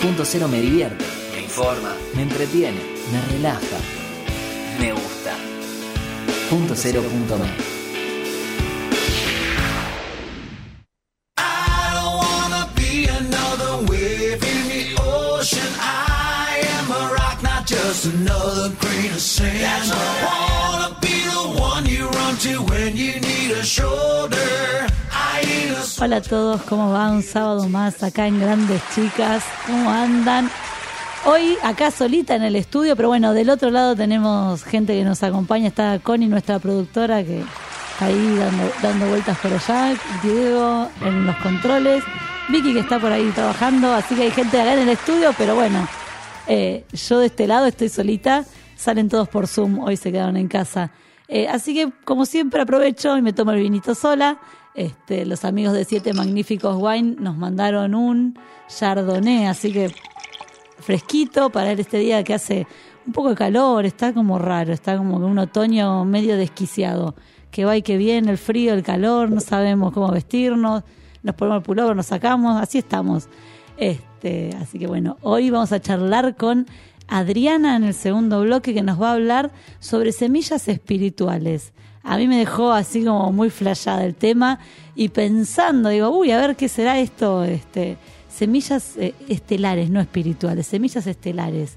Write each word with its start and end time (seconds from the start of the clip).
Punto 0.00 0.24
cero 0.24 0.46
me 0.46 0.60
divierte, 0.60 1.04
me 1.32 1.40
informa, 1.42 1.92
me 2.14 2.22
entretiene, 2.22 2.80
me 3.10 3.20
relaja, 3.32 3.78
me 4.78 4.92
gusta. 4.92 5.32
Punto 6.48 6.74
cero 6.76 7.02
punto 7.02 7.36
me. 7.38 7.48
I 11.38 11.90
don't 11.94 12.16
wanna 12.22 12.68
be 12.76 13.06
another 13.08 13.84
wave 13.90 14.42
in 14.44 14.68
the 14.68 15.02
ocean. 15.02 15.72
I 15.80 16.62
am 16.78 16.90
a 16.90 17.12
rock, 17.14 17.42
not 17.42 17.66
just 17.66 18.06
another 18.06 18.70
grain 18.78 19.10
of 19.12 19.20
sand. 19.20 19.90
I 19.92 20.70
wanna 20.70 20.96
be 21.00 21.24
the 21.24 21.60
one 21.60 21.86
you 21.86 22.08
run 22.10 22.36
to 22.38 22.62
when 22.70 22.96
you 22.96 23.18
need 23.20 23.50
a 23.52 23.64
shoulder. 23.64 24.35
Hola 25.98 26.16
a 26.16 26.20
todos, 26.20 26.60
¿cómo 26.62 26.92
va? 26.92 27.10
Un 27.10 27.22
sábado 27.22 27.66
más 27.70 28.02
acá 28.02 28.26
en 28.26 28.38
Grandes 28.38 28.82
Chicas. 28.94 29.42
¿Cómo 29.66 29.88
andan? 29.88 30.50
Hoy 31.24 31.56
acá 31.62 31.90
solita 31.90 32.34
en 32.34 32.42
el 32.42 32.54
estudio, 32.54 32.94
pero 32.96 33.08
bueno, 33.08 33.32
del 33.32 33.48
otro 33.48 33.70
lado 33.70 33.96
tenemos 33.96 34.62
gente 34.62 34.92
que 34.92 35.04
nos 35.04 35.22
acompaña. 35.22 35.68
Está 35.68 35.98
Connie, 36.00 36.28
nuestra 36.28 36.58
productora, 36.58 37.24
que 37.24 37.38
está 37.40 38.04
ahí 38.04 38.36
dando, 38.36 38.70
dando 38.82 39.08
vueltas 39.08 39.38
por 39.38 39.54
allá. 39.54 39.96
Diego 40.22 40.90
en 41.00 41.26
los 41.26 41.36
controles. 41.36 42.04
Vicky 42.50 42.74
que 42.74 42.80
está 42.80 42.98
por 42.98 43.10
ahí 43.10 43.30
trabajando. 43.30 43.90
Así 43.94 44.14
que 44.14 44.24
hay 44.24 44.30
gente 44.32 44.60
acá 44.60 44.74
en 44.74 44.80
el 44.80 44.90
estudio, 44.90 45.30
pero 45.38 45.54
bueno, 45.54 45.88
eh, 46.46 46.84
yo 46.92 47.20
de 47.20 47.26
este 47.26 47.46
lado 47.46 47.64
estoy 47.64 47.88
solita. 47.88 48.44
Salen 48.76 49.08
todos 49.08 49.30
por 49.30 49.46
Zoom, 49.46 49.78
hoy 49.78 49.96
se 49.96 50.12
quedaron 50.12 50.36
en 50.36 50.48
casa. 50.48 50.90
Eh, 51.26 51.48
así 51.48 51.74
que, 51.74 51.90
como 52.04 52.26
siempre, 52.26 52.60
aprovecho 52.60 53.16
y 53.16 53.22
me 53.22 53.32
tomo 53.32 53.52
el 53.52 53.60
vinito 53.60 53.94
sola. 53.94 54.38
Este, 54.76 55.24
los 55.24 55.46
amigos 55.46 55.72
de 55.72 55.86
Siete 55.86 56.12
Magníficos 56.12 56.76
Wine 56.78 57.16
nos 57.18 57.38
mandaron 57.38 57.94
un 57.94 58.38
Chardonnay, 58.68 59.46
así 59.46 59.72
que 59.72 59.90
fresquito 60.78 61.48
para 61.48 61.72
este 61.72 61.98
día 61.98 62.22
que 62.22 62.34
hace 62.34 62.66
un 63.06 63.14
poco 63.14 63.30
de 63.30 63.36
calor, 63.36 63.86
está 63.86 64.12
como 64.12 64.38
raro, 64.38 64.74
está 64.74 64.98
como 64.98 65.16
un 65.16 65.38
otoño 65.38 66.04
medio 66.04 66.36
desquiciado, 66.36 67.14
que 67.50 67.64
va 67.64 67.74
y 67.76 67.80
que 67.80 67.96
viene, 67.96 68.30
el 68.30 68.36
frío, 68.36 68.74
el 68.74 68.82
calor, 68.82 69.30
no 69.30 69.40
sabemos 69.40 69.94
cómo 69.94 70.10
vestirnos, 70.12 70.82
nos 71.22 71.34
ponemos 71.36 71.60
el 71.60 71.62
pullover, 71.64 71.96
nos 71.96 72.06
sacamos, 72.06 72.60
así 72.60 72.76
estamos. 72.76 73.30
Este, 73.78 74.54
así 74.60 74.78
que 74.78 74.86
bueno, 74.86 75.16
hoy 75.22 75.48
vamos 75.48 75.72
a 75.72 75.80
charlar 75.80 76.36
con 76.36 76.66
Adriana 77.08 77.76
en 77.76 77.84
el 77.84 77.94
segundo 77.94 78.42
bloque 78.42 78.74
que 78.74 78.82
nos 78.82 79.00
va 79.00 79.10
a 79.10 79.14
hablar 79.14 79.52
sobre 79.78 80.12
semillas 80.12 80.68
espirituales. 80.68 81.72
A 82.06 82.16
mí 82.16 82.28
me 82.28 82.38
dejó 82.38 82.72
así 82.72 83.04
como 83.04 83.32
muy 83.32 83.50
flayada 83.50 84.04
el 84.04 84.14
tema 84.14 84.60
y 84.94 85.08
pensando, 85.08 85.88
digo, 85.88 86.08
uy, 86.10 86.30
a 86.30 86.38
ver 86.38 86.54
qué 86.54 86.68
será 86.68 87.00
esto, 87.00 87.42
este, 87.42 87.98
semillas 88.28 88.96
eh, 88.96 89.12
estelares, 89.28 89.90
no 89.90 90.00
espirituales, 90.00 90.68
semillas 90.68 91.06
estelares. 91.08 91.76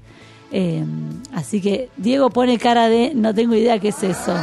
Eh, 0.52 0.84
así 1.32 1.60
que 1.60 1.90
Diego 1.96 2.30
pone 2.30 2.58
cara 2.58 2.88
de 2.88 3.12
no 3.14 3.34
tengo 3.34 3.56
idea 3.56 3.80
qué 3.80 3.88
es 3.88 4.02
eso. 4.04 4.34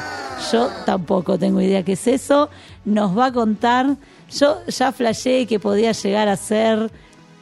Yo 0.51 0.69
tampoco 0.85 1.39
tengo 1.39 1.61
idea 1.61 1.83
qué 1.83 1.93
es 1.93 2.05
eso. 2.05 2.49
Nos 2.83 3.17
va 3.17 3.27
a 3.27 3.31
contar. 3.31 3.95
Yo 4.37 4.65
ya 4.67 4.91
flashé 4.91 5.45
que 5.45 5.57
podía 5.57 5.93
llegar 5.93 6.27
a 6.27 6.35
ser 6.35 6.91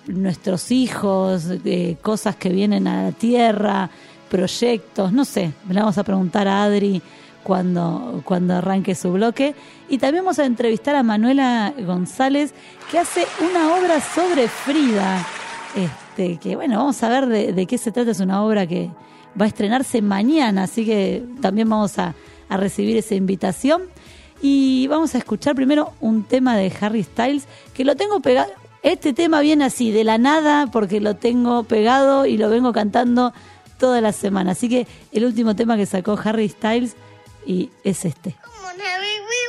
nuestros 0.06 0.72
hijos, 0.72 1.48
eh, 1.66 1.98
cosas 2.02 2.36
que 2.36 2.50
vienen 2.50 2.88
a 2.88 3.06
la 3.06 3.12
tierra, 3.12 3.90
proyectos, 4.30 5.12
no 5.12 5.26
sé. 5.26 5.52
Le 5.68 5.80
vamos 5.80 5.98
a 5.98 6.04
preguntar 6.04 6.48
a 6.48 6.64
Adri 6.64 7.02
cuando, 7.46 8.24
cuando 8.26 8.56
arranque 8.56 8.96
su 8.96 9.12
bloque. 9.12 9.54
Y 9.88 10.00
también 10.00 10.26
vamos 10.26 10.40
a 10.40 10.46
entrevistar 10.46 10.96
a 10.96 11.04
Manuela 11.04 11.76
González, 11.86 12.56
que 12.90 12.98
hace 12.98 13.28
una 13.40 13.76
obra 13.76 14.02
sobre 14.02 14.48
Frida. 14.48 15.24
Este, 15.76 16.38
que 16.38 16.56
bueno, 16.56 16.80
vamos 16.80 17.02
a 17.04 17.10
ver 17.10 17.28
de, 17.28 17.66
qué 17.68 17.78
se 17.78 17.92
trata. 17.92 18.10
Es 18.10 18.20
una 18.20 18.44
obra 18.44 18.66
que 18.66 18.90
va 19.40 19.46
a 19.46 19.48
estrenarse 19.48 20.02
mañana, 20.02 20.64
así 20.64 20.86
que 20.86 21.24
también 21.40 21.70
vamos 21.70 22.00
a, 22.00 22.16
a 22.50 22.58
recibir 22.58 22.98
esa 22.98 23.14
invitación. 23.14 23.84
Y 24.42 24.88
vamos 24.88 25.14
a 25.14 25.20
escuchar 25.20 25.54
primero 25.54 25.94
un 26.02 26.24
tema 26.24 26.58
de 26.58 26.74
Harry 26.82 27.04
Styles, 27.04 27.46
que 27.76 27.86
lo 27.86 27.96
tengo 27.96 28.22
pegado. 28.22 28.52
Este 28.82 29.14
tema 29.14 29.40
viene 29.42 29.66
así, 29.66 29.92
de 29.92 30.04
la 30.04 30.18
nada, 30.18 30.66
porque 30.72 31.00
lo 31.00 31.16
tengo 31.16 31.64
pegado 31.64 32.26
y 32.26 32.38
lo 32.38 32.50
vengo 32.50 32.74
cantando 32.74 33.34
toda 33.78 34.02
la 34.02 34.14
semana. 34.14 34.52
Así 34.54 34.68
que 34.68 34.88
el 35.12 35.26
último 35.26 35.56
tema 35.56 35.78
que 35.78 35.86
sacó 35.86 36.20
Harry 36.24 36.50
Styles 36.50 36.96
y 37.46 37.72
es 37.84 38.06
este. 38.06 38.36
Come 38.44 38.68
on, 38.68 38.80
Harry, 38.82 39.20
we 39.20 39.46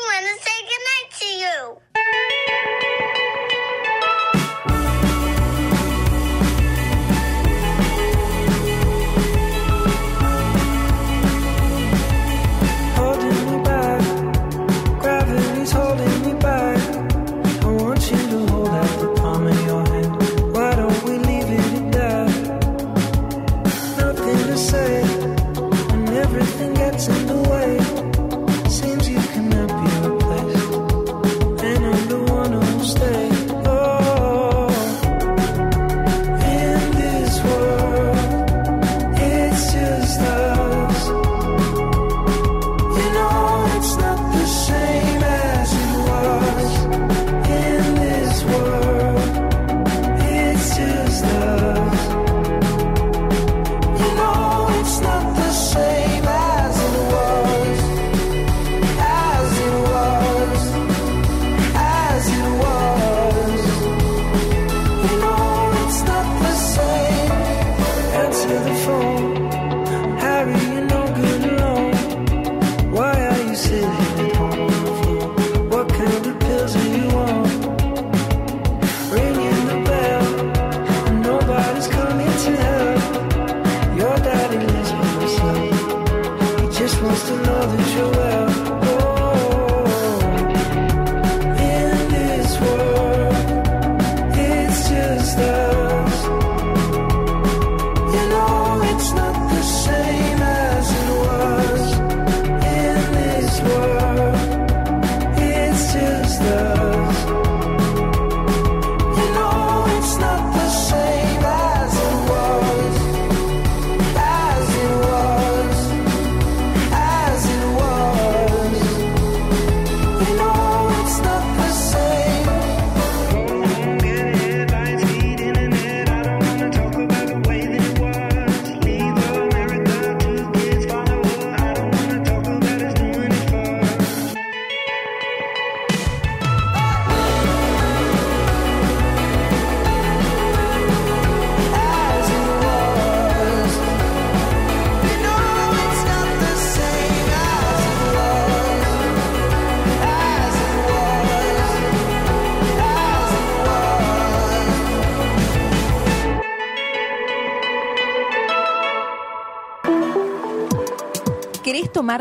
close 87.06 87.28
to 87.28 87.45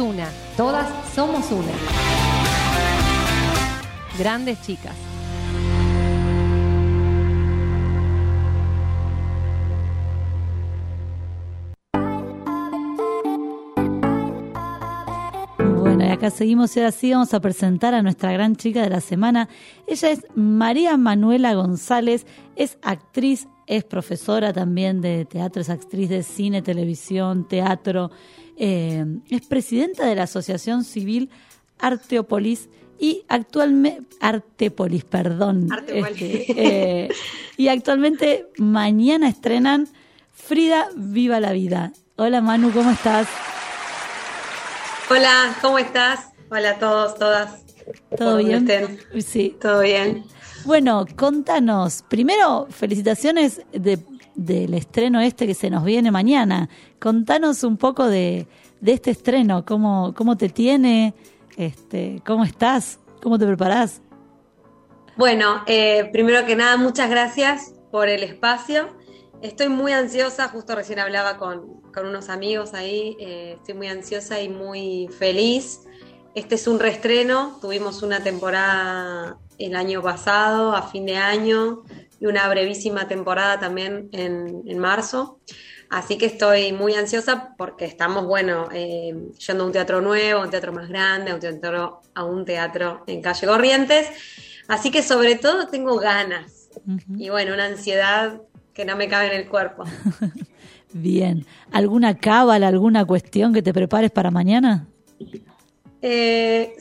Una, 0.00 0.28
todas 0.56 0.86
somos 1.14 1.50
una. 1.50 1.72
Grandes 4.18 4.60
chicas. 4.60 4.94
Bueno, 15.58 16.04
y 16.04 16.08
acá 16.08 16.30
seguimos 16.30 16.76
y 16.76 16.80
ahora 16.80 16.92
sí 16.92 17.12
vamos 17.12 17.32
a 17.32 17.40
presentar 17.40 17.94
a 17.94 18.02
nuestra 18.02 18.30
gran 18.30 18.56
chica 18.56 18.82
de 18.82 18.90
la 18.90 19.00
semana. 19.00 19.48
Ella 19.86 20.10
es 20.10 20.26
María 20.34 20.98
Manuela 20.98 21.54
González, 21.54 22.26
es 22.56 22.78
actriz, 22.82 23.48
es 23.66 23.84
profesora 23.84 24.52
también 24.52 25.00
de 25.00 25.24
teatro, 25.24 25.62
es 25.62 25.70
actriz 25.70 26.10
de 26.10 26.22
cine, 26.22 26.60
televisión, 26.60 27.48
teatro, 27.48 28.10
eh, 28.58 29.04
es 29.30 29.42
presidenta 29.46 30.06
de 30.06 30.14
la 30.14 30.24
Asociación 30.24 30.84
Civil 30.84 31.30
Arteopolis 31.78 32.68
y 32.98 33.24
actualmente 33.28 34.16
Artepolis, 34.20 35.04
perdón. 35.04 35.68
Artepolis. 35.72 36.20
Este, 36.20 37.04
eh, 37.04 37.08
y 37.56 37.68
actualmente 37.68 38.46
mañana 38.58 39.28
estrenan 39.28 39.88
Frida 40.32 40.88
Viva 40.96 41.38
la 41.40 41.52
Vida. 41.52 41.92
Hola 42.16 42.40
Manu, 42.40 42.72
¿cómo 42.72 42.90
estás? 42.90 43.28
Hola, 45.10 45.56
¿cómo 45.62 45.78
estás? 45.78 46.26
Hola 46.50 46.70
a 46.70 46.78
todos, 46.78 47.14
todas. 47.18 47.62
¿Todo 48.16 48.36
¿Por 48.36 48.44
bien? 48.44 48.68
estén? 48.68 49.22
Sí. 49.22 49.56
Todo 49.60 49.80
bien. 49.80 50.24
Bueno, 50.64 51.06
contanos. 51.16 52.04
Primero, 52.08 52.66
felicitaciones 52.70 53.62
de- 53.72 53.98
del 54.38 54.72
estreno 54.74 55.20
este 55.20 55.46
que 55.46 55.54
se 55.54 55.68
nos 55.68 55.84
viene 55.84 56.10
mañana. 56.10 56.70
Contanos 57.00 57.64
un 57.64 57.76
poco 57.76 58.06
de, 58.06 58.46
de 58.80 58.92
este 58.92 59.10
estreno, 59.10 59.64
cómo, 59.64 60.14
cómo 60.16 60.36
te 60.36 60.48
tiene, 60.48 61.12
este, 61.56 62.22
cómo 62.24 62.44
estás, 62.44 63.00
cómo 63.20 63.36
te 63.36 63.46
preparás. 63.46 64.00
Bueno, 65.16 65.62
eh, 65.66 66.08
primero 66.12 66.46
que 66.46 66.54
nada, 66.54 66.76
muchas 66.76 67.10
gracias 67.10 67.74
por 67.90 68.08
el 68.08 68.22
espacio. 68.22 68.96
Estoy 69.42 69.68
muy 69.68 69.92
ansiosa, 69.92 70.48
justo 70.48 70.76
recién 70.76 71.00
hablaba 71.00 71.36
con, 71.36 71.82
con 71.92 72.06
unos 72.06 72.28
amigos 72.28 72.74
ahí, 72.74 73.16
eh, 73.18 73.54
estoy 73.56 73.74
muy 73.74 73.88
ansiosa 73.88 74.40
y 74.40 74.48
muy 74.48 75.08
feliz. 75.18 75.80
Este 76.36 76.54
es 76.54 76.68
un 76.68 76.78
reestreno, 76.78 77.58
tuvimos 77.60 78.02
una 78.02 78.22
temporada 78.22 79.38
el 79.58 79.74
año 79.74 80.00
pasado, 80.00 80.76
a 80.76 80.82
fin 80.82 81.06
de 81.06 81.16
año, 81.16 81.82
y 82.20 82.26
una 82.26 82.48
brevísima 82.48 83.08
temporada 83.08 83.58
también 83.60 84.08
en, 84.12 84.62
en 84.66 84.78
marzo. 84.78 85.40
Así 85.90 86.18
que 86.18 86.26
estoy 86.26 86.72
muy 86.72 86.94
ansiosa 86.94 87.54
porque 87.56 87.86
estamos, 87.86 88.26
bueno, 88.26 88.68
eh, 88.72 89.14
yendo 89.46 89.64
a 89.64 89.66
un 89.66 89.72
teatro 89.72 90.00
nuevo, 90.02 90.40
a 90.40 90.44
un 90.44 90.50
teatro 90.50 90.72
más 90.72 90.88
grande, 90.88 91.30
a 91.30 91.34
un 91.34 91.40
teatro, 91.40 92.02
a 92.14 92.24
un 92.24 92.44
teatro 92.44 93.04
en 93.06 93.22
calle 93.22 93.46
Corrientes. 93.46 94.08
Así 94.68 94.90
que 94.90 95.02
sobre 95.02 95.36
todo 95.36 95.68
tengo 95.68 95.96
ganas 95.96 96.68
y 97.16 97.30
bueno, 97.30 97.54
una 97.54 97.64
ansiedad 97.64 98.40
que 98.74 98.84
no 98.84 98.96
me 98.96 99.08
cabe 99.08 99.28
en 99.28 99.40
el 99.40 99.48
cuerpo. 99.48 99.84
Bien. 100.92 101.46
¿Alguna 101.72 102.18
cábala, 102.18 102.68
alguna 102.68 103.04
cuestión 103.04 103.54
que 103.54 103.62
te 103.62 103.72
prepares 103.72 104.10
para 104.10 104.30
mañana? 104.30 104.86
Eh, 106.02 106.76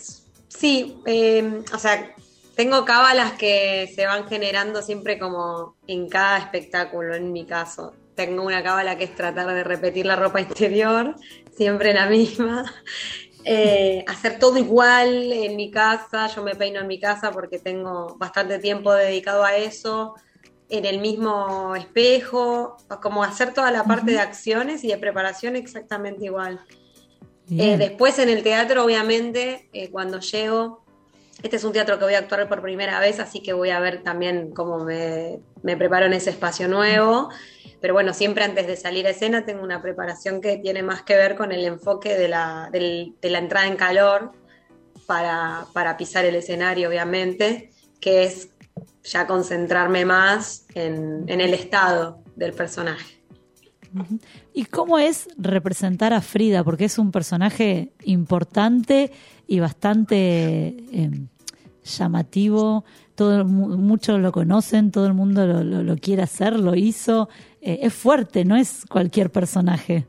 sí, 0.49 0.97
eh, 1.05 1.61
o 1.73 1.79
sea, 1.79 2.13
tengo 2.57 2.85
cábalas 2.85 3.33
que 3.33 3.89
se 3.95 4.07
van 4.07 4.27
generando 4.27 4.81
siempre 4.81 5.19
como 5.19 5.75
en 5.85 6.09
cada 6.09 6.39
espectáculo, 6.39 7.13
en 7.13 7.31
mi 7.31 7.45
caso. 7.45 7.93
Tengo 8.15 8.43
una 8.43 8.63
cábala 8.63 8.97
que 8.97 9.03
es 9.03 9.13
tratar 9.13 9.53
de 9.53 9.63
repetir 9.63 10.07
la 10.07 10.15
ropa 10.15 10.41
interior, 10.49 11.15
siempre 11.55 11.93
la 11.93 12.07
misma. 12.07 12.65
Eh, 13.49 14.03
hacer 14.07 14.39
todo 14.39 14.57
igual 14.57 15.31
en 15.31 15.55
mi 15.55 15.71
casa, 15.71 16.27
yo 16.27 16.43
me 16.43 16.53
peino 16.53 16.81
en 16.81 16.87
mi 16.87 16.99
casa 16.99 17.31
porque 17.31 17.59
tengo 17.59 18.17
bastante 18.17 18.59
tiempo 18.59 18.91
dedicado 18.91 19.45
a 19.45 19.55
eso, 19.55 20.15
en 20.67 20.83
el 20.83 20.99
mismo 20.99 21.73
espejo, 21.73 22.75
como 23.01 23.23
hacer 23.23 23.53
toda 23.53 23.71
la 23.71 23.85
parte 23.85 24.11
de 24.11 24.19
acciones 24.19 24.83
y 24.83 24.89
de 24.89 24.97
preparación 24.97 25.55
exactamente 25.55 26.25
igual. 26.25 26.59
Eh, 27.49 27.77
después 27.77 28.19
en 28.19 28.27
el 28.27 28.43
teatro, 28.43 28.83
obviamente, 28.83 29.69
eh, 29.71 29.91
cuando 29.91 30.19
llego, 30.19 30.83
este 31.43 31.57
es 31.57 31.63
un 31.63 31.71
teatro 31.71 31.99
que 31.99 32.05
voy 32.05 32.15
a 32.15 32.19
actuar 32.19 32.47
por 32.49 32.61
primera 32.61 32.99
vez, 32.99 33.19
así 33.19 33.41
que 33.41 33.53
voy 33.53 33.69
a 33.69 33.79
ver 33.79 34.01
también 34.01 34.51
cómo 34.51 34.83
me, 34.83 35.39
preparo 35.61 36.07
en 36.07 36.13
ese 36.13 36.31
espacio 36.31 36.67
nuevo. 36.67 37.29
Pero 37.79 37.93
bueno, 37.93 38.13
siempre 38.13 38.43
antes 38.43 38.65
de 38.65 38.75
salir 38.75 39.05
a 39.05 39.11
escena 39.11 39.45
tengo 39.45 39.63
una 39.63 39.81
preparación 39.81 40.41
que 40.41 40.57
tiene 40.57 40.81
más 40.81 41.03
que 41.03 41.15
ver 41.15 41.35
con 41.35 41.51
el 41.51 41.63
enfoque 41.63 42.15
de 42.17 42.27
la, 42.27 42.71
entrada 43.21 43.67
en 43.67 43.75
calor 43.75 44.31
para, 45.05 45.95
pisar 45.97 46.25
el 46.25 46.35
escenario, 46.35 46.89
obviamente, 46.89 47.69
que 48.01 48.23
es 48.23 48.49
ya 49.03 49.27
concentrarme 49.27 50.05
más 50.05 50.65
en, 50.73 51.29
el 51.29 51.53
estado 51.53 52.23
del 52.35 52.53
personaje. 52.53 53.21
¿Y 54.53 54.65
cómo 54.65 54.97
es 54.97 55.29
representar 55.37 56.13
a 56.13 56.21
Frida? 56.21 56.63
Porque 56.63 56.85
es 56.85 56.97
un 56.97 57.11
personaje 57.11 57.93
importante 58.03 59.11
y 59.47 59.59
bastante 59.59 60.75
eh, 60.91 61.09
llamativo. 61.87 62.85
Todo, 63.15 63.45
muchos 63.45 64.19
lo 64.19 64.31
conocen, 64.31 64.91
todo 64.91 65.07
el 65.07 65.13
mundo 65.13 65.45
lo 65.63 65.97
quiere 65.97 66.21
hacer, 66.21 66.59
lo 66.59 66.75
hizo. 66.75 67.29
Eh, 67.61 67.79
es 67.81 67.93
fuerte, 67.93 68.45
no 68.45 68.55
es 68.55 68.85
cualquier 68.87 69.31
personaje. 69.31 70.07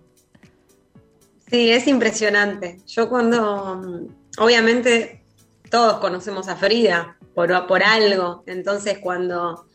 Sí, 1.50 1.70
es 1.70 1.86
impresionante. 1.86 2.80
Yo 2.86 3.08
cuando, 3.08 3.76
mm, 3.76 4.42
obviamente, 4.42 5.24
todos 5.70 5.98
conocemos 5.98 6.48
a 6.48 6.56
Frida 6.56 7.16
por, 7.34 7.66
por 7.66 7.82
algo, 7.82 8.42
entonces 8.46 8.98
cuando 8.98 9.66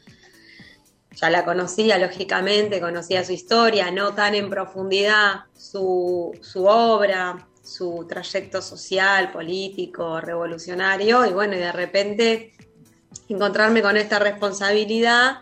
ya 1.16 1.30
la 1.30 1.46
conocía, 1.46 1.98
lógicamente, 1.98 2.80
conocía 2.80 3.24
su 3.24 3.34
historia, 3.34 3.92
no 3.92 4.14
tan 4.14 4.36
en 4.36 4.50
profundidad 4.50 5.46
su, 5.56 6.32
su 6.42 6.66
obra, 6.66 7.48
su 7.64 8.06
trayecto 8.08 8.62
social, 8.62 9.32
político, 9.32 10.20
revolucionario, 10.20 11.26
y 11.26 11.32
bueno, 11.32 11.56
y 11.56 11.60
de 11.60 11.72
repente 11.72 12.54
encontrarme 13.30 13.82
con 13.82 13.96
esta 13.96 14.20
responsabilidad, 14.20 15.38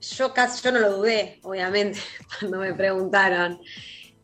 yo 0.00 0.34
casi, 0.34 0.62
yo 0.62 0.72
no 0.72 0.80
lo 0.80 0.96
dudé, 0.98 1.38
obviamente, 1.42 2.00
cuando 2.40 2.58
me 2.58 2.74
preguntaron. 2.74 3.60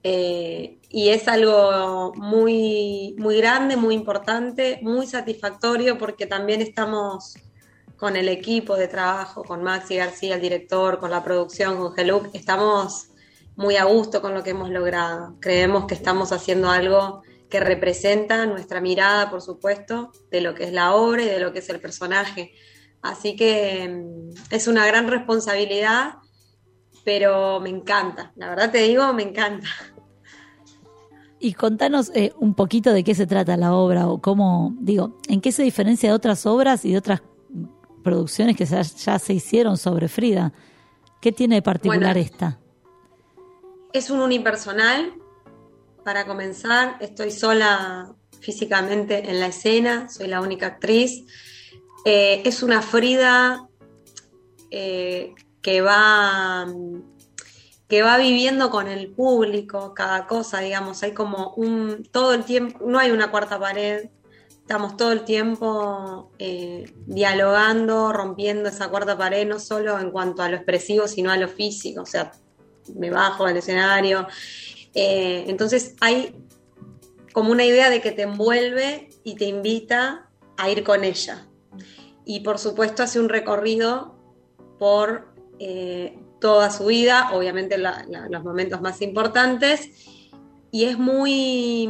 Eh, 0.02 0.78
y 0.90 1.08
es 1.08 1.28
algo 1.28 2.12
muy, 2.16 3.14
muy 3.18 3.38
grande, 3.38 3.76
muy 3.76 3.94
importante, 3.94 4.78
muy 4.82 5.06
satisfactorio 5.06 5.96
porque 5.96 6.26
también 6.26 6.60
estamos 6.60 7.36
con 7.96 8.16
el 8.16 8.28
equipo 8.28 8.76
de 8.76 8.88
trabajo, 8.88 9.44
con 9.44 9.62
Maxi 9.62 9.96
García, 9.96 10.34
el 10.34 10.42
director, 10.42 10.98
con 10.98 11.10
la 11.10 11.24
producción, 11.24 11.78
con 11.78 11.94
Geluk, 11.94 12.28
estamos 12.34 13.06
muy 13.56 13.76
a 13.76 13.84
gusto 13.84 14.20
con 14.20 14.34
lo 14.34 14.42
que 14.42 14.50
hemos 14.50 14.70
logrado. 14.70 15.36
Creemos 15.40 15.86
que 15.86 15.94
estamos 15.94 16.32
haciendo 16.32 16.70
algo 16.70 17.22
que 17.48 17.60
representa 17.60 18.46
nuestra 18.46 18.80
mirada, 18.80 19.30
por 19.30 19.40
supuesto, 19.40 20.10
de 20.30 20.40
lo 20.40 20.54
que 20.54 20.64
es 20.64 20.72
la 20.72 20.94
obra 20.94 21.22
y 21.22 21.26
de 21.26 21.38
lo 21.38 21.52
que 21.52 21.60
es 21.60 21.68
el 21.68 21.80
personaje. 21.80 22.52
Así 23.02 23.36
que 23.36 23.88
mm, 23.88 24.52
es 24.52 24.66
una 24.66 24.86
gran 24.86 25.08
responsabilidad, 25.08 26.14
pero 27.04 27.60
me 27.60 27.68
encanta. 27.68 28.32
La 28.34 28.48
verdad 28.48 28.72
te 28.72 28.78
digo, 28.78 29.12
me 29.12 29.22
encanta. 29.22 29.68
Y 31.38 31.52
contanos 31.52 32.10
eh, 32.14 32.32
un 32.38 32.54
poquito 32.54 32.92
de 32.92 33.04
qué 33.04 33.14
se 33.14 33.26
trata 33.26 33.56
la 33.56 33.74
obra 33.74 34.08
o 34.08 34.20
cómo, 34.20 34.74
digo, 34.80 35.18
en 35.28 35.42
qué 35.42 35.52
se 35.52 35.62
diferencia 35.62 36.08
de 36.08 36.14
otras 36.14 36.46
obras 36.46 36.84
y 36.86 36.92
de 36.92 36.98
otras 36.98 37.22
producciones 38.02 38.56
que 38.56 38.64
ya, 38.64 38.80
ya 38.80 39.18
se 39.18 39.34
hicieron 39.34 39.76
sobre 39.76 40.08
Frida. 40.08 40.52
¿Qué 41.20 41.32
tiene 41.32 41.56
de 41.56 41.62
particular 41.62 42.14
Bueno. 42.14 42.20
esta? 42.20 42.58
Es 43.94 44.10
un 44.10 44.18
unipersonal. 44.18 45.14
Para 46.04 46.26
comenzar, 46.26 46.96
estoy 47.00 47.30
sola 47.30 48.12
físicamente 48.40 49.30
en 49.30 49.38
la 49.38 49.46
escena, 49.46 50.08
soy 50.08 50.26
la 50.26 50.40
única 50.40 50.66
actriz. 50.66 51.24
Eh, 52.04 52.42
es 52.44 52.64
una 52.64 52.82
Frida 52.82 53.68
eh, 54.72 55.32
que 55.62 55.80
va 55.80 56.66
que 57.86 58.02
va 58.02 58.18
viviendo 58.18 58.68
con 58.70 58.88
el 58.88 59.12
público 59.12 59.94
cada 59.94 60.26
cosa, 60.26 60.58
digamos, 60.58 61.04
hay 61.04 61.12
como 61.12 61.54
un 61.54 62.02
todo 62.10 62.34
el 62.34 62.42
tiempo, 62.44 62.84
no 62.84 62.98
hay 62.98 63.12
una 63.12 63.30
cuarta 63.30 63.60
pared, 63.60 64.08
estamos 64.48 64.96
todo 64.96 65.12
el 65.12 65.24
tiempo 65.24 66.32
eh, 66.40 66.92
dialogando, 67.06 68.12
rompiendo 68.12 68.70
esa 68.70 68.88
cuarta 68.88 69.16
pared, 69.16 69.46
no 69.46 69.60
solo 69.60 70.00
en 70.00 70.10
cuanto 70.10 70.42
a 70.42 70.48
lo 70.48 70.56
expresivo, 70.56 71.06
sino 71.06 71.30
a 71.30 71.36
lo 71.36 71.46
físico, 71.46 72.02
o 72.02 72.06
sea, 72.06 72.32
me 72.94 73.10
bajo 73.10 73.46
al 73.46 73.56
escenario. 73.56 74.26
Eh, 74.94 75.44
entonces 75.48 75.94
hay 76.00 76.34
como 77.32 77.50
una 77.50 77.64
idea 77.64 77.90
de 77.90 78.00
que 78.00 78.12
te 78.12 78.22
envuelve 78.22 79.10
y 79.24 79.34
te 79.34 79.46
invita 79.46 80.28
a 80.56 80.70
ir 80.70 80.84
con 80.84 81.04
ella. 81.04 81.46
Y 82.24 82.40
por 82.40 82.58
supuesto 82.58 83.02
hace 83.02 83.18
un 83.20 83.28
recorrido 83.28 84.16
por 84.78 85.34
eh, 85.58 86.18
toda 86.40 86.70
su 86.70 86.86
vida, 86.86 87.30
obviamente 87.32 87.78
los 87.78 88.44
momentos 88.44 88.80
más 88.80 89.00
importantes. 89.02 89.90
Y 90.70 90.84
es 90.84 90.98
muy, 90.98 91.88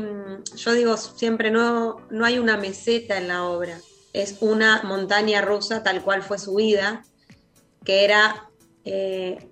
yo 0.57 0.73
digo 0.73 0.97
siempre, 0.97 1.51
no, 1.51 2.07
no 2.11 2.25
hay 2.25 2.39
una 2.39 2.57
meseta 2.57 3.17
en 3.17 3.29
la 3.29 3.45
obra, 3.45 3.79
es 4.13 4.37
una 4.41 4.83
montaña 4.83 5.41
rusa 5.41 5.83
tal 5.83 6.03
cual 6.03 6.23
fue 6.23 6.39
su 6.39 6.55
vida, 6.55 7.03
que 7.85 8.05
era, 8.05 8.51
eh, 8.85 9.49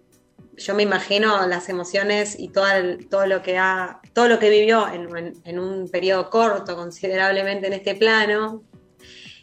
yo 0.64 0.74
me 0.74 0.82
imagino 0.82 1.46
las 1.46 1.68
emociones 1.68 2.38
y 2.38 2.48
todo, 2.48 2.66
todo, 3.10 3.26
lo, 3.26 3.42
que 3.42 3.58
ha, 3.58 4.00
todo 4.12 4.28
lo 4.28 4.38
que 4.38 4.50
vivió 4.50 4.86
en 4.88 5.58
un 5.58 5.88
periodo 5.88 6.30
corto 6.30 6.76
considerablemente 6.76 7.66
en 7.66 7.72
este 7.72 7.94
plano. 7.94 8.62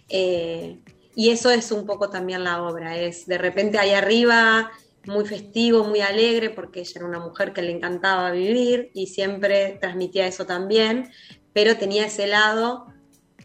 Eh, 0.10 0.80
y 1.16 1.30
eso 1.30 1.52
es 1.52 1.72
un 1.72 1.86
poco 1.86 2.10
también 2.10 2.44
la 2.44 2.64
obra, 2.64 2.98
es 2.98 3.26
de 3.26 3.38
repente 3.38 3.78
ahí 3.78 3.92
arriba 3.92 4.72
muy 5.06 5.26
festivo, 5.26 5.84
muy 5.84 6.02
alegre, 6.02 6.50
porque 6.50 6.82
ella 6.82 6.94
era 6.96 7.06
una 7.06 7.20
mujer 7.20 7.52
que 7.52 7.62
le 7.62 7.72
encantaba 7.72 8.32
vivir 8.32 8.92
y 8.94 9.08
siempre 9.08 9.78
transmitía 9.82 10.28
eso 10.28 10.46
también, 10.46 11.12
pero 11.52 11.78
tenía 11.78 12.06
ese 12.06 12.28
lado 12.28 12.88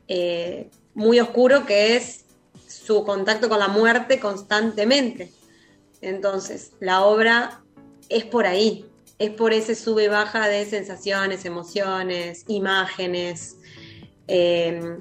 eh, 0.08 0.70
muy 0.94 1.20
oscuro 1.20 1.66
que 1.66 1.96
es 1.96 2.26
su 2.68 3.04
contacto 3.04 3.48
con 3.48 3.58
la 3.58 3.68
muerte 3.68 4.20
constantemente. 4.20 5.32
Entonces, 6.00 6.72
la 6.80 7.02
obra 7.02 7.63
es 8.14 8.24
por 8.24 8.46
ahí, 8.46 8.86
es 9.18 9.30
por 9.30 9.52
ese 9.52 9.74
sube 9.74 10.08
baja 10.08 10.48
de 10.48 10.64
sensaciones, 10.66 11.44
emociones, 11.44 12.44
imágenes. 12.48 13.56
Eh, 14.28 14.96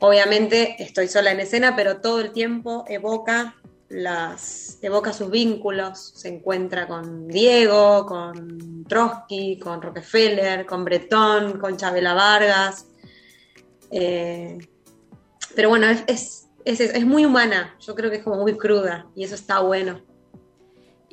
obviamente 0.00 0.76
estoy 0.78 1.08
sola 1.08 1.32
en 1.32 1.40
escena, 1.40 1.74
pero 1.76 2.00
todo 2.00 2.20
el 2.20 2.32
tiempo 2.32 2.84
evoca 2.88 3.56
las 3.88 4.78
evoca 4.82 5.12
sus 5.12 5.30
vínculos, 5.30 6.12
se 6.16 6.28
encuentra 6.28 6.88
con 6.88 7.28
Diego, 7.28 8.06
con 8.06 8.84
Trotsky, 8.88 9.58
con 9.58 9.82
Rockefeller, 9.82 10.66
con 10.66 10.84
Bretón, 10.84 11.58
con 11.58 11.76
Chabela 11.76 12.14
Vargas. 12.14 12.86
Eh, 13.90 14.58
pero 15.54 15.68
bueno, 15.68 15.86
es, 15.88 16.02
es, 16.06 16.48
es, 16.64 16.80
es 16.80 17.06
muy 17.06 17.24
humana, 17.24 17.76
yo 17.80 17.94
creo 17.94 18.10
que 18.10 18.16
es 18.16 18.24
como 18.24 18.40
muy 18.40 18.56
cruda 18.56 19.06
y 19.14 19.24
eso 19.24 19.34
está 19.34 19.60
bueno. 19.60 20.00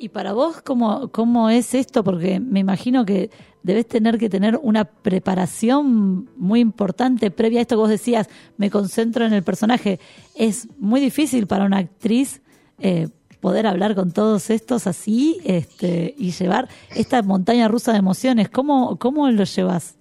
¿Y 0.02 0.08
para 0.08 0.32
vos 0.32 0.60
cómo, 0.62 1.12
cómo 1.12 1.48
es 1.48 1.74
esto? 1.74 2.02
Porque 2.02 2.40
me 2.40 2.58
imagino 2.58 3.06
que 3.06 3.30
debes 3.62 3.86
tener 3.86 4.18
que 4.18 4.28
tener 4.28 4.58
una 4.60 4.84
preparación 4.84 6.28
muy 6.36 6.58
importante 6.58 7.30
previa 7.30 7.60
a 7.60 7.62
esto 7.62 7.76
que 7.76 7.82
vos 7.82 7.88
decías, 7.88 8.28
me 8.56 8.68
concentro 8.68 9.24
en 9.24 9.32
el 9.32 9.44
personaje. 9.44 10.00
Es 10.34 10.66
muy 10.76 11.00
difícil 11.00 11.46
para 11.46 11.66
una 11.66 11.76
actriz 11.76 12.42
eh, 12.80 13.10
poder 13.38 13.68
hablar 13.68 13.94
con 13.94 14.10
todos 14.10 14.50
estos 14.50 14.88
así 14.88 15.38
este, 15.44 16.16
y 16.18 16.32
llevar 16.32 16.68
esta 16.96 17.22
montaña 17.22 17.68
rusa 17.68 17.92
de 17.92 17.98
emociones. 17.98 18.48
¿Cómo, 18.48 18.98
cómo 18.98 19.30
lo 19.30 19.44
llevas? 19.44 19.94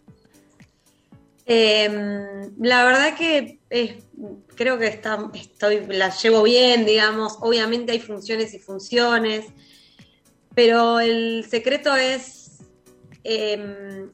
Eh, 1.45 2.49
la 2.59 2.85
verdad 2.85 3.15
que 3.15 3.59
creo 4.55 4.79
que 4.79 4.87
está, 4.87 5.29
estoy, 5.35 5.85
la 5.89 6.09
llevo 6.09 6.41
bien, 6.41 6.87
digamos. 6.87 7.37
Obviamente 7.41 7.91
hay 7.91 7.99
funciones 7.99 8.55
y 8.55 8.57
funciones, 8.57 9.45
pero 10.55 10.99
el 10.99 11.45
secreto 11.49 11.95
es 11.95 12.59
eh, 13.23 14.07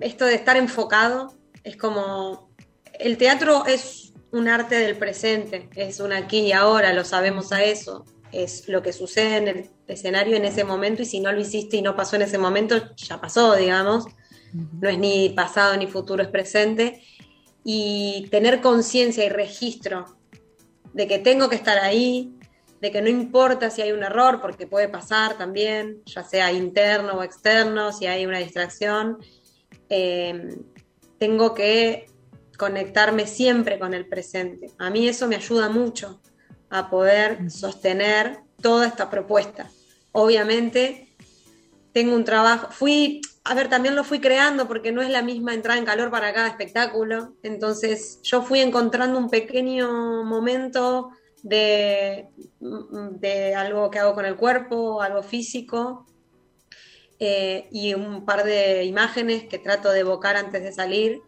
esto 0.00 0.24
de 0.24 0.34
estar 0.34 0.56
enfocado. 0.56 1.34
Es 1.64 1.76
como 1.76 2.50
el 2.98 3.16
teatro 3.16 3.66
es 3.66 4.12
un 4.30 4.48
arte 4.48 4.76
del 4.76 4.96
presente, 4.96 5.68
es 5.76 6.00
un 6.00 6.12
aquí 6.12 6.40
y 6.40 6.52
ahora, 6.52 6.92
lo 6.92 7.04
sabemos 7.04 7.52
a 7.52 7.64
eso. 7.64 8.04
Es 8.32 8.68
lo 8.68 8.82
que 8.82 8.92
sucede 8.92 9.36
en 9.36 9.48
el 9.48 9.70
escenario 9.86 10.36
en 10.36 10.44
ese 10.44 10.64
momento. 10.64 11.02
Y 11.02 11.06
si 11.06 11.20
no 11.20 11.32
lo 11.32 11.40
hiciste 11.40 11.76
y 11.76 11.82
no 11.82 11.96
pasó 11.96 12.16
en 12.16 12.22
ese 12.22 12.38
momento, 12.38 12.94
ya 12.96 13.20
pasó, 13.20 13.54
digamos. 13.54 14.04
No 14.52 14.88
es 14.88 14.98
ni 14.98 15.30
pasado 15.30 15.76
ni 15.76 15.86
futuro, 15.86 16.22
es 16.22 16.28
presente, 16.28 17.02
y 17.64 18.28
tener 18.30 18.60
conciencia 18.60 19.24
y 19.24 19.28
registro 19.28 20.16
de 20.94 21.06
que 21.06 21.18
tengo 21.18 21.48
que 21.48 21.56
estar 21.56 21.78
ahí, 21.78 22.32
de 22.86 22.92
que 22.92 23.02
no 23.02 23.08
importa 23.08 23.68
si 23.68 23.82
hay 23.82 23.90
un 23.90 24.04
error, 24.04 24.40
porque 24.40 24.68
puede 24.68 24.88
pasar 24.88 25.36
también, 25.36 26.02
ya 26.06 26.22
sea 26.22 26.52
interno 26.52 27.14
o 27.14 27.22
externo, 27.24 27.92
si 27.92 28.06
hay 28.06 28.24
una 28.26 28.38
distracción, 28.38 29.18
eh, 29.88 30.56
tengo 31.18 31.52
que 31.52 32.06
conectarme 32.56 33.26
siempre 33.26 33.80
con 33.80 33.92
el 33.92 34.06
presente. 34.06 34.70
A 34.78 34.88
mí 34.90 35.08
eso 35.08 35.26
me 35.26 35.34
ayuda 35.34 35.68
mucho 35.68 36.20
a 36.70 36.88
poder 36.88 37.50
sostener 37.50 38.38
toda 38.62 38.86
esta 38.86 39.10
propuesta. 39.10 39.68
Obviamente 40.12 41.08
tengo 41.92 42.14
un 42.14 42.24
trabajo, 42.24 42.68
fui, 42.70 43.20
a 43.42 43.54
ver, 43.54 43.68
también 43.68 43.96
lo 43.96 44.04
fui 44.04 44.20
creando 44.20 44.68
porque 44.68 44.92
no 44.92 45.02
es 45.02 45.10
la 45.10 45.22
misma 45.22 45.54
entrada 45.54 45.78
en 45.78 45.86
calor 45.86 46.12
para 46.12 46.32
cada 46.32 46.46
espectáculo, 46.46 47.34
entonces 47.42 48.20
yo 48.22 48.42
fui 48.42 48.60
encontrando 48.60 49.18
un 49.18 49.28
pequeño 49.28 50.22
momento 50.22 51.10
de, 51.48 52.28
de 52.60 53.54
algo 53.54 53.88
que 53.90 53.98
hago 54.00 54.14
con 54.14 54.24
el 54.24 54.36
cuerpo, 54.36 55.00
algo 55.00 55.22
físico, 55.22 56.06
eh, 57.18 57.68
y 57.70 57.94
un 57.94 58.24
par 58.24 58.44
de 58.44 58.84
imágenes 58.84 59.44
que 59.44 59.58
trato 59.58 59.90
de 59.90 60.00
evocar 60.00 60.36
antes 60.36 60.62
de 60.62 60.72
salir, 60.72 61.20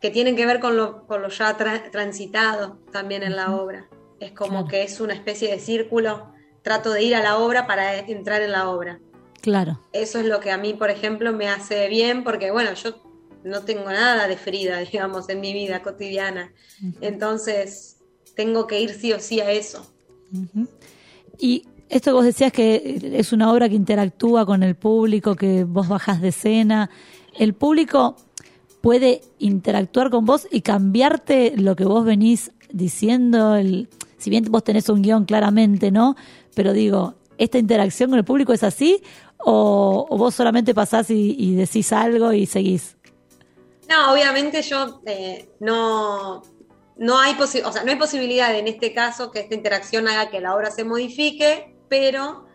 que 0.00 0.10
tienen 0.10 0.36
que 0.36 0.46
ver 0.46 0.60
con 0.60 0.76
lo, 0.76 1.06
con 1.06 1.22
lo 1.22 1.28
ya 1.28 1.56
tra- 1.56 1.90
transitado 1.90 2.78
también 2.92 3.22
en 3.22 3.36
la 3.36 3.54
obra. 3.56 3.88
Es 4.20 4.32
como 4.32 4.50
Claro. 4.58 4.68
que 4.68 4.82
es 4.82 5.00
una 5.00 5.14
especie 5.14 5.50
de 5.50 5.58
círculo, 5.58 6.32
trato 6.62 6.92
de 6.92 7.02
ir 7.02 7.14
a 7.14 7.22
la 7.22 7.38
obra 7.38 7.66
para 7.66 7.98
entrar 7.98 8.42
en 8.42 8.52
la 8.52 8.68
obra. 8.70 9.00
Claro. 9.40 9.80
Eso 9.92 10.18
es 10.20 10.26
lo 10.26 10.40
que 10.40 10.50
a 10.50 10.58
mí, 10.58 10.74
por 10.74 10.90
ejemplo, 10.90 11.32
me 11.32 11.48
hace 11.48 11.88
bien, 11.88 12.22
porque 12.22 12.50
bueno, 12.50 12.74
yo 12.74 13.02
no 13.42 13.62
tengo 13.64 13.90
nada 13.90 14.28
de 14.28 14.36
Frida, 14.36 14.78
digamos, 14.92 15.28
en 15.30 15.40
mi 15.40 15.52
vida 15.54 15.82
cotidiana. 15.82 16.52
Entonces, 17.00 17.93
tengo 18.34 18.66
que 18.66 18.80
ir 18.80 18.90
sí 18.90 19.12
o 19.12 19.20
sí 19.20 19.40
a 19.40 19.50
eso. 19.50 19.86
Y 21.38 21.64
esto 21.88 22.10
que 22.10 22.14
vos 22.14 22.24
decías 22.24 22.52
que 22.52 23.12
es 23.14 23.32
una 23.32 23.52
obra 23.52 23.68
que 23.68 23.74
interactúa 23.74 24.46
con 24.46 24.62
el 24.62 24.74
público, 24.74 25.36
que 25.36 25.64
vos 25.64 25.88
bajás 25.88 26.20
de 26.20 26.28
escena. 26.28 26.90
¿El 27.38 27.54
público 27.54 28.16
puede 28.80 29.22
interactuar 29.38 30.10
con 30.10 30.24
vos 30.24 30.48
y 30.50 30.60
cambiarte 30.62 31.54
lo 31.56 31.76
que 31.76 31.84
vos 31.84 32.04
venís 32.04 32.52
diciendo? 32.72 33.56
El, 33.56 33.88
si 34.18 34.30
bien 34.30 34.44
vos 34.50 34.64
tenés 34.64 34.88
un 34.88 35.02
guion 35.02 35.24
claramente, 35.24 35.90
¿no? 35.90 36.16
Pero 36.54 36.72
digo, 36.72 37.14
¿esta 37.38 37.58
interacción 37.58 38.10
con 38.10 38.18
el 38.18 38.24
público 38.24 38.52
es 38.52 38.62
así? 38.62 39.02
¿O, 39.38 40.06
o 40.08 40.16
vos 40.16 40.34
solamente 40.34 40.74
pasás 40.74 41.10
y, 41.10 41.36
y 41.38 41.54
decís 41.54 41.92
algo 41.92 42.32
y 42.32 42.46
seguís? 42.46 42.96
No, 43.88 44.12
obviamente 44.12 44.62
yo 44.62 45.00
eh, 45.04 45.50
no, 45.60 46.42
no 46.96 47.18
hay 47.18 47.34
posi- 47.34 47.62
o 47.64 47.72
sea, 47.72 47.82
no 47.84 47.90
hay 47.90 47.96
posibilidad 47.98 48.54
en 48.54 48.68
este 48.68 48.92
caso 48.92 49.30
que 49.30 49.40
esta 49.40 49.54
interacción 49.54 50.06
haga 50.08 50.30
que 50.30 50.40
la 50.40 50.54
obra 50.54 50.70
se 50.70 50.84
modifique, 50.84 51.74
pero 51.88 52.46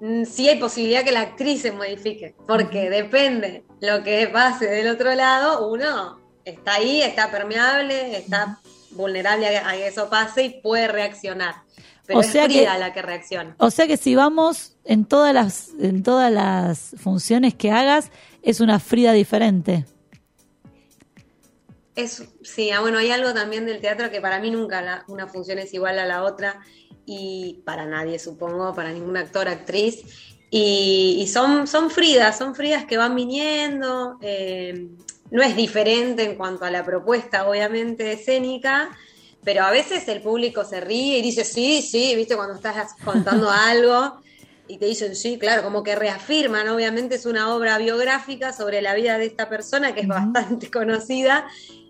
mm, 0.00 0.24
sí 0.24 0.48
hay 0.48 0.58
posibilidad 0.58 1.04
que 1.04 1.12
la 1.12 1.20
actriz 1.22 1.62
se 1.62 1.72
modifique, 1.72 2.34
porque 2.46 2.88
depende 2.90 3.64
lo 3.80 4.02
que 4.02 4.28
pase 4.28 4.66
del 4.66 4.88
otro 4.88 5.14
lado, 5.14 5.68
uno 5.68 6.20
está 6.44 6.74
ahí, 6.74 7.02
está 7.02 7.30
permeable, 7.30 8.16
está 8.16 8.60
vulnerable 8.92 9.58
a, 9.58 9.72
que 9.72 9.88
eso 9.88 10.08
pase 10.08 10.44
y 10.44 10.60
puede 10.60 10.88
reaccionar. 10.88 11.56
Pero 12.06 12.20
O 12.20 12.22
es 12.22 12.28
sea 12.28 12.46
que- 12.46 12.54
Frida 12.58 12.78
la 12.78 12.92
que 12.92 13.02
reacciona. 13.02 13.56
O 13.58 13.70
sea 13.70 13.86
que 13.88 13.96
si 13.96 14.14
vamos 14.14 14.76
en 14.84 15.04
todas 15.04 15.34
las, 15.34 15.70
en 15.80 16.02
todas 16.04 16.30
las 16.32 16.94
funciones 16.98 17.52
que 17.54 17.72
hagas, 17.72 18.10
es 18.42 18.60
una 18.60 18.78
Frida 18.78 19.12
diferente. 19.12 19.84
Es, 21.96 22.22
sí, 22.42 22.70
ah, 22.70 22.80
bueno, 22.80 22.98
hay 22.98 23.10
algo 23.10 23.32
también 23.32 23.64
del 23.66 23.80
teatro 23.80 24.10
que 24.10 24.20
para 24.20 24.38
mí 24.38 24.50
nunca 24.50 24.82
la- 24.82 25.04
una 25.08 25.26
función 25.26 25.58
es 25.58 25.72
igual 25.74 25.98
a 25.98 26.04
la 26.06 26.22
otra 26.24 26.60
y 27.06 27.62
para 27.64 27.86
nadie, 27.86 28.18
supongo, 28.18 28.74
para 28.74 28.92
ningún 28.92 29.16
actor, 29.16 29.48
actriz. 29.48 30.02
Y, 30.50 31.16
y 31.20 31.26
son, 31.26 31.66
son 31.66 31.90
Fridas, 31.90 32.36
son 32.38 32.54
Fridas 32.54 32.84
que 32.84 32.96
van 32.96 33.14
viniendo. 33.16 34.18
eh, 34.20 34.88
no 35.30 35.42
es 35.42 35.56
diferente 35.56 36.22
en 36.22 36.36
cuanto 36.36 36.64
a 36.64 36.70
la 36.70 36.84
propuesta, 36.84 37.48
obviamente, 37.48 38.12
escénica, 38.12 38.96
pero 39.42 39.64
a 39.64 39.70
veces 39.72 40.06
el 40.08 40.20
público 40.22 40.64
se 40.64 40.80
ríe 40.80 41.18
y 41.18 41.22
dice, 41.22 41.44
sí, 41.44 41.82
sí, 41.82 42.14
viste, 42.14 42.36
cuando 42.36 42.54
estás 42.54 42.94
contando 43.04 43.50
algo 43.50 44.20
y 44.68 44.78
te 44.78 44.86
dicen, 44.86 45.16
sí, 45.16 45.38
claro, 45.38 45.62
como 45.62 45.82
que 45.82 45.94
reafirman, 45.96 46.68
obviamente 46.68 47.16
es 47.16 47.26
una 47.26 47.54
obra 47.54 47.78
biográfica 47.78 48.52
sobre 48.52 48.82
la 48.82 48.94
vida 48.94 49.18
de 49.18 49.26
esta 49.26 49.48
persona 49.48 49.94
que 49.94 50.02
es 50.02 50.08
bastante 50.08 50.70
conocida 50.72 51.46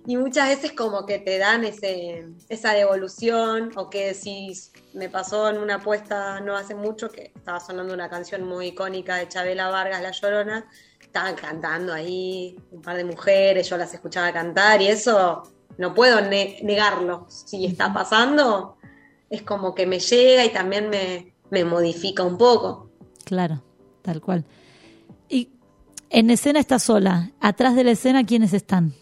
y 0.07 0.17
muchas 0.17 0.49
veces 0.49 0.73
como 0.73 1.05
que 1.05 1.19
te 1.19 1.39
dan 1.39 1.65
ese, 1.65 2.27
esa 2.49 2.73
devolución 2.73 3.73
o 3.77 3.91
que 3.91 4.15
si 4.15 4.53
me 4.95 5.09
pasó 5.09 5.51
en 5.51 5.59
una 5.59 5.77
apuesta 5.77 6.41
no 6.41 6.57
hace 6.57 6.75
mucho 6.75 7.11
que 7.11 7.33
estaba 7.35 7.59
sonando 7.61 7.93
una 7.93 8.09
canción 8.09 8.45
muy 8.45 8.69
icónica 8.69 9.17
de 9.17 9.29
Chabela 9.29 9.69
Vargas, 9.69 10.01
La 10.03 10.13
Llorona, 10.13 10.67
estaban 11.01 11.35
cantando 11.35 11.93
ahí 11.93 12.57
un 12.71 12.83
par 12.83 12.97
de 12.97 13.05
mujeres, 13.05 13.69
yo 13.69 13.77
las 13.77 13.93
escuchaba 13.95 14.33
cantar 14.33 14.81
y 14.81 14.89
eso 14.89 15.43
no 15.79 15.93
puedo 15.95 16.21
ne- 16.21 16.61
negarlo. 16.63 17.27
Si 17.29 17.67
está 17.67 17.93
pasando, 17.93 18.77
es 19.29 19.43
como 19.43 19.75
que 19.75 19.87
me 19.87 19.99
llega 19.99 20.45
y 20.45 20.51
también 20.53 20.89
me, 20.89 21.35
me 21.51 21.65
modifica 21.65 22.23
un 22.23 22.39
poco. 22.39 22.91
Claro, 23.25 23.63
tal 24.03 24.21
cual. 24.21 24.45
Y 25.29 25.51
en 26.11 26.31
escena 26.31 26.61
está 26.61 26.79
sola. 26.79 27.33
Atrás 27.41 27.75
de 27.75 27.83
la 27.85 27.91
escena, 27.91 28.25
¿quiénes 28.25 28.53
están? 28.53 28.95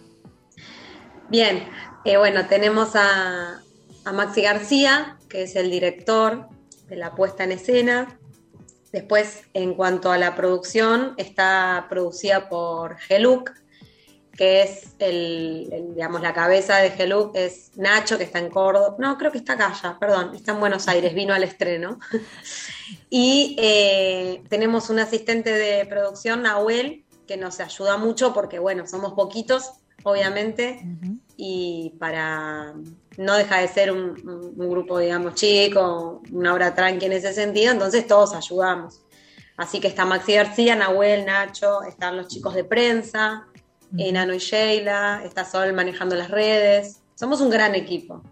Bien, 1.34 1.68
eh, 2.04 2.16
bueno, 2.16 2.46
tenemos 2.46 2.94
a, 2.94 3.60
a 4.04 4.12
Maxi 4.12 4.42
García, 4.42 5.18
que 5.28 5.42
es 5.42 5.56
el 5.56 5.68
director 5.68 6.46
de 6.86 6.94
la 6.94 7.16
puesta 7.16 7.42
en 7.42 7.50
escena. 7.50 8.20
Después, 8.92 9.42
en 9.52 9.74
cuanto 9.74 10.12
a 10.12 10.16
la 10.16 10.36
producción, 10.36 11.14
está 11.16 11.86
producida 11.90 12.48
por 12.48 12.98
Geluk, 12.98 13.50
que 14.30 14.62
es 14.62 14.94
el, 15.00 15.88
digamos, 15.96 16.22
la 16.22 16.32
cabeza 16.32 16.76
de 16.76 16.90
Geluk, 16.92 17.34
es 17.34 17.76
Nacho, 17.76 18.16
que 18.16 18.22
está 18.22 18.38
en 18.38 18.48
Córdoba. 18.48 18.94
No, 19.00 19.18
creo 19.18 19.32
que 19.32 19.38
está 19.38 19.54
acá 19.54 19.74
ya, 19.82 19.98
perdón, 19.98 20.36
está 20.36 20.52
en 20.52 20.60
Buenos 20.60 20.86
Aires, 20.86 21.16
vino 21.16 21.34
al 21.34 21.42
estreno. 21.42 21.98
y 23.10 23.56
eh, 23.58 24.44
tenemos 24.48 24.88
un 24.88 25.00
asistente 25.00 25.50
de 25.50 25.84
producción, 25.86 26.42
Nahuel, 26.42 27.04
que 27.26 27.36
nos 27.36 27.58
ayuda 27.58 27.96
mucho 27.96 28.32
porque, 28.32 28.60
bueno, 28.60 28.86
somos 28.86 29.14
poquitos, 29.14 29.72
obviamente, 30.04 30.80
y 31.36 31.94
para 31.98 32.74
no 33.16 33.34
deja 33.34 33.58
de 33.58 33.68
ser 33.68 33.92
un, 33.92 34.14
grupo, 34.56 34.98
digamos, 34.98 35.34
chico, 35.34 36.22
una 36.32 36.52
obra 36.54 36.74
tranqui 36.74 37.06
en 37.06 37.12
ese 37.12 37.32
sentido, 37.32 37.72
entonces 37.72 38.06
todos 38.06 38.34
ayudamos. 38.34 39.00
Así 39.56 39.78
que 39.80 39.86
está 39.88 40.04
Maxi 40.04 40.34
García, 40.34 40.74
Nahuel, 40.74 41.24
Nacho, 41.26 41.82
están 41.84 42.16
los 42.16 42.28
chicos 42.28 42.54
de 42.54 42.64
prensa, 42.64 43.46
eh, 43.96 44.10
Nano 44.10 44.34
y 44.34 44.38
Sheila, 44.38 45.22
está 45.24 45.44
Sol 45.44 45.72
manejando 45.72 46.16
las 46.16 46.30
redes. 46.30 47.00
Somos 47.14 47.40
un 47.40 47.50
gran 47.50 47.74
equipo. 47.76 48.22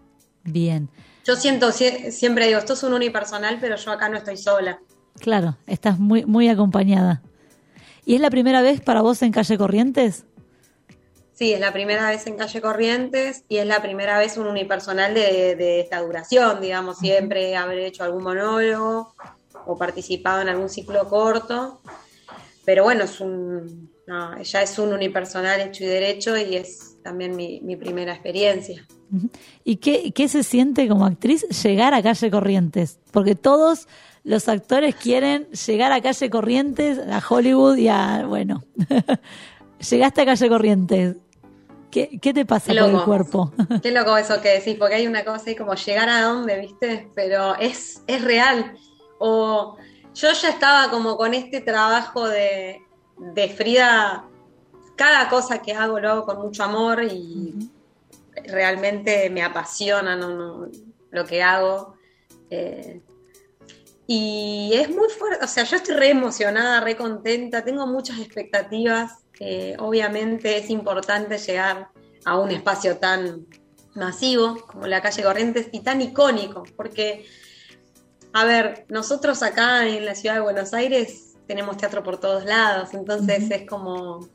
Bien. 0.43 0.89
Yo 1.23 1.37
siento, 1.37 1.69
sie- 1.71 2.11
siempre 2.11 2.47
digo, 2.47 2.59
esto 2.59 2.73
es 2.73 2.83
un 2.83 2.93
unipersonal, 2.93 3.57
pero 3.61 3.77
yo 3.77 3.91
acá 3.91 4.09
no 4.09 4.17
estoy 4.17 4.35
sola. 4.35 4.79
Claro, 5.19 5.55
estás 5.67 5.97
muy, 5.99 6.25
muy 6.25 6.49
acompañada. 6.49 7.21
¿Y 8.05 8.15
es 8.15 8.21
la 8.21 8.29
primera 8.29 8.61
vez 8.61 8.81
para 8.81 9.01
vos 9.01 9.21
en 9.21 9.31
Calle 9.31 9.57
Corrientes? 9.57 10.25
Sí, 11.43 11.51
es 11.51 11.59
la 11.59 11.73
primera 11.73 12.09
vez 12.09 12.25
en 12.27 12.37
Calle 12.37 12.61
Corrientes 12.61 13.43
y 13.49 13.57
es 13.57 13.67
la 13.67 13.81
primera 13.81 14.17
vez 14.17 14.37
un 14.37 14.47
unipersonal 14.47 15.13
de, 15.13 15.57
de 15.57 15.81
esta 15.81 16.01
duración, 16.01 16.61
digamos, 16.61 16.99
siempre 16.99 17.57
haber 17.57 17.79
hecho 17.79 18.05
algún 18.05 18.23
monólogo 18.23 19.13
o 19.65 19.77
participado 19.77 20.41
en 20.41 20.47
algún 20.47 20.69
ciclo 20.69 21.05
corto, 21.09 21.81
pero 22.63 22.85
bueno, 22.85 23.03
es 23.03 23.19
un, 23.19 23.91
no, 24.07 24.41
ya 24.41 24.61
es 24.61 24.79
un 24.79 24.93
unipersonal 24.93 25.59
hecho 25.59 25.83
y 25.83 25.87
derecho 25.87 26.37
y 26.37 26.55
es 26.55 26.95
también 27.03 27.35
mi, 27.35 27.59
mi 27.59 27.75
primera 27.75 28.13
experiencia. 28.13 28.87
¿Y 29.65 29.75
qué, 29.75 30.13
qué 30.13 30.29
se 30.29 30.43
siente 30.43 30.87
como 30.87 31.05
actriz 31.05 31.45
llegar 31.61 31.93
a 31.93 32.01
Calle 32.01 32.31
Corrientes? 32.31 33.01
Porque 33.11 33.35
todos 33.35 33.89
los 34.23 34.47
actores 34.47 34.95
quieren 34.95 35.49
llegar 35.51 35.91
a 35.91 35.99
Calle 35.99 36.29
Corrientes, 36.29 36.99
a 36.99 37.21
Hollywood 37.29 37.75
y 37.75 37.89
a, 37.89 38.25
bueno, 38.25 38.63
llegaste 39.89 40.21
a 40.21 40.25
Calle 40.25 40.47
Corrientes. 40.47 41.17
¿Qué, 41.93 42.19
qué 42.19 42.33
te 42.33 42.43
pasa 42.43 42.73
por 42.73 42.89
el 42.89 43.03
cuerpo? 43.03 43.53
Qué 43.83 43.91
loco 43.91 44.17
eso 44.17 44.41
que 44.41 44.49
decís, 44.49 44.75
porque 44.79 44.95
hay 44.95 45.05
una 45.05 45.23
cosa 45.23 45.43
ahí 45.47 45.55
como 45.55 45.75
llegar 45.75 46.09
a 46.09 46.23
dónde, 46.23 46.59
¿viste? 46.59 47.11
Pero 47.13 47.55
es, 47.55 48.01
es 48.07 48.23
real. 48.23 48.75
O 49.19 49.77
yo 50.15 50.31
ya 50.31 50.49
estaba 50.49 50.89
como 50.89 51.15
con 51.17 51.35
este 51.35 51.61
trabajo 51.61 52.27
de, 52.27 52.81
de 53.35 53.49
Frida, 53.49 54.25
cada 54.95 55.29
cosa 55.29 55.61
que 55.61 55.73
hago 55.73 55.99
lo 55.99 56.09
hago 56.09 56.25
con 56.25 56.41
mucho 56.41 56.63
amor 56.63 57.03
y 57.03 57.69
realmente 58.45 59.29
me 59.29 59.43
apasiona 59.43 60.15
no, 60.15 60.29
no, 60.29 60.71
lo 61.11 61.25
que 61.25 61.43
hago. 61.43 61.93
Eh, 62.49 63.01
y 64.07 64.71
es 64.73 64.89
muy 64.89 65.09
fuerte, 65.09 65.45
o 65.45 65.47
sea, 65.47 65.63
yo 65.63 65.75
estoy 65.75 65.93
re 65.93 66.09
emocionada, 66.09 66.81
re 66.81 66.97
contenta, 66.97 67.63
tengo 67.63 67.85
muchas 67.85 68.19
expectativas. 68.19 69.22
Eh, 69.39 69.75
obviamente 69.79 70.57
es 70.57 70.69
importante 70.69 71.37
llegar 71.37 71.89
a 72.25 72.37
un 72.39 72.51
espacio 72.51 72.97
tan 72.97 73.45
masivo 73.95 74.57
como 74.67 74.87
la 74.87 75.01
calle 75.01 75.23
Corrientes 75.23 75.67
y 75.71 75.81
tan 75.81 76.01
icónico, 76.01 76.63
porque, 76.75 77.25
a 78.33 78.45
ver, 78.45 78.85
nosotros 78.89 79.43
acá 79.43 79.87
en 79.87 80.05
la 80.05 80.15
ciudad 80.15 80.35
de 80.35 80.41
Buenos 80.41 80.73
Aires 80.73 81.35
tenemos 81.47 81.77
teatro 81.77 82.03
por 82.03 82.19
todos 82.19 82.45
lados, 82.45 82.93
entonces 82.93 83.51
es 83.51 83.67
como, 83.67 84.27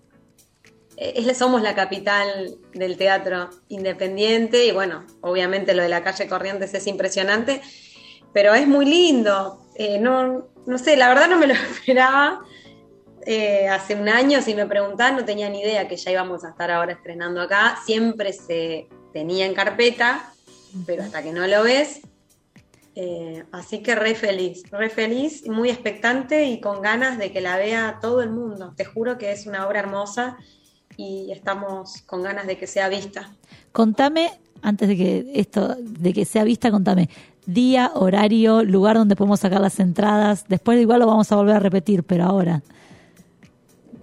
es- 0.96 1.38
somos 1.38 1.62
la 1.62 1.74
capital 1.74 2.56
del 2.74 2.96
teatro 2.96 3.50
independiente 3.68 4.66
y 4.66 4.72
bueno, 4.72 5.06
obviamente 5.22 5.74
lo 5.74 5.82
de 5.82 5.88
la 5.88 6.02
calle 6.04 6.28
Corrientes 6.28 6.74
es 6.74 6.86
impresionante, 6.86 7.60
pero 8.32 8.54
es 8.54 8.66
muy 8.68 8.84
lindo. 8.84 9.64
Eh, 9.74 9.98
no, 9.98 10.48
no 10.66 10.78
sé, 10.78 10.96
la 10.96 11.08
verdad 11.08 11.28
no 11.28 11.38
me 11.38 11.46
lo 11.46 11.54
esperaba. 11.70 12.42
Eh, 13.30 13.68
hace 13.68 13.94
un 13.94 14.08
año, 14.08 14.40
si 14.40 14.54
me 14.54 14.64
preguntaban, 14.64 15.16
no 15.16 15.22
tenía 15.22 15.50
ni 15.50 15.60
idea 15.60 15.86
que 15.86 15.98
ya 15.98 16.10
íbamos 16.10 16.44
a 16.44 16.48
estar 16.48 16.70
ahora 16.70 16.92
estrenando 16.92 17.42
acá. 17.42 17.76
Siempre 17.84 18.32
se 18.32 18.88
tenía 19.12 19.44
en 19.44 19.52
carpeta, 19.52 20.32
pero 20.86 21.02
hasta 21.02 21.22
que 21.22 21.30
no 21.30 21.46
lo 21.46 21.62
ves. 21.62 22.00
Eh, 22.94 23.44
así 23.52 23.82
que 23.82 23.94
re 23.94 24.14
feliz, 24.14 24.62
re 24.70 24.88
feliz, 24.88 25.46
muy 25.46 25.68
expectante 25.68 26.46
y 26.46 26.58
con 26.58 26.80
ganas 26.80 27.18
de 27.18 27.30
que 27.30 27.42
la 27.42 27.58
vea 27.58 27.98
todo 28.00 28.22
el 28.22 28.30
mundo. 28.30 28.72
Te 28.74 28.86
juro 28.86 29.18
que 29.18 29.30
es 29.30 29.46
una 29.46 29.66
obra 29.66 29.80
hermosa 29.80 30.38
y 30.96 31.30
estamos 31.30 32.00
con 32.06 32.22
ganas 32.22 32.46
de 32.46 32.56
que 32.56 32.66
sea 32.66 32.88
vista. 32.88 33.30
Contame, 33.72 34.30
antes 34.62 34.88
de 34.88 34.96
que 34.96 35.32
esto, 35.34 35.76
de 35.78 36.14
que 36.14 36.24
sea 36.24 36.44
vista, 36.44 36.70
contame 36.70 37.10
día, 37.44 37.92
horario, 37.94 38.64
lugar 38.64 38.96
donde 38.96 39.16
podemos 39.16 39.40
sacar 39.40 39.60
las 39.60 39.78
entradas. 39.80 40.46
Después 40.48 40.80
igual 40.80 41.00
lo 41.00 41.06
vamos 41.06 41.30
a 41.30 41.36
volver 41.36 41.56
a 41.56 41.60
repetir, 41.60 42.04
pero 42.04 42.24
ahora. 42.24 42.62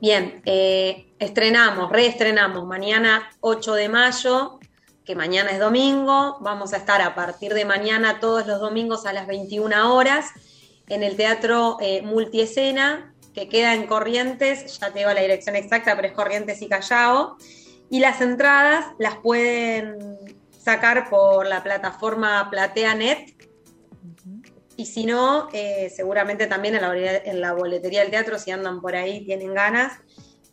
Bien, 0.02 0.42
eh, 0.46 1.14
estrenamos, 1.20 1.90
reestrenamos 1.90 2.66
mañana 2.66 3.30
8 3.40 3.74
de 3.76 3.88
mayo, 3.88 4.60
que 5.06 5.16
mañana 5.16 5.52
es 5.52 5.60
domingo. 5.60 6.38
Vamos 6.42 6.74
a 6.74 6.78
estar 6.78 7.02
a 7.02 7.16
partir 7.16 7.54
de 7.54 7.64
mañana 7.64 8.20
todos 8.20 8.46
los 8.46 8.60
domingos 8.60 9.06
a 9.06 9.14
las 9.14 9.26
21 9.26 9.96
horas 9.96 10.32
en 10.90 11.02
el 11.02 11.16
Teatro 11.16 11.78
eh, 11.80 12.02
Multiescena, 12.02 13.14
que 13.34 13.48
queda 13.48 13.74
en 13.74 13.88
Corrientes, 13.88 14.80
ya 14.80 14.92
te 14.92 15.00
digo 15.00 15.14
la 15.14 15.22
dirección 15.22 15.56
exacta, 15.56 15.96
pero 15.96 16.10
es 16.10 16.14
Corrientes 16.14 16.62
y 16.62 16.68
Callao. 16.68 17.38
Y 17.90 18.00
las 18.00 18.20
entradas 18.20 18.86
las 19.00 19.18
pueden 19.18 20.18
sacar 20.50 21.10
por 21.10 21.48
la 21.48 21.64
plataforma 21.64 22.50
PlateaNet. 22.50 23.34
Y 24.78 24.86
si 24.88 25.06
no, 25.06 25.48
eh, 25.54 25.92
seguramente 25.96 26.48
también 26.48 26.76
en 26.76 26.82
la, 26.82 26.90
bolera- 26.90 27.22
en 27.24 27.40
la 27.42 27.54
boletería 27.54 28.02
del 28.02 28.10
teatro, 28.12 28.38
si 28.38 28.52
andan 28.52 28.82
por 28.82 28.96
ahí, 28.96 29.24
tienen 29.26 29.54
ganas 29.54 29.94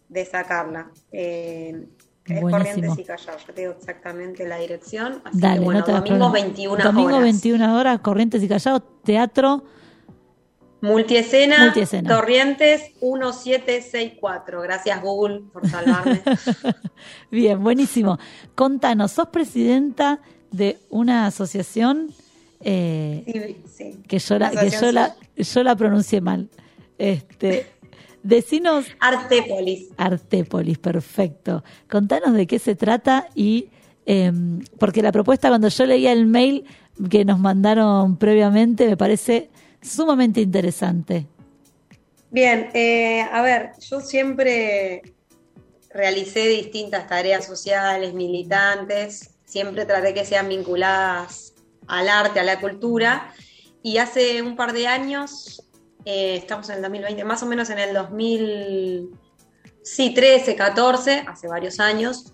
de 0.09 0.25
sacarla. 0.25 0.91
Eh, 1.11 1.87
es 2.27 2.41
Buenísimo. 2.41 2.51
Corrientes 2.51 2.99
y 2.99 3.05
Callao, 3.05 3.37
yo 3.47 3.53
te 3.53 3.61
digo 3.63 3.75
exactamente 3.77 4.47
la 4.47 4.59
dirección. 4.59 5.21
Así 5.25 5.41
Dale, 5.41 5.59
que 5.59 5.65
bueno, 5.65 5.81
no 5.81 5.87
domingo 5.87 6.05
problema. 6.07 6.33
21 6.33 6.85
Domingo 6.85 7.09
horas. 7.09 7.23
21 7.23 7.77
horas, 7.79 7.99
Corrientes 8.01 8.43
y 8.45 8.49
Callao, 8.49 8.81
teatro. 8.81 9.65
Multiescena, 10.83 11.65
Multiescena. 11.65 12.15
Corrientes 12.17 12.83
1764. 13.03 14.61
Gracias 14.63 15.01
Google 15.03 15.43
por 15.53 15.69
salvarme. 15.69 16.23
Bien, 17.31 17.63
buenísimo. 17.63 18.19
Contanos, 18.55 19.13
sos 19.13 19.29
presidenta 19.29 20.21
de 20.51 20.79
una 20.91 21.27
asociación 21.27 22.09
eh, 22.65 23.25
Sí, 23.27 23.57
sí. 23.77 24.03
que 24.07 24.19
yo 24.19 24.39
la, 24.39 24.51
que 24.51 24.71
yo 24.71 24.93
la, 24.93 25.17
yo 25.37 25.63
la 25.63 25.77
pronuncié 25.77 26.21
mal. 26.21 26.49
Este, 26.99 27.67
decinos 28.23 28.87
Artépolis. 29.01 29.89
Artépolis, 29.97 30.79
perfecto. 30.79 31.65
Contanos 31.91 32.35
de 32.35 32.47
qué 32.47 32.59
se 32.59 32.75
trata 32.75 33.29
y 33.35 33.69
em, 34.07 34.61
porque 34.79 35.03
la 35.03 35.13
propuesta 35.13 35.49
cuando 35.49 35.69
yo 35.69 35.87
leía 35.87 36.13
el 36.13 36.27
mail 36.27 36.65
que 37.11 37.25
nos 37.25 37.39
mandaron 37.39 38.17
previamente 38.17 38.87
me 38.87 38.97
parece 38.97 39.51
sumamente 39.81 40.41
interesante. 40.41 41.27
Bien, 42.31 42.71
eh, 42.73 43.21
a 43.21 43.43
ver, 43.43 43.73
yo 43.79 44.01
siempre 44.01 45.03
realicé 45.91 46.49
distintas 46.49 47.07
tareas 47.07 47.45
sociales, 47.45 48.15
militantes, 48.15 49.35
siempre 49.45 49.85
traté 49.85 50.15
que 50.15 50.25
sean 50.25 50.49
vinculadas 50.49 51.52
al 51.87 52.09
arte, 52.09 52.41
a 52.41 52.45
la 52.45 52.61
cultura, 52.61 53.33
y 53.83 53.99
hace 53.99 54.43
un 54.43 54.57
par 54.57 54.73
de 54.73 54.87
años, 54.87 55.69
eh, 56.05 56.37
estamos 56.37 56.69
en 56.69 56.77
el 56.77 56.83
2020, 56.83 57.25
más 57.25 57.43
o 57.43 57.47
menos 57.47 57.71
en 57.71 57.79
el 57.79 57.95
2000, 57.95 59.11
sí, 59.83 60.15
13, 60.15 60.57
14, 60.57 61.25
hace 61.27 61.49
varios 61.49 61.81
años, 61.81 62.33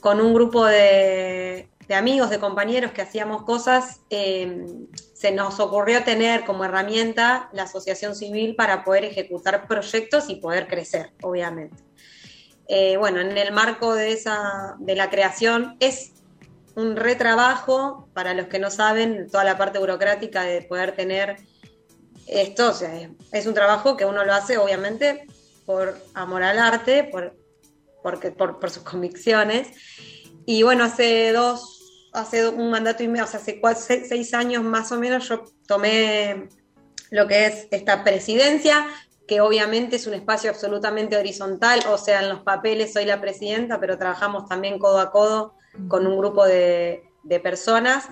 con 0.00 0.20
un 0.20 0.34
grupo 0.34 0.66
de, 0.66 1.68
de 1.88 1.94
amigos, 1.94 2.30
de 2.30 2.38
compañeros 2.38 2.92
que 2.92 3.02
hacíamos 3.02 3.42
cosas, 3.42 4.00
eh, 4.10 4.66
se 5.14 5.32
nos 5.32 5.60
ocurrió 5.60 6.02
tener 6.04 6.44
como 6.44 6.64
herramienta 6.64 7.48
la 7.52 7.62
asociación 7.62 8.14
civil 8.14 8.56
para 8.56 8.84
poder 8.84 9.04
ejecutar 9.04 9.66
proyectos 9.66 10.28
y 10.28 10.36
poder 10.36 10.66
crecer, 10.66 11.12
obviamente. 11.22 11.82
Eh, 12.68 12.96
bueno, 12.96 13.20
en 13.20 13.36
el 13.36 13.52
marco 13.52 13.94
de, 13.94 14.12
esa, 14.12 14.74
de 14.80 14.96
la 14.96 15.08
creación 15.08 15.76
es 15.78 16.12
un 16.76 16.94
retrabajo, 16.94 18.08
para 18.12 18.34
los 18.34 18.46
que 18.46 18.58
no 18.58 18.70
saben, 18.70 19.28
toda 19.30 19.44
la 19.44 19.56
parte 19.56 19.78
burocrática 19.78 20.42
de 20.42 20.60
poder 20.62 20.94
tener 20.94 21.36
esto, 22.26 22.70
o 22.70 22.74
sea, 22.74 23.08
es, 23.32 23.46
un 23.46 23.54
trabajo 23.54 23.96
que 23.96 24.04
uno 24.04 24.24
lo 24.24 24.34
hace 24.34 24.58
obviamente 24.58 25.26
por 25.64 25.98
amor 26.14 26.42
al 26.42 26.58
arte, 26.58 27.04
por, 27.04 27.34
porque, 28.02 28.30
por, 28.30 28.70
sus 28.70 28.82
convicciones. 28.82 29.68
Y 30.44 30.62
bueno, 30.64 30.84
hace 30.84 31.32
dos, 31.32 32.10
hace 32.12 32.46
un 32.46 32.70
mandato 32.70 33.02
y 33.02 33.08
medio, 33.08 33.24
o 33.24 33.26
sea, 33.26 33.40
hace 33.40 34.04
seis 34.06 34.34
años 34.34 34.62
más 34.62 34.92
o 34.92 34.98
menos, 34.98 35.26
yo 35.28 35.44
tomé 35.66 36.48
lo 37.10 37.26
que 37.26 37.46
es 37.46 37.68
esta 37.70 38.04
presidencia, 38.04 38.86
que 39.26 39.40
obviamente 39.40 39.96
es 39.96 40.06
un 40.06 40.14
espacio 40.14 40.50
absolutamente 40.50 41.16
horizontal, 41.16 41.80
o 41.88 41.96
sea, 41.96 42.20
en 42.20 42.28
los 42.28 42.40
papeles 42.40 42.92
soy 42.92 43.06
la 43.06 43.20
presidenta, 43.20 43.80
pero 43.80 43.96
trabajamos 43.96 44.46
también 44.46 44.78
codo 44.78 45.00
a 45.00 45.10
codo 45.10 45.55
con 45.88 46.06
un 46.06 46.18
grupo 46.18 46.44
de, 46.44 47.04
de 47.22 47.40
personas. 47.40 48.08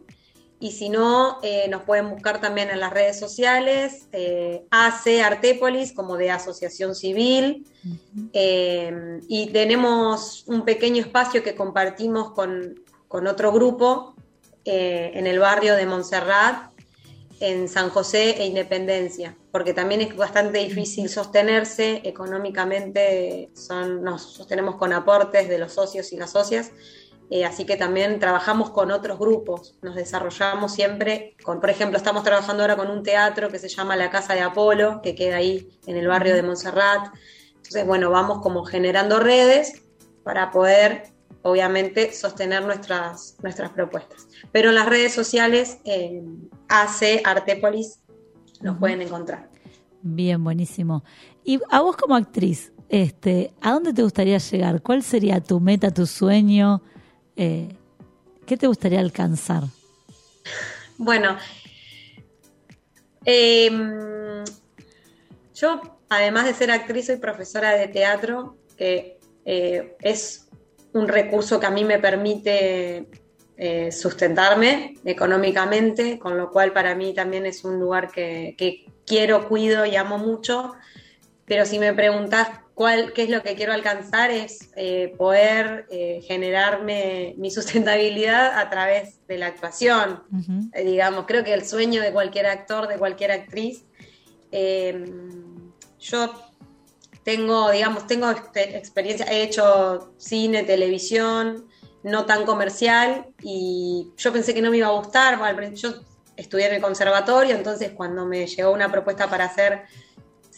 y 0.62 0.72
si 0.74 0.90
no, 0.90 1.40
eh, 1.42 1.68
nos 1.70 1.84
pueden 1.84 2.10
buscar 2.10 2.42
también 2.42 2.70
en 2.70 2.82
las 2.82 2.92
redes 2.92 3.18
sociales, 3.18 4.08
eh, 4.12 4.66
AC 4.72 5.22
Artépolis 5.24 5.94
como 5.94 6.18
de 6.18 6.32
Asociación 6.32 6.96
Civil. 6.96 7.66
Eh, 8.34 9.22
y 9.30 9.48
tenemos 9.52 10.44
un 10.48 10.66
pequeño 10.66 11.02
espacio 11.02 11.44
que 11.44 11.56
compartimos 11.56 12.32
con, 12.32 12.84
con 13.08 13.28
otro 13.28 13.54
grupo 13.54 14.16
en 14.66 15.26
el 15.26 15.40
barrio 15.40 15.76
de 15.76 15.88
Montserrat, 15.88 16.70
en 17.40 17.70
San 17.70 17.90
José 17.90 18.32
e 18.40 18.46
Independencia, 18.46 19.36
porque 19.52 19.74
también 19.74 20.02
es 20.02 20.16
bastante 20.16 20.60
difícil 20.60 21.10
sostenerse 21.10 22.02
económicamente, 22.04 23.50
son, 23.56 24.04
nos 24.04 24.22
sostenemos 24.22 24.76
con 24.76 24.94
aportes 24.94 25.50
de 25.50 25.58
los 25.58 25.74
socios 25.74 26.12
y 26.14 26.18
las 26.18 26.34
socias, 26.34 26.72
eh, 27.30 27.46
así 27.46 27.66
que 27.66 27.78
también 27.78 28.20
trabajamos 28.20 28.72
con 28.72 28.92
otros 28.92 29.20
grupos, 29.20 29.78
nos 29.82 29.96
desarrollamos 29.96 30.74
siempre, 30.74 31.36
con, 31.44 31.60
por 31.60 31.70
ejemplo, 31.70 31.98
estamos 31.98 32.24
trabajando 32.24 32.64
ahora 32.64 32.76
con 32.76 32.90
un 32.90 33.04
teatro 33.04 33.50
que 33.50 33.60
se 33.60 33.70
llama 33.70 33.96
La 33.96 34.10
Casa 34.10 34.34
de 34.34 34.42
Apolo, 34.42 35.02
que 35.02 35.16
queda 35.16 35.38
ahí 35.38 35.70
en 35.86 35.98
el 35.98 36.08
barrio 36.08 36.34
de 36.34 36.44
Montserrat, 36.44 37.14
entonces, 37.70 37.86
bueno, 37.86 38.10
vamos 38.10 38.42
como 38.42 38.66
generando 38.66 39.20
redes 39.20 39.84
para 40.24 40.50
poder, 40.50 41.04
obviamente, 41.44 42.14
sostener 42.14 42.64
nuestras, 42.64 43.36
nuestras 43.44 43.70
propuestas. 43.70 44.28
Pero 44.52 44.70
en 44.70 44.76
las 44.76 44.90
redes 44.90 45.14
sociales, 45.14 45.78
eh, 45.86 46.24
AC 46.68 47.22
Artépolis, 47.24 48.00
nos 48.62 48.80
pueden 48.80 49.04
encontrar. 49.04 49.50
Bien, 50.02 50.44
buenísimo. 50.44 51.04
Y 51.44 51.60
a 51.70 51.82
vos 51.82 51.96
como 51.96 52.16
actriz, 52.16 52.74
este, 52.90 53.54
¿a 53.62 53.74
dónde 53.74 53.94
te 53.94 54.02
gustaría 54.02 54.40
llegar? 54.40 54.82
¿Cuál 54.82 55.04
sería 55.04 55.40
tu 55.40 55.60
meta, 55.60 55.92
tu 55.92 56.08
sueño? 56.08 56.82
Eh, 57.42 57.70
¿Qué 58.46 58.58
te 58.58 58.68
gustaría 58.68 59.00
alcanzar? 59.00 59.64
Bueno, 60.98 61.38
eh, 63.24 63.72
yo, 65.56 66.00
además 66.10 66.48
de 66.48 66.54
ser 66.54 66.70
actriz, 66.70 67.06
soy 67.06 67.16
profesora 67.16 67.72
de 67.78 67.88
teatro, 67.88 68.58
que 68.76 69.20
eh, 69.46 69.96
es 70.02 70.50
un 70.92 71.08
recurso 71.08 71.62
que 71.62 71.66
a 71.66 71.72
mí 71.72 71.86
me 71.86 71.98
permite 71.98 73.08
eh, 73.56 73.90
sustentarme 73.94 74.96
económicamente, 75.06 76.20
con 76.20 76.38
lo 76.38 76.52
cual 76.52 76.74
para 76.74 76.94
mí 76.94 77.14
también 77.14 77.46
es 77.46 77.64
un 77.64 77.80
lugar 77.80 78.12
que, 78.12 78.54
que 78.58 78.86
quiero, 79.06 79.48
cuido 79.48 79.86
y 79.86 79.96
amo 79.96 80.18
mucho. 80.18 80.74
Pero 81.46 81.66
si 81.66 81.80
me 81.80 81.94
preguntas 81.94 82.50
cuál, 82.80 83.12
qué 83.12 83.24
es 83.24 83.30
lo 83.30 83.44
que 83.44 83.56
quiero 83.56 83.74
alcanzar, 83.74 84.32
es 84.32 84.70
eh, 84.78 85.14
poder 85.18 85.86
eh, 85.92 86.22
generarme 86.26 87.36
mi 87.38 87.52
sustentabilidad 87.52 88.58
a 88.58 88.70
través 88.70 89.20
de 89.28 89.38
la 89.38 89.48
actuación. 89.48 90.24
Eh, 90.72 90.86
digamos, 90.86 91.26
creo 91.28 91.44
que 91.44 91.54
el 91.54 91.66
sueño 91.66 92.02
de 92.02 92.14
cualquier 92.14 92.46
actor, 92.46 92.88
de 92.88 92.96
cualquier 92.98 93.34
actriz. 93.34 93.84
yo 96.00 96.34
tengo, 97.26 97.70
digamos, 97.70 98.08
tengo 98.08 98.28
expe- 98.28 98.74
experiencia, 98.76 99.26
he 99.26 99.44
hecho 99.44 100.14
cine, 100.16 100.64
televisión, 100.64 101.68
no 102.04 102.26
tan 102.26 102.46
comercial, 102.46 103.26
y 103.42 104.14
yo 104.16 104.32
pensé 104.32 104.54
que 104.54 104.62
no 104.62 104.72
me 104.72 104.78
iba 104.78 104.88
a 104.88 104.92
gustar. 104.92 105.38
bueno, 105.38 105.76
yo 105.76 105.96
estudié 106.38 106.68
en 106.68 106.76
el 106.76 106.82
conservatorio, 106.82 107.58
entonces 107.58 107.92
cuando 107.92 108.26
me 108.26 108.48
llegó 108.48 108.72
una 108.72 108.90
propuesta 108.90 109.30
para 109.30 109.44
hacer 109.44 109.84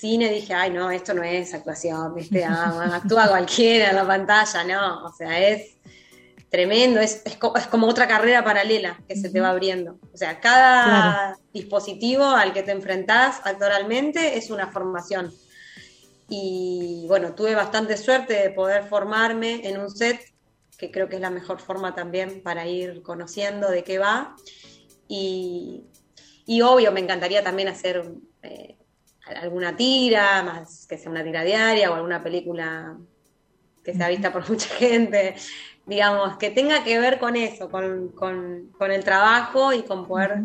cine 0.01 0.29
dije, 0.29 0.53
ay 0.53 0.71
no, 0.71 0.91
esto 0.91 1.13
no 1.13 1.23
es 1.23 1.53
actuación, 1.53 2.15
¿viste? 2.15 2.43
Ah, 2.43 2.71
bueno, 2.75 2.93
actúa 2.95 3.27
cualquiera 3.29 3.89
en 3.91 3.95
la 3.95 4.07
pantalla, 4.07 4.63
no, 4.63 5.05
o 5.05 5.11
sea, 5.13 5.39
es 5.47 5.77
tremendo, 6.49 6.99
es, 6.99 7.21
es, 7.25 7.37
co- 7.37 7.55
es 7.55 7.67
como 7.67 7.87
otra 7.87 8.07
carrera 8.07 8.43
paralela 8.43 8.99
que 9.07 9.15
se 9.15 9.29
te 9.29 9.39
va 9.39 9.49
abriendo. 9.51 9.99
O 10.13 10.17
sea, 10.17 10.39
cada 10.41 10.83
Claro. 10.83 11.39
dispositivo 11.53 12.25
al 12.25 12.51
que 12.53 12.63
te 12.63 12.71
enfrentás 12.71 13.39
actoralmente 13.45 14.37
es 14.37 14.49
una 14.49 14.67
formación. 14.71 15.31
Y 16.29 17.05
bueno, 17.07 17.33
tuve 17.35 17.55
bastante 17.55 17.97
suerte 17.97 18.33
de 18.33 18.49
poder 18.51 18.83
formarme 18.85 19.67
en 19.67 19.79
un 19.79 19.89
set, 19.89 20.19
que 20.77 20.91
creo 20.91 21.07
que 21.09 21.15
es 21.15 21.21
la 21.21 21.29
mejor 21.29 21.59
forma 21.59 21.93
también 21.93 22.41
para 22.41 22.67
ir 22.67 23.01
conociendo 23.03 23.69
de 23.69 23.83
qué 23.83 23.99
va. 23.99 24.35
Y, 25.07 25.83
Y 26.45 26.61
obvio, 26.61 26.91
me 26.91 26.99
encantaría 27.01 27.43
también 27.43 27.67
hacer 27.69 28.03
eh, 28.43 28.77
alguna 29.37 29.75
tira, 29.75 30.43
más 30.43 30.85
que 30.87 30.97
sea 30.97 31.11
una 31.11 31.23
tira 31.23 31.43
diaria 31.43 31.91
o 31.91 31.95
alguna 31.95 32.21
película 32.23 32.97
que 33.83 33.93
sea 33.93 34.09
vista 34.09 34.31
por 34.31 34.47
mucha 34.49 34.69
gente, 34.75 35.35
digamos, 35.85 36.37
que 36.37 36.49
tenga 36.51 36.83
que 36.83 36.99
ver 36.99 37.19
con 37.19 37.35
eso, 37.35 37.69
con, 37.69 38.09
con- 38.09 38.71
con 38.77 38.91
el 38.91 39.03
trabajo 39.03 39.73
y 39.73 39.83
con 39.83 40.07
poder 40.07 40.41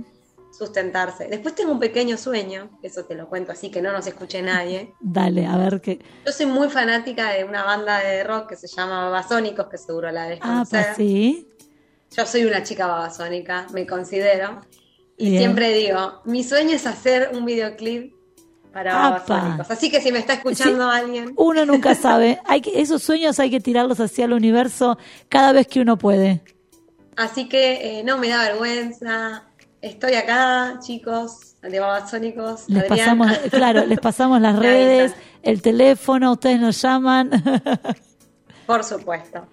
sustentarse. 0.56 1.26
Después 1.28 1.54
tengo 1.54 1.72
un 1.72 1.78
pequeño 1.80 2.16
sueño, 2.16 2.78
eso 2.82 3.04
te 3.04 3.14
lo 3.14 3.28
cuento 3.28 3.52
así 3.52 3.70
que 3.70 3.82
no 3.82 3.92
nos 3.92 4.06
escuche 4.06 4.40
nadie. 4.40 4.94
Dale, 5.00 5.44
a 5.46 5.56
ver 5.58 5.80
qué. 5.82 6.00
Yo 6.24 6.32
soy 6.32 6.46
muy 6.46 6.70
fanática 6.70 7.30
de 7.32 7.44
una 7.44 7.62
banda 7.62 7.98
de 7.98 8.24
rock 8.24 8.48
que 8.50 8.56
se 8.56 8.66
llama 8.66 9.04
Babasónicos, 9.04 9.66
que 9.68 9.76
seguro 9.76 10.10
la 10.10 10.24
debes 10.24 10.38
Ah, 10.42 10.64
pues 10.68 10.86
sí. 10.96 11.48
Yo 12.16 12.24
soy 12.24 12.44
una 12.46 12.62
chica 12.62 12.86
babasónica, 12.86 13.66
me 13.74 13.86
considero. 13.86 14.62
Y 15.18 15.30
Bien. 15.30 15.42
siempre 15.42 15.74
digo, 15.74 16.22
mi 16.24 16.42
sueño 16.42 16.72
es 16.74 16.86
hacer 16.86 17.30
un 17.34 17.44
videoclip 17.44 18.14
para. 18.84 19.56
Así 19.68 19.90
que 19.90 20.00
si 20.00 20.12
me 20.12 20.18
está 20.18 20.34
escuchando 20.34 20.88
alguien, 20.88 21.32
Uno 21.36 21.64
nunca 21.64 21.94
sabe. 21.94 22.40
Hay 22.44 22.60
que, 22.60 22.80
esos 22.80 23.02
sueños 23.02 23.38
hay 23.40 23.50
que 23.50 23.60
tirarlos 23.60 24.00
hacia 24.00 24.26
el 24.26 24.32
universo 24.32 24.98
cada 25.28 25.52
vez 25.52 25.66
que 25.66 25.80
uno 25.80 25.96
puede. 25.96 26.42
así 27.16 27.48
que 27.48 28.00
eh, 28.00 28.04
no 28.04 28.18
me 28.18 28.28
da 28.28 28.42
vergüenza. 28.42 29.44
Estoy 29.80 30.14
acá, 30.14 30.78
chicos, 30.80 31.56
de 31.62 31.78
babasónicos. 31.78 32.68
Les 32.68 32.84
Adrián. 32.90 33.18
pasamos, 33.18 33.38
claro, 33.50 33.86
les 33.86 34.00
pasamos 34.00 34.40
las 34.40 34.58
redes, 34.58 35.14
el 35.42 35.62
teléfono, 35.62 36.32
ustedes 36.32 36.60
nos 36.60 36.80
llaman. 36.80 37.30
Por 38.66 38.82
supuesto. 38.82 39.46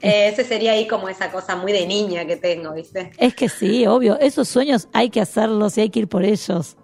Eh, 0.00 0.28
ese 0.28 0.44
sería 0.44 0.72
ahí 0.72 0.86
como 0.86 1.08
esa 1.08 1.30
cosa 1.30 1.56
muy 1.56 1.72
de 1.72 1.86
niña 1.86 2.24
que 2.26 2.36
tengo, 2.36 2.72
¿viste? 2.74 3.12
es 3.18 3.34
que 3.34 3.48
sí, 3.48 3.86
obvio, 3.86 4.18
esos 4.18 4.48
sueños 4.48 4.88
hay 4.92 5.10
que 5.10 5.20
hacerlos 5.20 5.78
y 5.78 5.82
hay 5.82 5.90
que 5.90 6.00
ir 6.00 6.08
por 6.08 6.24
ellos. 6.24 6.76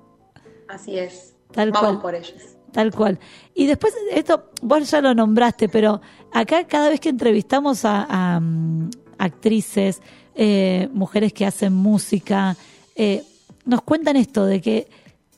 Así 0.68 0.98
es. 0.98 1.27
Tal 1.58 1.72
Vamos 1.72 1.90
cual. 1.90 2.00
por 2.02 2.14
ellos. 2.14 2.34
Tal 2.72 2.92
cual. 2.94 3.18
Y 3.54 3.66
después, 3.66 3.92
esto, 4.12 4.50
vos 4.62 4.88
ya 4.90 5.00
lo 5.00 5.12
nombraste, 5.14 5.68
pero 5.68 6.00
acá 6.32 6.64
cada 6.68 6.88
vez 6.88 7.00
que 7.00 7.08
entrevistamos 7.08 7.84
a, 7.84 8.06
a, 8.08 8.38
mm, 8.40 8.90
actrices, 9.18 10.00
eh, 10.34 10.88
mujeres 10.92 11.32
que 11.32 11.44
hacen 11.46 11.72
música, 11.72 12.56
eh, 12.94 13.24
nos 13.64 13.82
cuentan 13.82 14.16
esto 14.16 14.44
de 14.46 14.60
que 14.60 14.88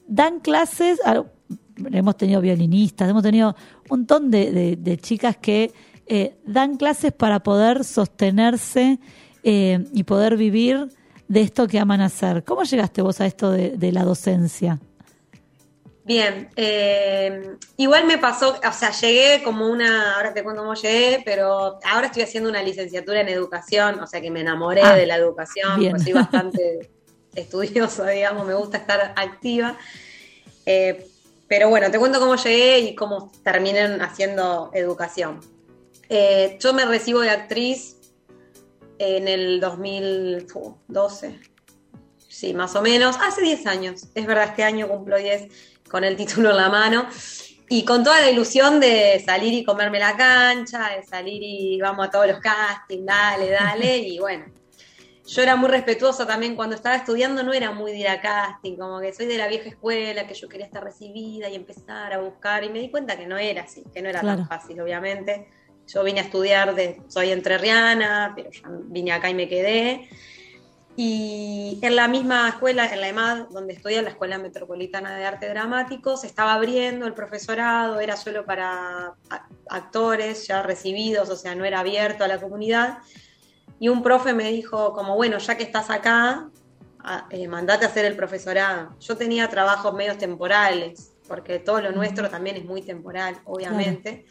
dan 0.06 0.40
clases, 0.40 1.00
a- 1.06 1.24
hemos 1.90 2.16
tenido 2.16 2.40
violinistas, 2.42 3.09
hemos 3.09 3.22
tenido 3.22 3.56
un 3.85 3.98
montón 3.98 4.30
de, 4.30 4.50
de- 4.52 4.76
de 4.76 4.98
chicas 4.98 5.37
que 5.38 5.72
eh, 6.06 6.37
dan 6.44 6.76
clases 6.76 7.12
para 7.12 7.40
poder 7.42 7.85
sostenerse 7.85 8.98
y 9.42 10.02
poder 10.02 10.37
vivir 10.37 10.88
de 11.28 11.40
esto 11.40 11.66
que 11.66 11.78
aman 11.78 12.02
hacer. 12.02 12.44
¿Cómo 12.44 12.64
llegaste 12.64 13.00
vos 13.00 13.20
a 13.22 13.26
esto 13.26 13.50
de, 13.52 13.78
de 13.78 13.92
la 13.92 14.04
docencia? 14.04 14.80
Bien, 16.11 16.51
eh, 16.57 17.55
igual 17.77 18.05
me 18.05 18.18
pasó, 18.18 18.59
o 18.68 18.73
sea, 18.73 18.90
llegué 18.90 19.44
como 19.44 19.68
una, 19.68 20.16
ahora 20.16 20.35
te 20.35 20.42
cuento 20.42 20.62
cómo 20.62 20.75
llegué, 20.75 21.23
pero 21.25 21.79
ahora 21.85 22.07
estoy 22.07 22.23
haciendo 22.23 22.51
una 22.51 22.64
licenciatura 22.64 23.20
en 23.20 23.29
educación, 23.29 24.01
o 24.01 24.09
sea 24.09 24.20
que 24.20 24.29
me 24.29 24.40
enamoré 24.40 24.83
Ah, 24.83 24.96
de 24.96 25.07
la 25.07 25.14
educación, 25.14 25.79
bien. 25.79 25.92
pues 25.92 26.03
soy 26.03 26.14
bastante 26.14 26.90
estudiosa, 27.37 28.09
digamos, 28.09 28.44
me 28.44 28.55
gusta 28.55 28.79
estar 28.79 29.14
activa. 29.14 29.79
Eh, 30.66 31.07
pero 31.46 31.68
bueno, 31.68 31.92
te 31.92 32.01
cuento 32.01 32.18
cómo 32.18 32.35
llegué 32.35 32.81
y 32.81 32.96
cómo 32.96 33.31
terminé 33.44 33.83
haciendo 34.01 34.73
educación. 34.75 35.38
Eh, 36.09 36.59
yo 36.61 36.75
me 36.75 36.87
recibo 36.87 37.20
de 37.20 37.31
actriz 37.31 37.99
en 38.99 39.29
el 39.29 39.61
2012, 39.61 41.38
sí, 42.27 42.53
más 42.53 42.75
o 42.75 42.83
menos, 42.83 43.16
hace 43.23 43.42
10 43.42 43.66
años. 43.68 44.09
Es 44.16 44.27
verdad, 44.27 44.46
este 44.49 44.64
año 44.64 44.88
cumplo 44.88 45.16
10 45.16 45.70
con 45.90 46.05
el 46.05 46.16
título 46.16 46.50
en 46.50 46.57
la 46.57 46.68
mano. 46.68 47.07
Y 47.68 47.85
con 47.85 48.03
toda 48.03 48.20
la 48.20 48.31
ilusión 48.31 48.81
de 48.81 49.22
salir 49.24 49.53
y 49.55 49.64
comerme 49.64 49.98
la 50.00 50.16
cancha, 50.16 50.90
de 50.96 51.05
salir 51.05 51.40
y 51.42 51.81
vamos 51.81 52.09
a 52.09 52.11
todos 52.11 52.26
los 52.26 52.40
castings, 52.40 53.07
dale, 53.07 53.50
dale. 53.50 53.96
Y 54.09 54.18
bueno, 54.18 54.46
yo 55.24 55.42
era 55.42 55.55
muy 55.55 55.68
respetuosa 55.68 56.26
también 56.26 56.57
cuando 56.57 56.74
estaba 56.74 56.96
estudiando, 56.96 57.44
no 57.44 57.53
era 57.53 57.70
muy 57.70 57.92
de 57.92 57.98
ir 57.98 58.09
a 58.09 58.20
casting, 58.20 58.76
como 58.76 58.98
que 58.98 59.12
soy 59.12 59.26
de 59.26 59.38
la 59.38 59.46
vieja 59.46 59.68
escuela, 59.68 60.26
que 60.26 60.35
yo 60.35 60.48
quería 60.48 60.66
estar 60.66 60.83
recibida 60.83 61.48
y 61.48 61.55
empezar 61.55 62.12
a 62.12 62.18
buscar. 62.18 62.64
Y 62.64 62.70
me 62.70 62.81
di 62.81 62.90
cuenta 62.90 63.16
que 63.16 63.26
no 63.26 63.38
era 63.38 63.62
así, 63.62 63.85
que 63.94 64.03
no 64.03 64.09
era 64.09 64.18
Claro. 64.20 64.38
tan 64.38 64.48
fácil, 64.48 64.81
obviamente. 64.81 65.48
Yo 65.87 66.03
vine 66.03 66.20
a 66.20 66.24
estudiar, 66.24 66.74
de, 66.74 67.00
soy 67.07 67.31
entrerriana, 67.31 68.33
pero 68.35 68.50
ya 68.50 68.62
vine 68.66 69.12
acá 69.12 69.31
y 69.31 69.35
me 69.35 69.48
quedé. 69.48 70.09
Y 70.96 71.79
en 71.83 71.96
la 71.96 72.09
misma 72.09 72.48
escuela, 72.48 72.92
en 72.92 73.00
la 73.00 73.09
EMAD, 73.09 73.48
donde 73.50 73.72
estudié, 73.72 74.03
la 74.03 74.11
Escuela 74.11 74.38
Metropolitana 74.38 75.16
de 75.16 75.24
Arte 75.24 75.48
Dramático, 75.48 76.16
se 76.16 76.26
estaba 76.26 76.55
abriendo 76.55 77.07
el 77.07 77.14
profesorado, 77.14 78.00
era 78.00 78.16
solo 78.16 78.44
para 78.44 79.14
actores 79.68 80.46
ya 80.46 80.62
recibidos, 80.62 81.31
o 81.31 81.37
sea, 81.37 81.55
no 81.55 81.64
era 81.64 81.81
abierto 81.81 82.24
a 82.24 82.29
la 82.29 82.38
comunidad. 82.38 82.98
Y 83.79 83.88
un 83.88 84.03
profe 84.03 84.35
me 84.35 84.50
dijo, 84.50 84.92
como 84.92 85.16
bueno, 85.16 85.38
ya 85.38 85.57
que 85.57 85.62
estás 85.62 85.88
acá, 85.88 86.50
eh, 87.31 87.48
mandate 87.48 87.87
a 87.87 87.88
hacer 87.88 88.05
el 88.05 88.14
profesorado. 88.14 88.94
Yo 89.00 89.16
tenía 89.16 89.48
trabajos 89.48 89.94
medios 89.94 90.18
temporales, 90.18 91.12
porque 91.26 91.61
todo 91.61 91.81
lo 91.81 91.92
nuestro 91.92 92.29
también 92.29 92.57
es 92.57 92.64
muy 92.64 92.83
temporal, 92.83 93.40
obviamente. 93.44 94.26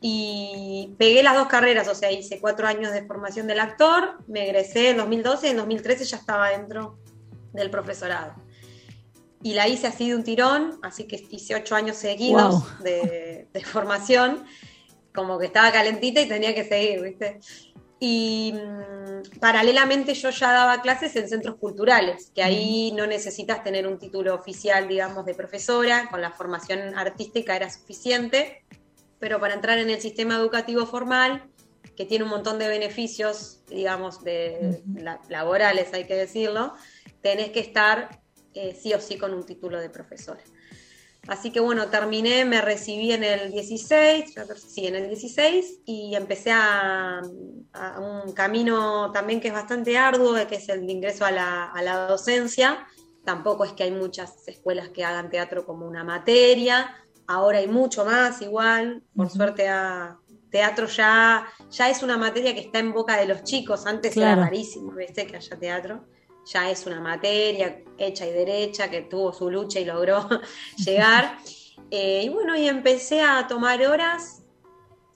Y 0.00 0.94
pegué 0.98 1.22
las 1.22 1.34
dos 1.34 1.48
carreras, 1.48 1.88
o 1.88 1.94
sea, 1.94 2.12
hice 2.12 2.38
cuatro 2.38 2.66
años 2.66 2.92
de 2.92 3.04
formación 3.06 3.46
del 3.46 3.60
actor, 3.60 4.18
me 4.26 4.44
egresé 4.44 4.90
en 4.90 4.98
2012 4.98 5.46
y 5.46 5.50
en 5.50 5.56
2013 5.56 6.04
ya 6.04 6.16
estaba 6.18 6.50
dentro 6.50 6.98
del 7.52 7.70
profesorado. 7.70 8.34
Y 9.42 9.54
la 9.54 9.68
hice 9.68 9.86
así 9.86 10.08
de 10.10 10.16
un 10.16 10.24
tirón, 10.24 10.78
así 10.82 11.04
que 11.04 11.24
hice 11.30 11.54
ocho 11.54 11.74
años 11.74 11.96
seguidos 11.96 12.54
Wow. 12.54 12.84
de, 12.84 13.48
de 13.52 13.64
formación, 13.64 14.44
como 15.14 15.38
que 15.38 15.46
estaba 15.46 15.72
calentita 15.72 16.20
y 16.20 16.28
tenía 16.28 16.54
que 16.54 16.64
seguir, 16.64 17.00
¿viste? 17.00 17.38
Y 17.98 18.52
mm, 18.52 19.38
paralelamente 19.40 20.12
yo 20.12 20.28
ya 20.28 20.52
daba 20.52 20.82
clases 20.82 21.16
en 21.16 21.28
centros 21.28 21.56
culturales, 21.56 22.30
que 22.34 22.42
ahí 22.42 22.92
no 22.92 23.06
necesitas 23.06 23.64
tener 23.64 23.86
un 23.86 23.98
título 23.98 24.34
oficial, 24.34 24.86
digamos, 24.86 25.24
de 25.24 25.34
profesora, 25.34 26.08
con 26.10 26.20
la 26.20 26.30
formación 26.30 26.94
artística 26.98 27.56
era 27.56 27.70
suficiente, 27.70 28.64
pero 29.18 29.40
para 29.40 29.54
entrar 29.54 29.78
en 29.78 29.90
el 29.90 30.00
sistema 30.00 30.36
educativo 30.36 30.86
formal, 30.86 31.50
que 31.96 32.04
tiene 32.04 32.24
un 32.24 32.30
montón 32.30 32.58
de 32.58 32.68
beneficios, 32.68 33.62
digamos, 33.68 34.22
de, 34.22 34.82
la- 34.94 35.20
laborales, 35.28 35.92
hay 35.94 36.04
que 36.04 36.14
decirlo, 36.14 36.74
tenés 37.22 37.50
que 37.50 37.60
estar 37.60 38.20
eh, 38.54 38.76
sí 38.78 38.92
o 38.92 39.00
sí 39.00 39.16
con 39.18 39.32
un 39.32 39.44
título 39.46 39.80
de 39.80 39.88
profesora. 39.90 40.40
Así 41.28 41.50
que 41.50 41.58
bueno, 41.58 41.88
terminé, 41.88 42.44
me 42.44 42.60
recibí 42.60 43.10
en 43.12 43.24
el 43.24 43.50
16, 43.50 44.34
sí, 44.68 44.86
en 44.86 44.94
el 44.94 45.08
16, 45.08 45.80
y 45.84 46.14
empecé 46.14 46.52
a, 46.52 47.20
a 47.72 47.98
un 48.00 48.32
camino 48.32 49.10
también 49.12 49.40
que 49.40 49.48
es 49.48 49.54
bastante 49.54 49.98
arduo, 49.98 50.34
que 50.46 50.54
es 50.56 50.68
el 50.68 50.86
de 50.86 50.92
ingreso 50.92 51.24
a 51.24 51.32
la, 51.32 51.64
a 51.72 51.82
la 51.82 52.06
docencia. 52.06 52.86
Tampoco 53.24 53.64
es 53.64 53.72
que 53.72 53.82
hay 53.82 53.90
muchas 53.90 54.46
escuelas 54.46 54.90
que 54.90 55.02
hagan 55.04 55.28
teatro 55.28 55.66
como 55.66 55.84
una 55.86 56.04
materia, 56.04 56.94
ahora 57.26 57.58
hay 57.58 57.68
mucho 57.68 58.04
más 58.04 58.40
igual, 58.42 59.02
por 59.14 59.30
suerte 59.30 59.68
a, 59.68 60.18
teatro 60.50 60.86
ya, 60.86 61.46
ya 61.70 61.90
es 61.90 62.02
una 62.02 62.16
materia 62.16 62.54
que 62.54 62.60
está 62.60 62.78
en 62.78 62.92
boca 62.92 63.16
de 63.18 63.26
los 63.26 63.42
chicos, 63.44 63.86
antes 63.86 64.12
Claro. 64.14 64.40
era 64.40 64.44
rarísimo, 64.48 64.92
¿viste? 64.92 65.26
Que 65.26 65.36
haya 65.36 65.58
teatro 65.58 66.04
ya 66.46 66.70
es 66.70 66.86
una 66.86 67.00
materia 67.00 67.82
hecha 67.98 68.26
y 68.26 68.32
derecha 68.32 68.88
que 68.88 69.02
tuvo 69.02 69.32
su 69.32 69.50
lucha 69.50 69.80
y 69.80 69.84
logró 69.84 70.26
llegar. 70.76 71.38
Eh, 71.90 72.22
y 72.24 72.28
bueno, 72.28 72.56
y 72.56 72.68
empecé 72.68 73.20
a 73.20 73.46
tomar 73.48 73.84
horas. 73.84 74.42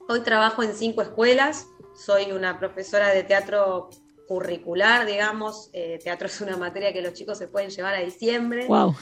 Hoy 0.09 0.20
trabajo 0.20 0.62
en 0.62 0.75
cinco 0.75 1.03
escuelas. 1.03 1.68
Soy 1.94 2.33
una 2.33 2.59
profesora 2.59 3.09
de 3.09 3.23
teatro 3.23 3.90
curricular, 4.27 5.07
digamos. 5.07 5.70
Eh, 5.73 5.99
teatro 6.03 6.27
es 6.27 6.40
una 6.40 6.57
materia 6.57 6.92
que 6.92 7.03
los 7.03 7.12
chicos 7.14 7.38
se 7.38 7.49
pueden 7.49 7.70
llevar 7.70 7.94
a 7.94 8.01
diciembre. 8.01 8.66
Wow. 8.66 8.94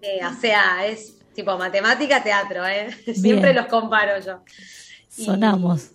Eh, 0.00 0.20
o 0.24 0.40
sea, 0.40 0.86
es 0.86 1.18
tipo 1.38 1.56
matemática, 1.56 2.20
teatro, 2.20 2.66
¿eh? 2.66 2.90
Siempre 3.14 3.54
los 3.54 3.66
comparo 3.66 4.20
yo. 4.20 4.42
Y- 5.16 5.24
Sonamos. 5.24 5.90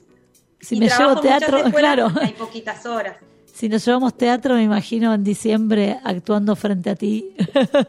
Si 0.62 0.76
y 0.76 0.80
me 0.80 0.88
llevo 0.88 1.20
teatro, 1.20 1.62
claro. 1.76 2.08
Hay 2.22 2.32
poquitas 2.32 2.86
horas. 2.86 3.18
Si 3.54 3.68
nos 3.68 3.86
llevamos 3.86 4.18
teatro, 4.18 4.56
me 4.56 4.64
imagino 4.64 5.14
en 5.14 5.22
diciembre 5.22 6.00
actuando 6.02 6.56
frente 6.56 6.92
a 6.92 6.96
ti. 6.96 7.36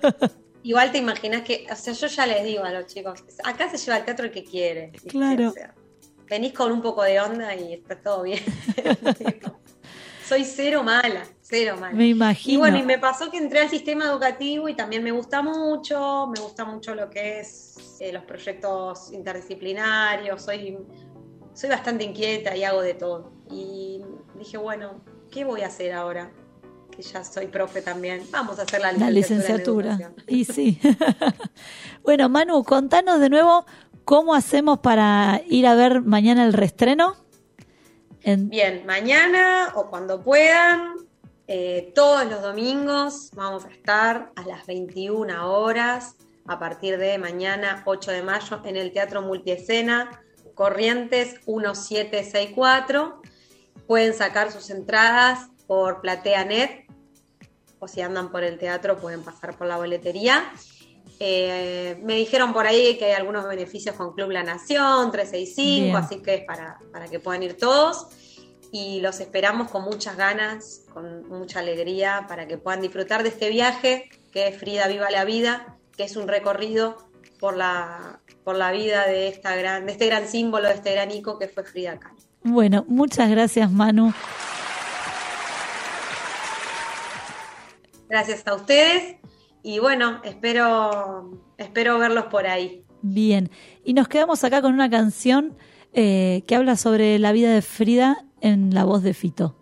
Igual 0.65 0.91
te 0.91 0.99
imaginas 0.99 1.43
que, 1.43 1.65
o 1.71 1.77
sea, 1.77 1.93
yo 1.93 2.07
ya 2.09 2.27
les 2.27 2.43
digo 2.45 2.65
a 2.65 2.73
los 2.73 2.87
chicos, 2.87 3.23
acá 3.45 3.71
se 3.71 3.77
lleva 3.77 3.99
el 3.99 4.05
teatro 4.05 4.27
el 4.27 4.33
que 4.33 4.43
quiere. 4.43 4.91
Claro. 5.07 5.51
O 5.51 5.53
sea, 5.53 5.75
venís 6.29 6.53
con 6.55 6.73
un 6.73 6.83
poco 6.83 7.05
de 7.05 7.21
onda 7.21 7.55
y 7.55 7.75
está 7.75 7.95
todo 7.95 8.25
bien. 8.25 8.43
Soy 10.27 10.45
cero 10.45 10.83
mala, 10.83 11.25
cero 11.43 11.77
mala. 11.79 11.95
Me 11.95 12.09
imagino. 12.09 12.55
Y 12.55 12.57
bueno, 12.57 12.79
y 12.79 12.83
me 12.83 12.99
pasó 12.99 13.31
que 13.31 13.37
entré 13.37 13.61
al 13.61 13.69
sistema 13.69 14.07
educativo 14.07 14.69
y 14.69 14.75
también 14.75 15.03
me 15.03 15.11
gusta 15.11 15.43
mucho, 15.43 16.27
me 16.35 16.41
gusta 16.41 16.65
mucho 16.65 16.95
lo 16.95 17.11
que 17.11 17.41
es 17.41 17.99
eh, 18.01 18.13
los 18.13 18.25
proyectos 18.25 19.13
interdisciplinarios, 19.13 20.43
soy, 20.43 20.79
soy 21.53 21.71
bastante 21.71 22.05
inquieta 22.05 22.57
y 22.57 22.65
hago 22.65 22.81
de 22.81 22.95
todo. 22.95 23.33
Y 23.51 24.01
dije, 24.39 24.57
bueno, 24.57 25.05
¿qué 25.31 25.45
voy 25.45 25.63
a 25.63 25.67
hacer 25.67 25.93
ahora? 25.93 26.31
que 26.95 27.03
ya 27.03 27.25
soy 27.25 27.49
profe 27.49 27.83
también. 27.83 28.23
Vamos 28.31 28.59
a 28.59 28.63
hacer 28.63 28.81
la 28.81 28.93
La 28.93 29.11
licenciatura. 29.11 29.95
en 29.95 29.99
licenciatura. 29.99 30.25
Y 30.29 30.45
sí. 30.45 30.81
bueno, 32.05 32.29
Manu, 32.29 32.63
contanos 32.63 33.21
de 33.21 33.31
nuevo 33.31 33.67
cómo 34.05 34.35
hacemos 34.35 34.79
para 34.79 35.43
ir 35.49 35.67
a 35.67 35.75
ver 35.75 36.03
mañana 36.03 36.45
el 36.45 36.53
reestreno. 36.53 37.17
En- 38.25 38.49
Bien, 38.49 38.85
mañana 38.87 39.73
o 39.75 39.89
cuando 39.91 40.23
puedan, 40.23 40.95
eh, 41.47 41.93
todos 41.95 42.25
los 42.27 42.41
domingos 42.43 43.31
vamos 43.35 43.65
a 43.65 43.69
estar 43.71 44.33
a 44.35 44.43
las 44.47 44.67
21 44.67 45.51
horas 45.53 46.17
a 46.47 46.59
partir 46.59 46.99
de 46.99 47.19
mañana 47.19 47.83
8 47.87 48.11
de 48.11 48.23
mayo 48.23 48.61
en 48.65 48.77
el 48.77 48.93
Teatro 48.93 49.23
Multiescena 49.23 50.23
Corrientes 50.55 51.41
1764. 51.47 53.21
Pueden 53.87 54.15
sacar 54.15 54.51
sus 54.53 54.71
entradas 54.71 55.49
por 55.67 56.01
PlateaNet 56.01 56.87
o 57.79 57.89
si 57.89 58.01
andan 58.01 58.31
por 58.31 58.43
el 58.45 58.59
teatro 58.59 58.97
pueden 58.99 59.23
pasar 59.23 59.57
por 59.59 59.67
la 59.67 59.77
boletería. 59.77 60.51
Eh, 61.21 62.01
me 62.03 62.17
dijeron 62.17 62.53
por 62.53 62.67
ahí 62.67 62.97
que 62.99 63.07
hay 63.07 63.13
algunos 63.13 63.47
beneficios 63.47 63.95
con 63.97 64.15
Club 64.15 64.31
La 64.31 64.43
Nación, 64.43 65.11
365, 65.11 65.85
Bien. 65.85 65.97
así 65.97 66.23
que 66.23 66.35
es 66.35 66.45
para, 66.45 66.79
para 66.93 67.09
que 67.09 67.21
puedan 67.21 67.43
ir 67.43 67.57
todos. 67.57 68.09
Y 68.73 69.01
los 69.01 69.21
esperamos 69.21 69.71
con 69.71 69.85
muchas 69.85 70.17
ganas, 70.17 70.83
con 70.93 71.29
mucha 71.29 71.61
alegría, 71.61 72.27
para 72.29 72.49
que 72.49 72.59
puedan 72.59 72.81
disfrutar 72.81 73.23
de 73.23 73.29
este 73.29 73.49
viaje 73.49 74.09
que 74.33 74.49
es 74.49 74.59
Frida 74.59 74.89
Viva 74.89 75.11
la 75.11 75.25
Vida, 75.25 75.77
que 75.97 76.03
es 76.03 76.17
un 76.17 76.27
recorrido 76.27 76.97
por 77.39 77.57
la, 77.57 78.19
por 78.43 78.57
la 78.57 78.73
vida 78.73 79.07
de, 79.07 79.29
esta 79.29 79.55
gran, 79.55 79.87
de 79.87 79.93
este 79.93 80.07
gran 80.07 80.27
símbolo, 80.27 80.67
de 80.67 80.75
este 80.75 80.93
gran 80.93 81.11
icono 81.13 81.39
que 81.39 81.47
fue 81.47 81.63
Frida 81.63 82.01
Kahlo. 82.01 82.19
Bueno, 82.43 82.85
muchas 82.89 83.31
gracias, 83.31 83.71
Manu. 83.71 84.13
Gracias 88.09 88.47
a 88.47 88.55
ustedes 88.55 89.17
y 89.65 89.79
bueno, 89.79 90.21
espero, 90.25 91.31
espero 91.57 91.99
verlos 91.99 92.27
por 92.27 92.47
ahí. 92.47 92.85
Bien. 93.01 93.51
Y 93.83 93.95
nos 93.95 94.09
quedamos 94.09 94.45
acá 94.45 94.61
con 94.61 94.75
una 94.75 94.91
canción 94.91 95.57
eh, 95.95 96.45
que 96.47 96.55
habla 96.55 96.77
sobre 96.77 97.19
la 97.19 97.33
vida 97.33 97.51
de 97.51 97.63
Frida 97.63 98.25
en 98.43 98.75
la 98.75 98.85
voz 98.85 99.03
de 99.03 99.15
Fito. 99.15 99.57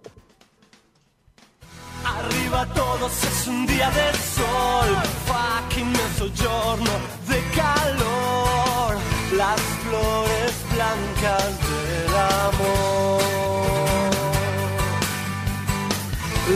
Arriva 2.04 2.66
todos 2.74 3.12
es 3.24 3.46
un 3.46 3.64
día 3.64 3.90
de 3.90 4.12
sol, 4.18 4.88
fucking 5.24 5.92
mezzogiorno 5.92 6.90
de 7.28 7.40
calor, 7.54 8.96
las 9.36 9.60
flores 9.60 10.52
blancas 10.74 11.58
del 11.70 12.14
amor, 12.48 13.22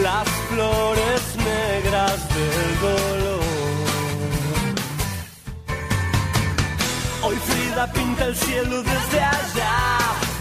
las 0.02 0.28
flores 0.48 1.36
negras 1.36 2.28
del 2.34 2.80
dolor. 2.80 3.25
Frida 7.76 7.92
pinta 7.92 8.24
el 8.24 8.34
cielo 8.34 8.82
desde 8.82 9.20
allá. 9.20 9.98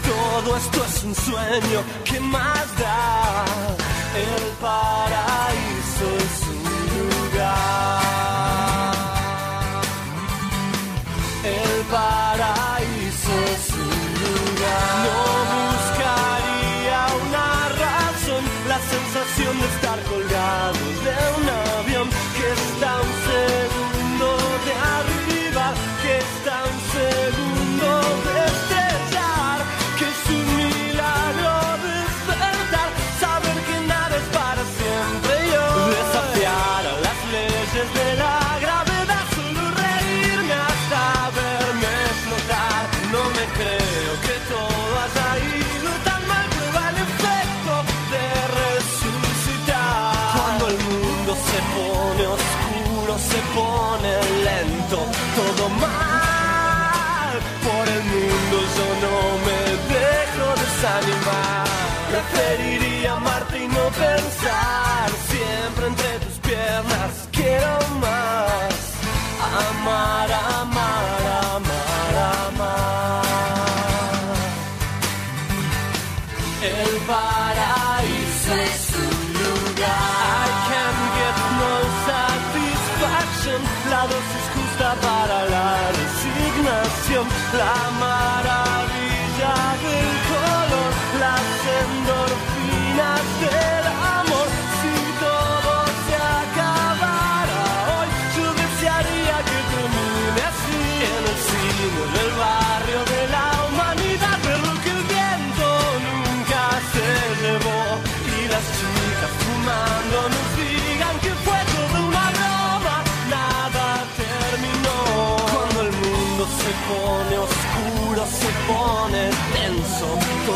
Todo 0.08 0.56
esto 0.56 0.84
es 0.86 1.04
un 1.04 1.14
sueño, 1.14 1.82
¿qué 2.02 2.18
más 2.18 2.66
da? 2.78 3.44
El 4.16 4.42
paraíso 4.58 6.06
es 6.24 6.42
un 6.48 6.62
lugar. 6.96 7.66
El 11.44 11.84
paraíso 11.92 13.32
es 13.54 13.64
un 13.84 13.90
lugar. 14.24 14.96
No 15.04 15.75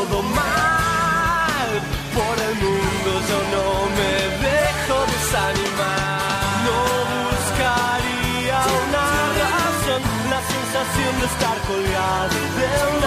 Todo 0.01 0.23
mal. 0.23 1.71
Por 2.17 2.37
el 2.49 2.55
mundo 2.65 3.11
yo 3.29 3.39
no 3.55 3.67
me 3.99 4.13
dejo 4.47 4.97
desanimar. 5.13 6.41
No 6.67 6.79
buscaría 7.29 8.59
una 8.81 9.07
razón. 9.41 10.03
La 10.33 10.41
sensación 10.55 11.13
de 11.21 11.27
estar 11.33 11.57
colgado 11.69 12.37
de 12.59 12.69
un 12.93 13.01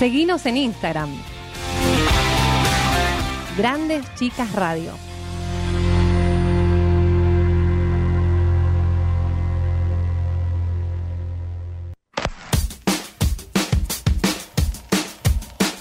Seguinos 0.00 0.46
en 0.46 0.56
Instagram. 0.56 1.10
Grandes 3.58 4.02
Chicas 4.14 4.50
Radio. 4.52 4.94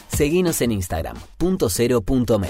Seguinos 0.09 0.59
en 0.59 0.73
Instagram, 0.73 1.15
punto 1.37 1.69
cero 1.69 2.01
punto 2.01 2.39
me. 2.39 2.49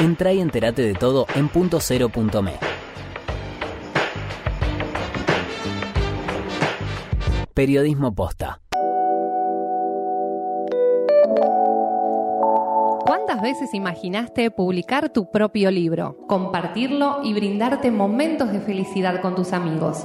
Entra 0.00 0.32
y 0.32 0.40
entérate 0.40 0.82
de 0.82 0.94
todo 0.94 1.26
en 1.34 1.48
punto. 1.48 1.80
Periodismo 7.52 8.14
posta. 8.14 8.60
¿Cuántas 13.04 13.42
veces 13.42 13.74
imaginaste 13.74 14.50
publicar 14.52 15.10
tu 15.10 15.30
propio 15.32 15.70
libro, 15.72 16.16
compartirlo 16.28 17.20
y 17.24 17.34
brindarte 17.34 17.90
momentos 17.90 18.52
de 18.52 18.60
felicidad 18.60 19.20
con 19.20 19.34
tus 19.34 19.52
amigos? 19.52 20.04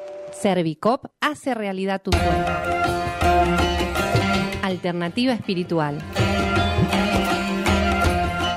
Servicop 0.41 1.05
hace 1.21 1.53
realidad 1.53 2.01
tu 2.01 2.09
sueño. 2.11 2.45
Alternativa 4.63 5.33
espiritual. 5.33 5.99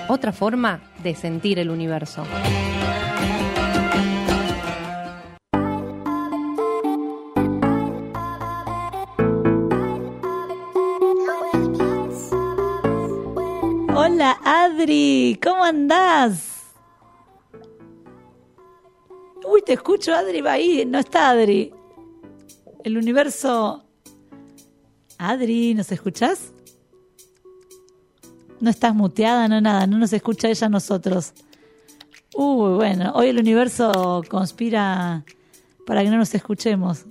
Otra 0.08 0.32
forma 0.32 0.80
de 1.02 1.14
sentir 1.14 1.58
el 1.58 1.68
universo. 1.68 2.24
Hola 13.94 14.38
Adri, 14.42 15.38
¿cómo 15.42 15.64
andás? 15.64 16.54
Uy, 19.46 19.60
te 19.60 19.74
escucho 19.74 20.14
Adri, 20.14 20.40
va 20.40 20.52
ahí, 20.52 20.86
no 20.86 20.98
está 20.98 21.28
Adri. 21.30 21.73
El 22.84 22.98
universo... 22.98 23.82
Adri, 25.16 25.74
¿nos 25.74 25.90
escuchás? 25.90 26.52
No 28.60 28.68
estás 28.68 28.94
muteada, 28.94 29.48
no 29.48 29.60
nada, 29.60 29.86
no 29.86 29.96
nos 29.96 30.12
escucha 30.12 30.48
ella 30.48 30.66
a 30.66 30.70
nosotros. 30.70 31.32
Uy, 32.34 32.74
bueno, 32.74 33.12
hoy 33.14 33.28
el 33.28 33.38
universo 33.38 34.22
conspira 34.28 35.24
para 35.86 36.02
que 36.02 36.10
no 36.10 36.18
nos 36.18 36.34
escuchemos. 36.34 37.04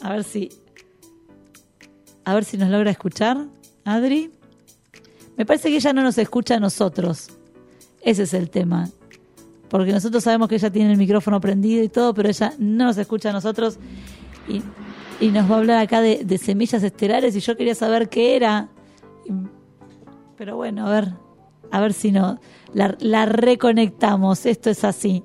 A 0.00 0.12
ver 0.12 0.24
si... 0.24 0.50
A 2.24 2.32
ver 2.32 2.44
si 2.44 2.56
nos 2.56 2.70
logra 2.70 2.90
escuchar, 2.90 3.46
Adri. 3.84 4.32
Me 5.36 5.44
parece 5.44 5.68
que 5.68 5.76
ella 5.76 5.92
no 5.92 6.02
nos 6.02 6.16
escucha 6.16 6.54
a 6.54 6.60
nosotros. 6.60 7.28
Ese 8.00 8.22
es 8.22 8.32
el 8.32 8.48
tema. 8.48 8.88
Porque 9.68 9.92
nosotros 9.92 10.24
sabemos 10.24 10.48
que 10.48 10.54
ella 10.54 10.70
tiene 10.70 10.92
el 10.92 10.98
micrófono 10.98 11.42
prendido 11.42 11.84
y 11.84 11.90
todo, 11.90 12.14
pero 12.14 12.30
ella 12.30 12.54
no 12.58 12.86
nos 12.86 12.96
escucha 12.96 13.30
a 13.30 13.32
nosotros. 13.32 13.78
Y, 14.48 14.62
y 15.20 15.28
nos 15.28 15.50
va 15.50 15.56
a 15.56 15.58
hablar 15.58 15.78
acá 15.78 16.00
de, 16.00 16.38
semillas 16.38 16.82
estelares 16.82 17.36
y 17.36 17.40
yo 17.40 17.56
quería 17.56 17.74
saber 17.74 18.08
qué 18.08 18.36
era. 18.36 18.68
Pero 20.36 20.56
bueno, 20.56 20.86
a 20.86 20.90
ver, 20.90 21.12
a 21.70 21.80
ver 21.80 21.92
si 21.92 22.10
no. 22.10 22.40
La, 22.72 23.26
reconectamos. 23.26 24.46
Esto 24.46 24.70
es 24.70 24.82
así. 24.82 25.22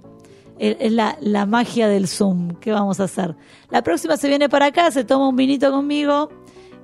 Es 0.60 0.92
la, 0.92 1.18
la 1.22 1.46
magia 1.46 1.88
del 1.88 2.08
Zoom. 2.08 2.56
¿Qué 2.60 2.72
vamos 2.72 3.00
a 3.00 3.06
hacer? 3.06 3.36
La 3.70 3.82
próxima 3.84 4.18
se 4.18 4.28
viene 4.28 4.50
para 4.50 4.68
acá, 4.68 4.92
se 4.92 5.06
toma 5.06 5.30
un 5.30 5.36
vinito 5.36 5.72
conmigo 5.72 6.30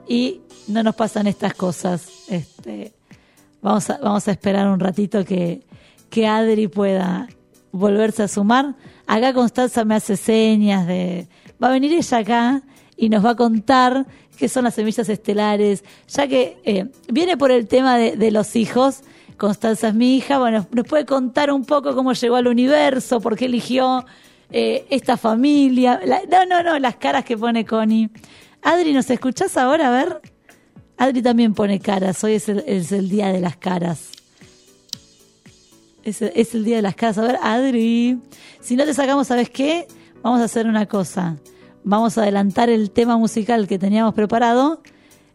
y 0.08 0.42
no 0.68 0.82
nos 0.82 0.96
pasan 0.96 1.28
estas 1.28 1.54
cosas. 1.54 2.08
Este, 2.30 2.94
vamos, 3.62 3.90
a, 3.90 3.98
vamos 3.98 4.28
a 4.28 4.32
esperar 4.32 4.68
un 4.70 4.80
ratito 4.80 5.26
que, 5.26 5.66
que 6.10 6.28
Adri 6.28 6.68
pueda 6.70 7.28
volverse 7.74 8.24
a 8.24 8.28
sumar. 8.30 8.76
Acá 9.06 9.34
Constanza 9.34 9.84
me 9.84 9.96
hace 9.96 10.16
señas 10.16 10.88
de... 10.88 11.28
Va 11.62 11.68
a 11.68 11.72
venir 11.72 11.94
ella 11.94 12.18
acá 12.18 12.64
y 13.02 13.10
nos 13.10 13.26
va 13.26 13.32
a 13.32 13.36
contar 13.36 14.06
qué 14.38 14.48
son 14.48 14.64
las 14.64 14.76
semillas 14.76 15.10
estelares, 15.10 15.84
ya 16.08 16.28
que 16.28 16.58
eh, 16.64 16.86
viene 17.12 17.36
por 17.36 17.50
el 17.50 17.68
tema 17.68 17.98
de, 17.98 18.32
los 18.32 18.56
hijos. 18.56 19.02
Constanza 19.38 19.88
es 19.88 19.96
mi 19.96 20.18
hija, 20.18 20.38
bueno, 20.38 20.68
nos 20.72 20.86
puede 20.86 21.08
contar 21.08 21.52
un 21.52 21.66
poco 21.66 21.96
cómo 21.96 22.14
llegó 22.14 22.36
al 22.36 22.46
universo, 22.46 23.20
por 23.20 23.36
qué 23.36 23.46
eligió 23.46 24.06
eh, 24.52 24.86
esta 24.92 25.18
familia. 25.18 26.00
No, 26.30 26.46
no, 26.46 26.62
no, 26.62 26.78
las 26.78 26.98
caras 26.98 27.26
que 27.26 27.36
pone 27.36 27.66
Connie. 27.66 28.12
Adri, 28.62 28.94
¿nos 28.94 29.10
escuchás 29.10 29.58
ahora? 29.58 29.88
A 29.88 29.92
ver. 29.92 30.22
Adri 30.98 31.24
también 31.24 31.56
pone 31.56 31.80
caras, 31.80 32.24
hoy 32.24 32.34
es 32.34 32.48
el, 32.50 32.64
es 32.68 32.92
el 32.92 33.10
día 33.10 33.30
de 33.30 33.42
las 33.42 33.58
caras. 33.58 34.12
Es, 36.04 36.22
es 36.22 36.54
el 36.54 36.64
día 36.64 36.76
de 36.76 36.84
las 36.84 36.94
caras. 36.94 37.18
A 37.18 37.24
ver, 37.24 37.40
Adri, 37.42 38.20
si 38.60 38.76
no 38.76 38.86
te 38.86 38.94
sacamos, 38.94 39.26
¿sabes 39.26 39.50
qué? 39.50 39.88
Vamos 40.22 40.40
a 40.40 40.44
hacer 40.44 40.68
una 40.68 40.86
cosa. 40.86 41.38
Vamos 41.84 42.18
a 42.18 42.22
adelantar 42.24 42.70
el 42.70 42.92
tema 42.92 43.18
musical 43.18 43.68
que 43.68 43.80
teníamos 43.80 44.14
preparado 44.14 44.82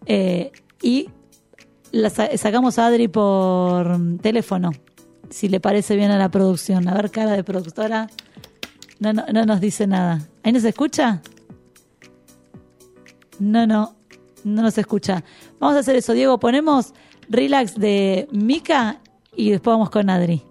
eh, 0.06 0.52
y 0.80 1.08
la 1.92 2.10
sa- 2.10 2.36
sacamos 2.36 2.78
a 2.78 2.86
Adri 2.86 3.08
por 3.08 3.98
teléfono, 4.22 4.70
si 5.30 5.48
le 5.48 5.58
parece 5.60 5.96
bien 5.96 6.10
a 6.10 6.18
la 6.18 6.28
producción. 6.30 6.88
A 6.88 6.94
ver, 6.94 7.10
cara 7.10 7.32
de 7.32 7.42
productora. 7.44 8.08
No, 9.00 9.12
no, 9.12 9.24
no 9.32 9.44
nos 9.44 9.60
dice 9.60 9.86
nada. 9.86 10.26
¿Ahí 10.42 10.52
nos 10.52 10.64
escucha? 10.64 11.20
No, 13.38 13.66
no. 13.66 13.94
no 14.44 14.62
nos 14.62 14.78
escucha. 14.78 15.22
Vamos 15.58 15.76
a 15.76 15.80
hacer 15.80 15.96
eso, 15.96 16.12
Diego. 16.12 16.38
Ponemos 16.38 16.94
Relax 17.28 17.74
de 17.78 18.28
Mika 18.32 19.00
y 19.34 19.50
después 19.50 19.74
vamos 19.74 19.90
con 19.90 20.08
Adri. 20.08 20.42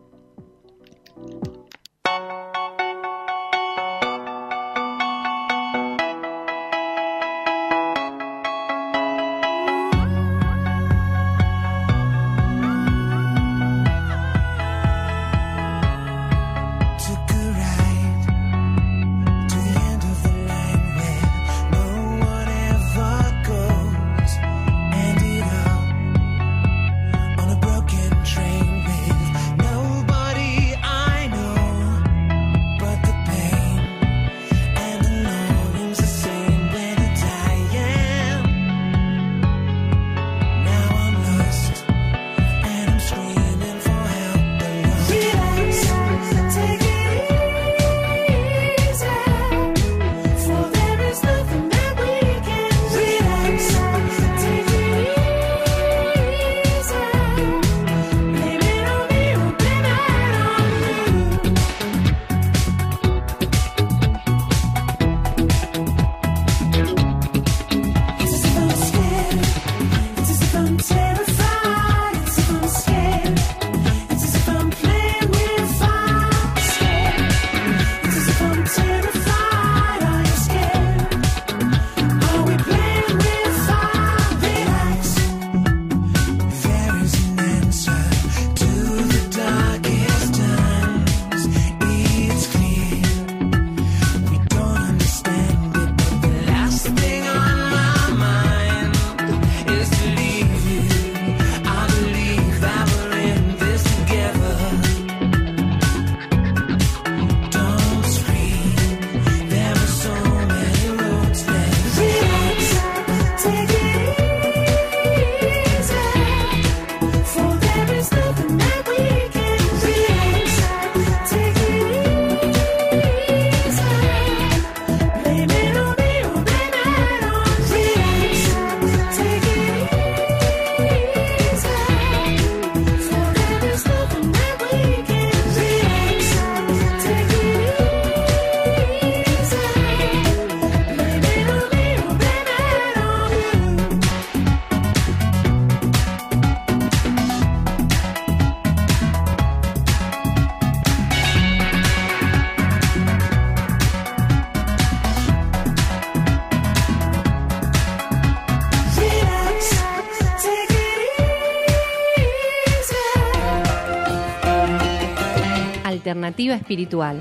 Alternativa 166.26 166.55
espiritual. 166.55 167.19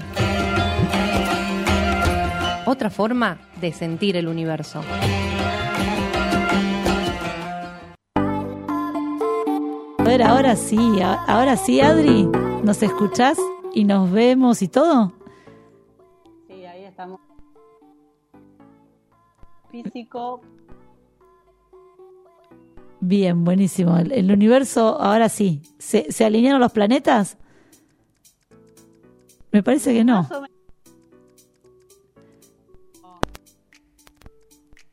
Otra 2.64 2.88
forma 2.88 3.38
de 3.60 3.70
sentir 3.74 4.16
el 4.16 4.28
universo. 4.28 4.80
A 9.98 10.02
ver, 10.02 10.22
ahora 10.22 10.56
sí, 10.56 10.78
ahora 11.02 11.58
sí, 11.58 11.82
Adri, 11.82 12.24
¿nos 12.62 12.82
escuchás 12.82 13.38
y 13.74 13.84
nos 13.84 14.10
vemos 14.10 14.62
y 14.62 14.68
todo? 14.68 15.12
Sí, 16.48 16.64
ahí 16.64 16.84
estamos. 16.84 17.20
Físico, 19.70 20.40
Bien, 23.00 23.44
buenísimo. 23.44 23.98
El, 23.98 24.12
el 24.12 24.32
universo, 24.32 24.98
ahora 24.98 25.28
sí. 25.28 25.60
¿Se, 25.78 26.10
se 26.10 26.24
alinearon 26.24 26.58
los 26.58 26.72
planetas? 26.72 27.36
Me 29.54 29.62
parece 29.62 29.94
que 29.94 30.02
no. 30.02 30.28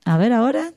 A 0.05 0.17
ver, 0.19 0.33
ahora. 0.33 0.71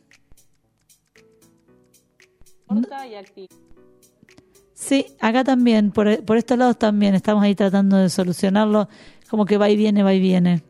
Sí, 4.73 5.05
acá 5.21 5.45
también, 5.45 5.91
por, 5.91 6.25
por 6.25 6.39
estos 6.39 6.57
lados 6.57 6.79
también. 6.79 7.15
Estamos 7.15 7.45
ahí 7.45 7.55
tratando 7.55 7.99
de 7.99 8.09
solucionarlo. 8.09 8.89
Como 9.29 9.45
que 9.45 9.59
va 9.59 9.69
y 9.69 9.77
viene, 9.77 10.03
va 10.03 10.15
y 10.15 10.21
viene. 10.21 10.63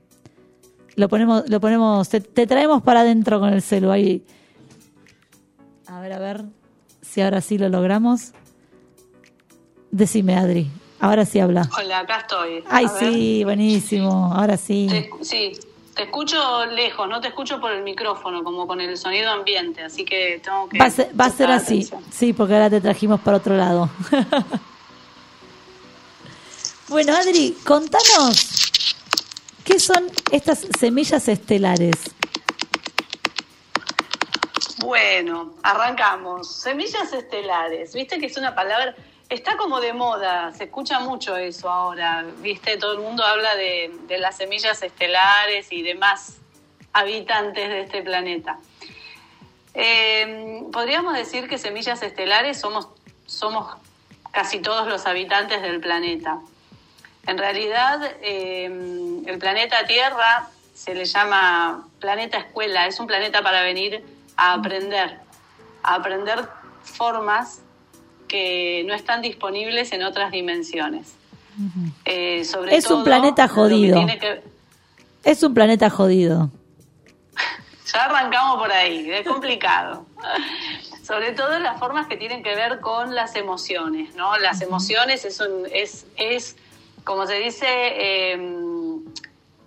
Lo 0.96 1.08
ponemos, 1.08 1.48
lo 1.48 1.60
ponemos, 1.60 2.08
te, 2.08 2.20
te 2.20 2.48
traemos 2.48 2.82
para 2.82 3.02
adentro 3.02 3.38
con 3.38 3.52
el 3.52 3.62
celu 3.62 3.92
ahí. 3.92 4.24
A 5.86 6.00
ver, 6.00 6.14
a 6.14 6.18
ver 6.18 6.44
si 7.00 7.20
ahora 7.20 7.40
sí 7.40 7.58
lo 7.58 7.68
logramos. 7.68 8.32
Decime, 9.92 10.34
Adri. 10.34 10.68
Ahora 11.04 11.26
sí 11.26 11.38
habla. 11.38 11.68
Hola, 11.76 11.98
acá 11.98 12.20
estoy. 12.20 12.64
Ay, 12.70 12.86
A 12.86 12.92
ver. 12.92 13.12
sí, 13.12 13.44
buenísimo. 13.44 14.32
Ahora 14.34 14.56
sí. 14.56 14.86
Te- 14.88 15.10
sí, 15.22 15.52
te 15.94 16.04
escucho 16.04 16.64
lejos, 16.64 17.06
no 17.10 17.20
te 17.20 17.28
escucho 17.28 17.60
por 17.60 17.72
el 17.72 17.82
micrófono, 17.82 18.42
como 18.42 18.66
con 18.66 18.80
el 18.80 18.96
sonido 18.96 19.30
ambiente, 19.30 19.82
así 19.82 20.06
que 20.06 20.40
tengo 20.42 20.66
que. 20.66 20.78
Va 20.78 20.86
a 20.86 20.90
ser, 20.90 21.08
va 21.20 21.26
a 21.26 21.28
ser 21.28 21.48
prestar 21.48 21.50
así. 21.50 21.74
atención. 21.74 22.04
Sí, 22.10 22.32
porque 22.32 22.54
ahora 22.54 22.70
te 22.70 22.80
trajimos 22.80 23.20
para 23.20 23.36
otro 23.36 23.54
lado. 23.54 23.90
bueno, 26.88 27.14
Adri, 27.14 27.54
contanos. 27.66 28.72
¿Qué 29.62 29.78
son 29.78 30.06
estas 30.32 30.66
semillas 30.78 31.28
estelares? 31.28 31.96
Bueno, 34.78 35.52
arrancamos. 35.62 36.50
Semillas 36.62 37.12
estelares, 37.12 37.92
viste 37.92 38.18
que 38.18 38.24
es 38.26 38.38
una 38.38 38.54
palabra, 38.54 38.94
está 39.28 39.56
como 39.56 39.80
de 39.80 39.92
moda, 39.92 40.52
se 40.52 40.64
escucha 40.64 41.00
mucho 41.00 41.36
eso 41.36 41.70
ahora, 41.70 42.24
viste, 42.38 42.76
todo 42.76 42.92
el 42.94 43.00
mundo 43.00 43.24
habla 43.24 43.54
de, 43.56 43.90
las 44.18 44.36
semillas 44.36 44.82
estelares 44.82 45.72
y 45.72 45.82
demás 45.82 46.38
habitantes 46.92 47.68
de 47.68 47.80
este 47.80 48.02
planeta. 48.02 48.58
Eh, 49.74 50.62
podríamos 50.72 51.14
decir 51.14 51.48
que 51.48 51.58
semillas 51.58 52.02
estelares 52.02 52.60
somos, 52.60 52.88
somos 53.26 53.76
casi 54.30 54.60
todos 54.60 54.86
los 54.86 55.06
habitantes 55.06 55.62
del 55.62 55.80
planeta. 55.80 56.40
En 57.26 57.38
realidad, 57.38 58.00
eh, 58.20 58.66
el 59.26 59.38
planeta 59.38 59.84
Tierra 59.86 60.48
se 60.74 60.94
le 60.94 61.04
llama 61.06 61.88
planeta 61.98 62.38
escuela, 62.38 62.86
es 62.86 63.00
un 63.00 63.06
planeta 63.06 63.42
para 63.42 63.62
venir 63.62 64.04
a 64.36 64.54
aprender, 64.54 65.18
a 65.82 65.94
aprender 65.94 66.48
formas 66.82 67.62
que 68.34 68.82
no 68.84 68.94
están 68.94 69.22
disponibles 69.22 69.92
en 69.92 70.02
otras 70.02 70.32
dimensiones. 70.32 71.14
Eh, 72.04 72.44
sobre 72.44 72.74
Es 72.74 72.90
un 72.90 73.04
planeta 73.04 73.46
jodido. 73.46 74.04
que- 74.06 74.42
Es 75.22 75.40
un 75.44 75.54
planeta 75.54 75.88
jodido. 75.88 76.50
Ya 77.92 78.06
arrancamos 78.06 78.58
por 78.58 78.72
ahí, 78.72 79.08
es 79.08 79.24
complicado. 79.24 80.04
Sobre 81.06 81.30
todo 81.30 81.56
las 81.60 81.78
formas 81.78 82.08
que 82.08 82.16
tienen 82.16 82.42
que 82.42 82.56
ver 82.56 82.80
con 82.80 83.14
las 83.14 83.36
emociones, 83.36 84.16
¿no? 84.16 84.36
Las 84.38 84.62
emociones 84.62 85.24
es, 85.24 85.38
un, 85.38 85.66
es, 85.72 86.04
es 86.16 86.56
como 87.04 87.24
se 87.28 87.34
dice, 87.34 87.66
eh, 87.68 88.36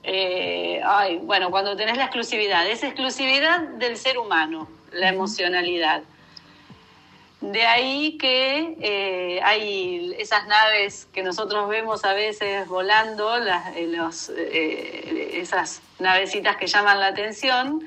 eh, 0.03 0.82
ay, 0.84 1.18
bueno, 1.24 1.51
cuando 1.51 1.78
tenés 1.78 1.95
la 1.95 2.03
exclusividad, 2.05 2.68
es 2.68 2.84
exclusividad 2.84 3.61
del 3.80 3.95
ser 3.95 4.18
humano, 4.18 4.68
la 4.91 5.07
emocionalidad. 5.07 6.01
De 7.42 7.66
ahí 7.68 8.18
que 8.18 8.78
eh, 8.82 9.40
hay 9.44 10.16
esas 10.18 10.48
naves 10.48 11.08
que 11.14 11.22
nosotros 11.22 11.70
vemos 11.70 12.04
a 12.04 12.14
veces 12.14 12.68
volando, 12.68 13.38
las, 13.38 13.76
eh, 13.76 13.88
los, 13.88 14.30
eh, 14.30 15.40
esas 15.40 15.82
navecitas 16.00 16.58
que 16.58 16.66
llaman 16.66 17.00
la 17.00 17.08
atención, 17.08 17.84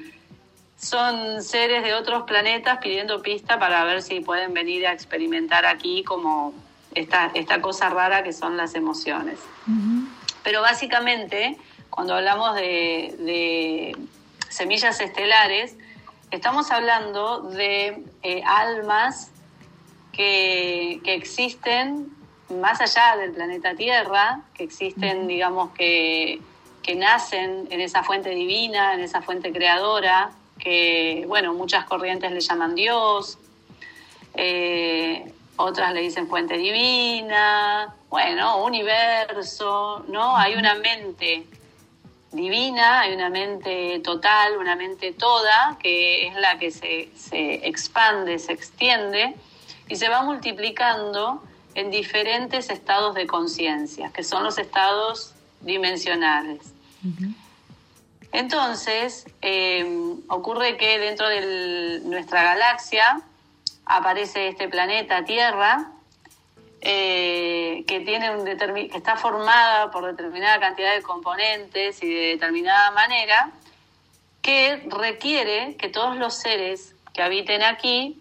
son 0.78 1.42
seres 1.42 1.82
de 1.82 1.94
otros 1.94 2.22
planetas 2.22 2.78
pidiendo 2.78 3.20
pista 3.22 3.58
para 3.58 3.84
ver 3.84 4.02
si 4.02 4.20
pueden 4.20 4.54
venir 4.54 4.86
a 4.86 4.92
experimentar 4.92 5.66
aquí 5.66 6.04
como 6.04 6.54
esta, 6.94 7.30
esta 7.34 7.60
cosa 7.60 7.90
rara 7.90 8.22
que 8.22 8.32
son 8.32 8.56
las 8.56 8.74
emociones. 8.74 9.38
Pero 10.42 10.62
básicamente, 10.62 11.58
cuando 11.90 12.14
hablamos 12.14 12.54
de, 12.54 13.14
de 13.18 13.96
semillas 14.48 15.00
estelares, 15.00 15.76
estamos 16.30 16.70
hablando 16.70 17.42
de 17.42 18.04
eh, 18.22 18.42
almas 18.46 19.30
que, 20.20 21.00
que 21.02 21.14
existen 21.14 22.10
más 22.50 22.78
allá 22.82 23.16
del 23.16 23.32
planeta 23.32 23.74
Tierra, 23.74 24.42
que 24.52 24.64
existen, 24.64 25.26
digamos, 25.26 25.70
que, 25.70 26.42
que 26.82 26.94
nacen 26.94 27.66
en 27.70 27.80
esa 27.80 28.02
fuente 28.02 28.28
divina, 28.28 28.92
en 28.92 29.00
esa 29.00 29.22
fuente 29.22 29.50
creadora, 29.50 30.30
que, 30.58 31.24
bueno, 31.26 31.54
muchas 31.54 31.86
corrientes 31.86 32.30
le 32.32 32.40
llaman 32.40 32.74
Dios, 32.74 33.38
eh, 34.34 35.32
otras 35.56 35.94
le 35.94 36.02
dicen 36.02 36.28
fuente 36.28 36.58
divina, 36.58 37.94
bueno, 38.10 38.62
universo, 38.62 40.04
¿no? 40.08 40.36
Hay 40.36 40.54
una 40.54 40.74
mente 40.74 41.46
divina, 42.30 43.00
hay 43.00 43.14
una 43.14 43.30
mente 43.30 44.00
total, 44.00 44.58
una 44.58 44.76
mente 44.76 45.14
toda, 45.14 45.78
que 45.82 46.26
es 46.26 46.34
la 46.34 46.58
que 46.58 46.70
se, 46.70 47.08
se 47.16 47.66
expande, 47.66 48.38
se 48.38 48.52
extiende 48.52 49.34
y 49.90 49.96
se 49.96 50.08
va 50.08 50.22
multiplicando 50.22 51.42
en 51.74 51.90
diferentes 51.90 52.70
estados 52.70 53.14
de 53.14 53.26
conciencia, 53.26 54.10
que 54.12 54.22
son 54.22 54.44
los 54.44 54.56
estados 54.56 55.34
dimensionales. 55.60 56.72
Entonces, 58.32 59.26
eh, 59.42 59.84
ocurre 60.28 60.76
que 60.76 60.98
dentro 60.98 61.28
de 61.28 62.00
nuestra 62.04 62.44
galaxia 62.44 63.20
aparece 63.84 64.48
este 64.48 64.68
planeta 64.68 65.24
Tierra, 65.24 65.90
eh, 66.82 67.84
que, 67.88 68.00
tiene 68.00 68.30
un 68.30 68.44
que 68.44 68.96
está 68.96 69.16
formada 69.16 69.90
por 69.90 70.06
determinada 70.06 70.60
cantidad 70.60 70.94
de 70.94 71.02
componentes 71.02 72.00
y 72.02 72.14
de 72.14 72.26
determinada 72.28 72.92
manera, 72.92 73.50
que 74.40 74.88
requiere 74.88 75.76
que 75.76 75.88
todos 75.88 76.16
los 76.16 76.34
seres 76.34 76.94
que 77.12 77.22
habiten 77.22 77.62
aquí 77.62 78.19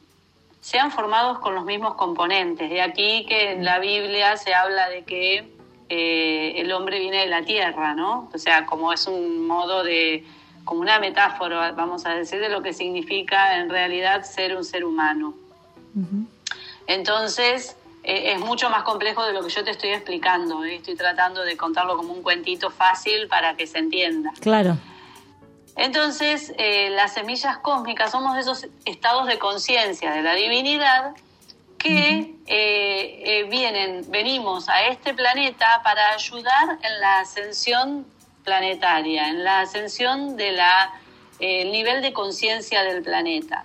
sean 0.62 0.92
formados 0.92 1.40
con 1.40 1.56
los 1.56 1.66
mismos 1.66 1.96
componentes. 1.96 2.70
De 2.70 2.82
aquí 2.82 3.26
que 3.28 3.52
en 3.54 3.66
la 3.66 3.80
Biblia 3.80 4.38
se 4.38 4.54
habla 4.54 4.90
de 4.90 5.04
que 5.04 5.54
eh, 5.90 6.54
el 6.58 6.72
hombre 6.72 7.00
viene 7.00 7.18
de 7.18 7.28
la 7.28 7.44
tierra, 7.44 7.96
¿no? 7.96 8.30
O 8.34 8.38
sea, 8.38 8.66
como 8.66 8.94
es 8.94 9.08
un 9.08 9.48
modo 9.48 9.84
de, 9.84 10.26
como 10.66 10.82
una 10.82 11.00
metáfora, 11.00 11.72
vamos 11.72 12.06
a 12.06 12.12
decir, 12.12 12.40
de 12.40 12.50
lo 12.50 12.62
que 12.62 12.74
significa 12.74 13.58
en 13.58 13.70
realidad 13.70 14.24
ser 14.24 14.56
un 14.56 14.64
ser 14.64 14.86
humano. 14.86 15.34
Entonces, 16.86 17.76
eh, 18.04 18.34
es 18.34 18.40
mucho 18.40 18.70
más 18.70 18.84
complejo 18.84 19.26
de 19.26 19.34
lo 19.34 19.44
que 19.44 19.50
yo 19.50 19.64
te 19.64 19.72
estoy 19.72 19.90
explicando. 19.90 20.64
¿eh? 20.64 20.76
Estoy 20.76 20.96
tratando 20.96 21.42
de 21.42 21.58
contarlo 21.58 21.98
como 21.98 22.14
un 22.14 22.22
cuentito 22.22 22.70
fácil 22.70 23.28
para 23.28 23.56
que 23.56 23.66
se 23.66 23.80
entienda. 23.80 24.32
Claro. 24.40 24.78
Entonces, 25.80 26.54
eh, 26.58 26.90
las 26.90 27.14
semillas 27.14 27.58
cósmicas 27.60 28.12
somos 28.12 28.38
esos 28.38 28.68
estados 28.86 29.28
de 29.28 29.40
conciencia 29.40 30.12
de 30.12 30.22
la 30.22 30.36
divinidad 30.36 31.12
que 31.78 32.36
eh, 32.48 33.22
eh, 33.26 33.44
vienen, 33.50 34.04
venimos 34.12 34.68
a 34.68 34.88
este 34.88 35.14
planeta 35.14 35.80
para 35.82 36.12
ayudar 36.12 36.78
en 36.82 37.00
la 37.00 37.22
ascensión 37.22 38.06
planetaria, 38.44 39.30
en 39.30 39.46
la 39.46 39.62
ascensión 39.62 40.36
del 40.36 40.60
nivel 41.40 42.02
de 42.02 42.12
conciencia 42.12 42.84
del 42.84 43.02
planeta. 43.02 43.64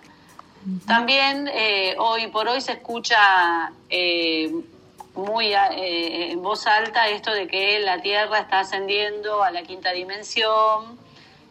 También 0.87 1.51
eh, 1.53 1.97
hoy 1.99 2.29
por 2.29 2.47
hoy 2.47 2.61
se 2.61 2.73
escucha 2.73 3.73
eh, 3.91 4.53
muy 5.17 5.53
a- 5.53 5.73
eh, 5.73 6.31
en 6.31 6.41
voz 6.43 6.67
alta 6.69 7.09
esto 7.09 7.33
de 7.33 7.49
que 7.49 7.81
la 7.81 8.01
Tierra 8.01 8.39
está 8.39 8.61
ascendiendo 8.61 9.43
a 9.43 9.51
la 9.51 9.63
quinta 9.63 9.91
dimensión 9.91 11.03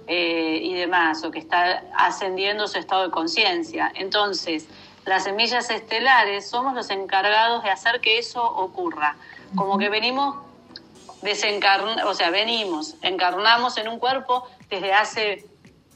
eh, 0.08 0.60
y 0.62 0.74
demás, 0.74 1.24
o 1.24 1.32
que 1.32 1.40
está 1.40 1.84
ascendiendo 1.96 2.68
su 2.68 2.78
estado 2.78 3.04
de 3.04 3.12
conciencia. 3.12 3.92
Entonces, 3.96 4.68
las 5.06 5.24
semillas 5.24 5.70
estelares 5.70 6.50
somos 6.50 6.74
los 6.74 6.90
encargados 6.90 7.64
de 7.64 7.70
hacer 7.70 8.02
que 8.02 8.18
eso 8.18 8.44
ocurra. 8.44 9.16
Como 9.56 9.78
que 9.78 9.90
venimos 9.90 10.38
desencarn 11.22 12.02
o 12.06 12.14
sea, 12.14 12.30
venimos, 12.30 12.96
encarnamos 13.02 13.78
en 13.78 13.88
un 13.88 13.98
cuerpo 13.98 14.46
desde 14.70 14.94
hace, 14.94 15.46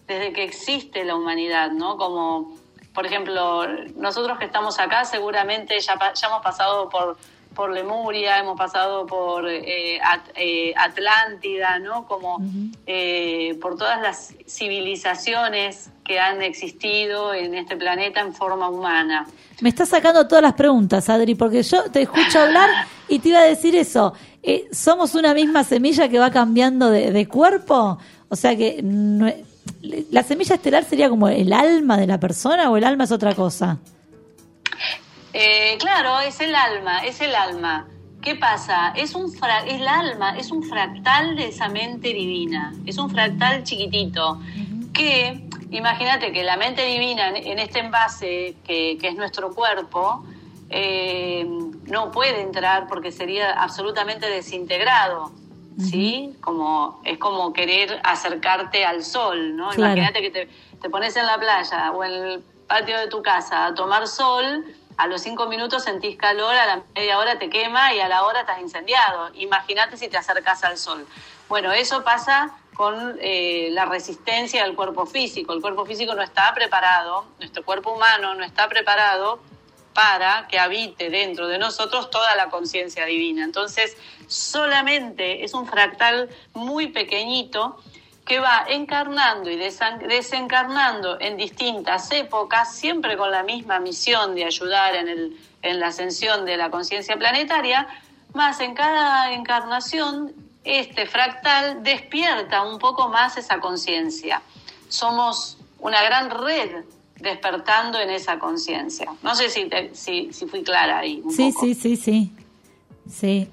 desde 0.07 0.31
que 0.33 0.43
existe 0.43 1.03
la 1.03 1.15
humanidad, 1.15 1.71
¿no? 1.71 1.97
Como, 1.97 2.55
por 2.93 3.05
ejemplo, 3.05 3.67
nosotros 3.95 4.39
que 4.39 4.45
estamos 4.45 4.79
acá 4.79 5.03
seguramente 5.05 5.79
ya, 5.79 6.13
ya 6.13 6.27
hemos 6.27 6.41
pasado 6.41 6.89
por, 6.89 7.17
por 7.57 7.71
Lemuria, 7.73 8.37
hemos 8.39 8.55
pasado 8.57 9.05
por 9.07 9.49
eh, 9.49 9.99
At- 9.99 10.29
eh, 10.35 10.73
Atlántida, 10.77 11.79
¿no? 11.79 12.05
Como 12.07 12.37
eh, 12.85 13.57
por 13.59 13.75
todas 13.77 13.99
las 14.01 14.33
civilizaciones 14.47 15.89
que 16.05 16.19
han 16.19 16.41
existido 16.41 17.33
en 17.33 17.55
este 17.55 17.75
planeta 17.75 18.21
en 18.21 18.33
forma 18.33 18.69
humana. 18.69 19.27
Me 19.59 19.69
estás 19.69 19.89
sacando 19.89 20.27
todas 20.27 20.43
las 20.43 20.53
preguntas, 20.53 21.09
Adri, 21.09 21.35
porque 21.35 21.63
yo 21.63 21.83
te 21.91 22.03
escucho 22.03 22.39
hablar 22.39 22.69
y 23.09 23.19
te 23.19 23.29
iba 23.29 23.39
a 23.39 23.43
decir 23.43 23.75
eso. 23.75 24.13
Eh, 24.43 24.67
¿Somos 24.71 25.15
una 25.15 25.33
misma 25.33 25.63
semilla 25.63 26.07
que 26.07 26.19
va 26.19 26.29
cambiando 26.31 26.89
de, 26.91 27.11
de 27.11 27.27
cuerpo? 27.27 27.97
O 28.29 28.35
sea 28.35 28.55
que 28.55 28.81
no- 28.83 29.33
la 30.11 30.23
semilla 30.23 30.55
estelar 30.55 30.85
sería 30.85 31.09
como 31.09 31.27
el 31.27 31.51
alma 31.51 31.97
de 31.97 32.07
la 32.07 32.19
persona 32.19 32.69
o 32.69 32.77
el 32.77 32.83
alma 32.83 33.03
es 33.05 33.11
otra 33.11 33.33
cosa. 33.35 33.77
Eh, 35.39 35.77
claro, 35.77 36.19
es 36.19 36.39
el 36.41 36.55
alma, 36.55 37.05
es 37.05 37.21
el 37.21 37.35
alma. 37.35 37.88
¿Qué 38.23 38.33
pasa? 38.35 38.91
Es 38.95 39.13
un 39.13 39.31
fra- 39.31 39.63
el 39.65 39.88
alma 39.88 40.35
es 40.35 40.49
un 40.51 40.63
fractal 40.63 41.35
de 41.35 41.49
esa 41.49 41.69
mente 41.69 42.07
divina, 42.07 42.73
es 42.88 42.97
un 42.97 43.07
fractal 43.11 43.63
chiquitito 43.63 44.39
que, 44.95 45.47
imagínate 45.69 46.31
que 46.33 46.43
la 46.43 46.57
mente 46.57 46.83
divina 46.85 47.29
en, 47.29 47.35
en 47.35 47.59
este 47.59 47.79
envase 47.79 48.55
que, 48.65 48.97
que 48.99 49.09
es 49.09 49.15
nuestro 49.15 49.53
cuerpo, 49.53 50.23
eh, 50.71 51.45
no 51.85 52.09
puede 52.11 52.41
entrar 52.41 52.88
porque 52.88 53.11
sería 53.11 53.51
absolutamente 53.51 54.27
desintegrado. 54.27 55.31
¿Sí? 55.79 56.33
Como, 56.41 56.99
es 57.03 57.19
como 57.19 57.53
querer 57.53 58.01
acercarte 58.03 58.83
al 58.83 59.03
sol, 59.03 59.55
¿no? 59.55 59.69
Claro. 59.69 59.93
Imagínate 59.95 60.21
que 60.23 60.31
te, 60.31 60.49
te 60.81 60.89
pones 60.89 61.15
en 61.15 61.27
la 61.27 61.38
playa 61.38 61.91
o 61.91 62.03
en 62.03 62.11
el 62.13 62.43
patio 62.67 62.97
de 62.97 63.05
tu 63.07 63.21
casa 63.21 63.67
a 63.67 63.75
tomar 63.75 64.07
sol, 64.07 64.65
a 64.97 65.07
los 65.07 65.21
cinco 65.21 65.45
minutos 65.47 65.83
sentís 65.83 66.17
calor, 66.17 66.53
a 66.55 66.65
la 66.65 66.83
media 66.95 67.19
hora 67.19 67.37
te 67.37 67.49
quema 67.49 67.93
y 67.93 67.99
a 67.99 68.07
la 68.07 68.23
hora 68.23 68.41
estás 68.41 68.59
incendiado. 68.59 69.29
Imagínate 69.35 69.95
si 69.95 70.07
te 70.07 70.17
acercas 70.17 70.63
al 70.63 70.77
sol. 70.77 71.05
Bueno, 71.47 71.71
eso 71.71 72.03
pasa 72.03 72.51
con 72.73 73.17
eh, 73.21 73.69
la 73.71 73.85
resistencia 73.85 74.63
del 74.63 74.75
cuerpo 74.75 75.05
físico. 75.05 75.53
El 75.53 75.61
cuerpo 75.61 75.85
físico 75.85 76.15
no 76.15 76.23
está 76.23 76.53
preparado, 76.53 77.25
nuestro 77.39 77.63
cuerpo 77.63 77.93
humano 77.93 78.35
no 78.35 78.43
está 78.43 78.67
preparado 78.67 79.39
para 79.93 80.47
que 80.47 80.59
habite 80.59 81.09
dentro 81.09 81.47
de 81.47 81.57
nosotros 81.57 82.09
toda 82.09 82.35
la 82.35 82.49
conciencia 82.49 83.05
divina. 83.05 83.43
Entonces, 83.43 83.97
solamente 84.27 85.43
es 85.43 85.53
un 85.53 85.67
fractal 85.67 86.29
muy 86.53 86.87
pequeñito 86.87 87.79
que 88.28 88.39
va 88.39 88.65
encarnando 88.67 89.49
y 89.49 89.55
desencarnando 89.57 91.17
en 91.19 91.38
distintas 91.38 92.11
épocas, 92.11 92.75
siempre 92.75 93.17
con 93.17 93.32
la 93.32 93.43
misma 93.43 93.80
misión 93.80 94.36
de 94.36 94.45
ayudar 94.45 94.95
en, 94.95 95.07
el, 95.07 95.38
en 95.61 95.80
la 95.80 95.88
ascensión 95.88 96.45
de 96.45 96.57
la 96.57 96.69
conciencia 96.69 97.15
planetaria, 97.17 97.88
más 98.34 98.59
en 98.59 98.73
cada 98.73 99.32
encarnación 99.34 100.34
este 100.63 101.05
fractal 101.05 101.82
despierta 101.84 102.63
un 102.63 102.78
poco 102.80 103.07
más 103.07 103.38
esa 103.38 103.59
conciencia. 103.59 104.41
Somos 104.89 105.57
una 105.80 106.03
gran 106.03 106.30
red 106.30 106.84
despertando 107.19 107.99
en 107.99 108.09
esa 108.09 108.38
conciencia. 108.38 109.07
No 109.23 109.34
sé 109.36 109.49
si, 109.49 109.65
te- 109.69 109.95
si, 109.95 110.34
si 110.34 110.45
fui 110.45 110.63
clara 110.63 110.99
ahí. 110.99 111.21
un 111.23 111.32
Sí, 111.32 111.51
poco. 111.53 111.65
sí, 111.65 111.73
sí, 111.75 111.95
sí. 111.95 112.32
Sí. 113.09 113.47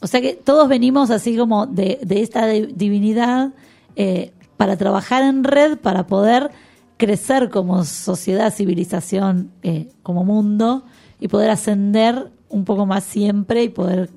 O 0.00 0.06
sea 0.06 0.20
que 0.20 0.34
todos 0.34 0.68
venimos 0.68 1.10
así 1.10 1.36
como 1.36 1.64
de, 1.66 1.98
de 2.02 2.20
esta 2.20 2.46
di- 2.46 2.68
divinidad 2.74 3.48
eh, 3.96 4.32
para 4.56 4.76
trabajar 4.76 5.22
en 5.22 5.44
red, 5.44 5.78
para 5.78 6.06
poder 6.06 6.50
crecer 6.96 7.50
como 7.50 7.84
sociedad, 7.84 8.52
civilización, 8.52 9.52
eh, 9.62 9.88
como 10.02 10.24
mundo 10.24 10.84
y 11.20 11.28
poder 11.28 11.50
ascender 11.50 12.30
un 12.48 12.64
poco 12.64 12.86
más 12.86 13.04
siempre 13.04 13.62
y 13.62 13.68
poder 13.68 14.10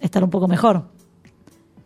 estar 0.00 0.22
un 0.22 0.30
poco 0.30 0.48
mejor. 0.48 0.84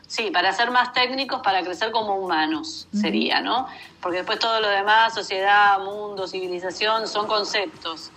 Sí, 0.07 0.31
para 0.31 0.53
ser 0.53 0.71
más 0.71 0.93
técnicos, 0.93 1.41
para 1.43 1.63
crecer 1.65 1.91
como 1.91 2.15
humanos 2.15 2.87
sería, 2.93 3.41
¿no? 3.41 3.67
Porque 4.01 4.19
después 4.19 4.39
todo 4.39 4.61
lo 4.61 4.69
demás, 4.69 5.13
sociedad, 5.15 5.81
mundo, 5.81 6.29
civilización, 6.29 7.09
son 7.09 7.27
conceptos. 7.27 8.13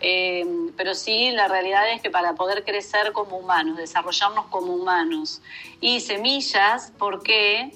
Eh, 0.00 0.46
pero 0.76 0.94
sí, 0.94 1.30
la 1.32 1.48
realidad 1.48 1.90
es 1.90 2.00
que 2.00 2.10
para 2.10 2.34
poder 2.34 2.64
crecer 2.64 3.12
como 3.12 3.36
humanos, 3.36 3.76
desarrollarnos 3.76 4.46
como 4.46 4.74
humanos 4.74 5.42
y 5.80 6.00
semillas, 6.00 6.92
porque 6.98 7.72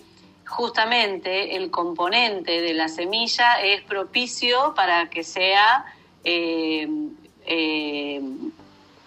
justamente 0.47 1.57
el 1.57 1.71
componente 1.71 2.61
de 2.61 2.75
la 2.75 2.89
semilla 2.89 3.61
es 3.61 3.83
propicio 3.83 4.75
para 4.75 5.11
que 5.11 5.25
sea 5.25 5.85
eh, 6.25 6.89
eh, 7.47 8.21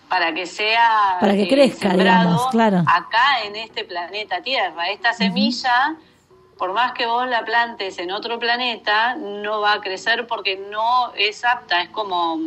para 0.10 0.34
que 0.34 0.46
sea 0.48 1.18
Para 1.22 1.34
que 1.34 1.44
eh, 1.44 1.48
crezca, 1.48 1.90
sembrado 1.90 2.30
digamos, 2.30 2.48
claro. 2.52 2.78
acá 2.88 3.44
en 3.46 3.56
este 3.56 3.86
planeta 3.86 4.42
Tierra. 4.42 4.90
Esta 4.90 5.14
semilla, 5.14 5.96
por 6.58 6.74
más 6.74 6.94
que 6.94 7.06
vos 7.06 7.28
la 7.28 7.46
plantes 7.46 8.00
en 8.00 8.12
otro 8.12 8.40
planeta, 8.40 9.16
no 9.16 9.62
va 9.62 9.74
a 9.74 9.82
crecer 9.82 10.26
porque 10.28 10.58
no 10.58 11.14
es 11.16 11.46
apta. 11.46 11.84
Es 11.84 11.90
como, 11.90 12.40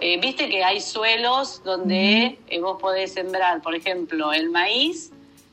eh, 0.00 0.18
viste 0.20 0.48
que 0.48 0.64
hay 0.64 0.80
suelos 0.80 1.62
donde 1.62 2.38
eh, 2.48 2.60
vos 2.60 2.78
podés 2.80 3.14
sembrar, 3.14 3.62
por 3.62 3.74
ejemplo, 3.74 4.32
el 4.32 4.50
maíz. 4.50 5.12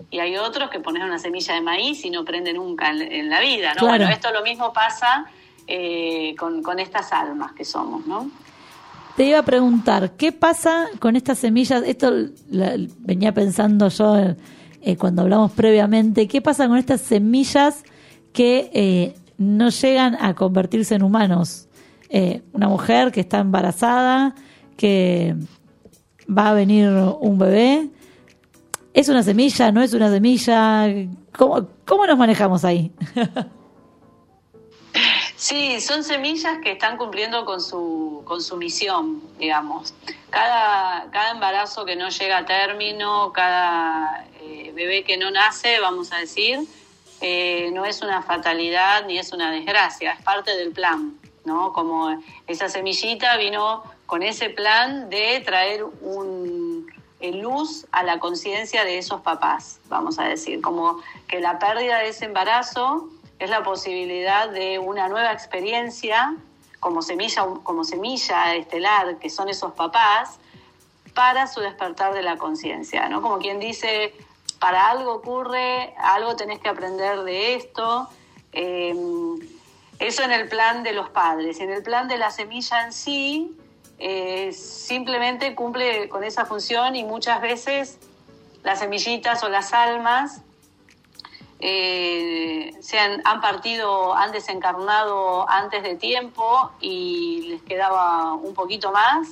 Y 0.09 0.19
hay 0.19 0.37
otros 0.37 0.69
que 0.69 0.79
pones 0.79 1.03
una 1.03 1.19
semilla 1.19 1.53
de 1.55 1.61
maíz 1.61 2.05
y 2.05 2.09
no 2.09 2.23
prende 2.23 2.53
nunca 2.53 2.89
en, 2.91 3.01
en 3.01 3.29
la 3.29 3.41
vida, 3.41 3.73
¿no? 3.73 3.81
Claro. 3.81 3.97
Bueno, 3.97 4.09
esto 4.09 4.31
lo 4.31 4.41
mismo 4.41 4.71
pasa 4.71 5.25
eh, 5.67 6.33
con, 6.37 6.63
con 6.63 6.79
estas 6.79 7.11
almas 7.11 7.51
que 7.51 7.65
somos, 7.65 8.05
¿no? 8.07 8.29
Te 9.17 9.25
iba 9.25 9.39
a 9.39 9.43
preguntar, 9.43 10.11
¿qué 10.11 10.31
pasa 10.31 10.85
con 10.99 11.15
estas 11.15 11.39
semillas? 11.39 11.83
Esto 11.85 12.11
la- 12.49 12.75
venía 12.99 13.33
pensando 13.33 13.89
yo 13.89 14.15
eh, 14.81 14.95
cuando 14.95 15.23
hablamos 15.23 15.51
previamente. 15.51 16.27
¿Qué 16.27 16.41
pasa 16.41 16.67
con 16.67 16.77
estas 16.77 17.01
semillas 17.01 17.83
que 18.31 18.69
eh, 18.73 19.15
no 19.37 19.69
llegan 19.69 20.15
a 20.21 20.35
convertirse 20.35 20.95
en 20.95 21.03
humanos? 21.03 21.67
Eh, 22.09 22.43
una 22.53 22.69
mujer 22.69 23.11
que 23.11 23.19
está 23.19 23.39
embarazada, 23.39 24.35
que 24.77 25.35
va 26.29 26.51
a 26.51 26.53
venir 26.53 26.87
un 27.19 27.37
bebé. 27.39 27.89
¿Es 28.93 29.09
una 29.09 29.23
semilla? 29.23 29.71
¿No 29.71 29.81
es 29.81 29.93
una 29.93 30.09
semilla? 30.09 30.87
¿Cómo, 31.37 31.67
cómo 31.85 32.07
nos 32.07 32.17
manejamos 32.17 32.65
ahí? 32.65 32.91
Sí, 35.37 35.79
son 35.81 36.03
semillas 36.03 36.57
que 36.63 36.71
están 36.71 36.97
cumpliendo 36.97 37.45
con 37.45 37.61
su, 37.61 38.23
con 38.25 38.41
su 38.41 38.57
misión, 38.57 39.21
digamos. 39.37 39.93
Cada, 40.31 41.11
cada 41.11 41.29
embarazo 41.29 41.85
que 41.85 41.95
no 41.95 42.09
llega 42.09 42.39
a 42.39 42.45
término, 42.45 43.31
cada 43.33 44.25
eh, 44.41 44.71
bebé 44.73 45.03
que 45.03 45.15
no 45.15 45.29
nace, 45.29 45.79
vamos 45.79 46.11
a 46.11 46.17
decir, 46.17 46.61
eh, 47.21 47.69
no 47.71 47.85
es 47.85 48.01
una 48.01 48.23
fatalidad 48.23 49.05
ni 49.05 49.19
es 49.19 49.31
una 49.31 49.51
desgracia, 49.51 50.13
es 50.13 50.23
parte 50.23 50.55
del 50.57 50.71
plan, 50.71 51.19
¿no? 51.45 51.71
Como 51.71 52.19
esa 52.47 52.67
semillita 52.67 53.37
vino 53.37 53.83
con 54.07 54.23
ese 54.23 54.49
plan 54.49 55.09
de 55.09 55.41
traer 55.45 55.83
un 55.83 56.76
luz 57.21 57.87
a 57.91 58.03
la 58.03 58.19
conciencia 58.19 58.83
de 58.83 58.97
esos 58.97 59.21
papás, 59.21 59.79
vamos 59.89 60.19
a 60.19 60.23
decir, 60.23 60.61
como 60.61 61.01
que 61.27 61.39
la 61.39 61.59
pérdida 61.59 61.99
de 61.99 62.09
ese 62.09 62.25
embarazo 62.25 63.09
es 63.39 63.49
la 63.49 63.63
posibilidad 63.63 64.49
de 64.49 64.79
una 64.79 65.07
nueva 65.07 65.31
experiencia 65.31 66.35
como 66.79 67.01
semilla, 67.01 67.45
como 67.63 67.83
semilla 67.83 68.55
estelar 68.55 69.17
que 69.17 69.29
son 69.29 69.49
esos 69.49 69.73
papás 69.73 70.37
para 71.13 71.47
su 71.47 71.61
despertar 71.61 72.13
de 72.13 72.21
la 72.21 72.37
conciencia, 72.37 73.09
¿no? 73.09 73.21
Como 73.23 73.39
quien 73.39 73.59
dice, 73.59 74.13
para 74.59 74.89
algo 74.89 75.13
ocurre, 75.13 75.95
algo 75.97 76.35
tenés 76.35 76.59
que 76.59 76.69
aprender 76.69 77.23
de 77.23 77.55
esto. 77.55 78.07
eh, 78.53 78.93
eso 79.99 80.23
en 80.23 80.31
el 80.31 80.47
plan 80.47 80.83
de 80.83 80.93
los 80.93 81.09
padres. 81.09 81.59
En 81.59 81.71
el 81.71 81.81
plan 81.81 82.07
de 82.07 82.17
la 82.17 82.29
semilla 82.31 82.85
en 82.85 82.93
sí, 82.93 83.57
eh, 83.99 84.51
simplemente 84.53 85.55
cumple 85.55 86.07
con 86.09 86.23
esa 86.23 86.45
función 86.45 86.95
y 86.95 87.03
muchas 87.03 87.41
veces 87.41 87.97
las 88.63 88.79
semillitas 88.79 89.43
o 89.43 89.49
las 89.49 89.73
almas 89.73 90.41
eh, 91.59 92.71
se 92.81 92.99
han, 92.99 93.21
han 93.25 93.41
partido, 93.41 94.13
han 94.15 94.31
desencarnado 94.31 95.49
antes 95.49 95.81
de 95.83 95.95
tiempo 95.95 96.71
y 96.79 97.47
les 97.49 97.61
quedaba 97.63 98.33
un 98.33 98.53
poquito 98.53 98.91
más 98.91 99.27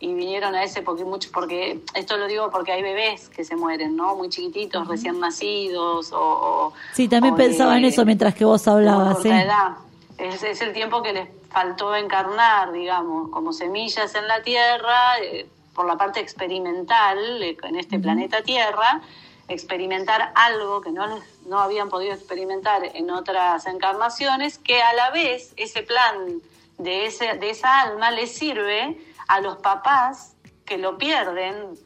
y 0.00 0.12
vinieron 0.14 0.54
a 0.54 0.62
ese 0.62 0.82
porque 0.82 1.04
mucho 1.04 1.30
porque 1.32 1.80
esto 1.94 2.16
lo 2.18 2.26
digo 2.28 2.50
porque 2.50 2.70
hay 2.72 2.82
bebés 2.82 3.28
que 3.30 3.42
se 3.44 3.56
mueren 3.56 3.96
no 3.96 4.14
muy 4.14 4.28
chiquititos 4.28 4.86
recién 4.86 5.18
nacidos 5.18 6.12
o, 6.12 6.20
o- 6.20 6.72
Sí, 6.92 7.08
también 7.08 7.34
o 7.34 7.36
de- 7.36 7.44
pensaba 7.44 7.78
en 7.78 7.84
eso 7.86 8.04
mientras 8.04 8.34
que 8.34 8.44
vos 8.44 8.68
hablabas. 8.68 9.24
edad. 9.24 9.76
Es, 10.18 10.42
es 10.42 10.60
el 10.60 10.72
tiempo 10.72 11.02
que 11.02 11.12
les 11.14 11.28
faltó 11.50 11.94
encarnar, 11.94 12.72
digamos, 12.72 13.30
como 13.30 13.52
semillas 13.52 14.14
en 14.14 14.28
la 14.28 14.42
Tierra, 14.42 15.18
eh, 15.22 15.48
por 15.74 15.86
la 15.86 15.96
parte 15.96 16.20
experimental, 16.20 17.42
eh, 17.42 17.56
en 17.62 17.76
este 17.76 17.98
planeta 17.98 18.42
Tierra, 18.42 19.00
experimentar 19.48 20.32
algo 20.34 20.80
que 20.80 20.90
no, 20.90 21.20
no 21.46 21.60
habían 21.60 21.88
podido 21.88 22.12
experimentar 22.12 22.82
en 22.84 23.10
otras 23.10 23.66
encarnaciones, 23.66 24.58
que 24.58 24.82
a 24.82 24.92
la 24.92 25.10
vez 25.10 25.54
ese 25.56 25.82
plan 25.82 26.40
de, 26.76 27.06
ese, 27.06 27.34
de 27.34 27.50
esa 27.50 27.80
alma 27.80 28.10
les 28.10 28.32
sirve 28.32 29.00
a 29.26 29.40
los 29.40 29.56
papás 29.58 30.34
que 30.64 30.76
lo 30.76 30.98
pierden, 30.98 31.78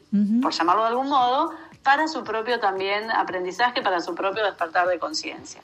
por 0.43 0.53
llamarlo 0.53 0.83
de 0.83 0.89
algún 0.89 1.09
modo, 1.09 1.53
para 1.83 2.09
su 2.09 2.25
propio 2.25 2.59
también 2.61 3.11
aprendizaje, 3.11 3.81
para 3.81 4.01
su 4.01 4.15
propio 4.15 4.45
despertar 4.45 4.89
de 4.89 4.99
conciencia. 4.99 5.63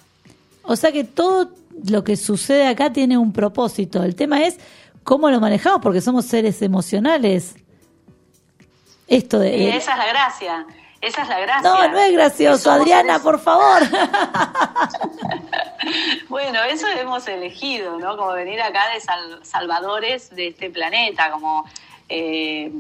O 0.69 0.77
sea 0.77 0.93
que 0.93 1.03
todo 1.05 1.51
lo 1.89 2.05
que 2.05 2.16
sucede 2.16 2.66
acá 2.66 2.93
tiene 2.93 3.16
un 3.19 3.33
propósito. 3.33 4.03
El 4.03 4.14
tema 4.14 4.43
es 4.43 4.59
cómo 5.03 5.31
lo 5.31 5.41
manejamos, 5.41 5.81
porque 5.81 6.01
somos 6.01 6.25
seres 6.27 6.61
emocionales. 6.62 7.57
Esto 9.07 9.39
de... 9.39 9.57
Y 9.57 9.69
esa 9.69 9.93
es 9.93 9.99
la 9.99 10.07
gracia. 10.07 10.66
Esa 11.01 11.23
es 11.23 11.29
la 11.29 11.41
gracia. 11.41 11.71
no, 11.71 11.89
no 11.89 11.99
es 11.99 12.12
gracioso, 12.12 12.71
Adriana, 12.71 13.14
seres- 13.14 13.23
por 13.23 13.39
favor. 13.41 13.83
Bueno, 16.29 16.62
eso 16.64 16.87
hemos 16.89 17.27
elegido, 17.29 17.99
¿no? 17.99 18.16
Como 18.16 18.33
venir 18.33 18.61
acá 18.61 18.91
de 18.93 19.01
sal- 19.01 19.41
salvadores 19.43 20.29
de 20.31 20.49
este 20.49 20.71
planeta, 20.71 21.31
como 21.31 21.64
eh, 22.09 22.71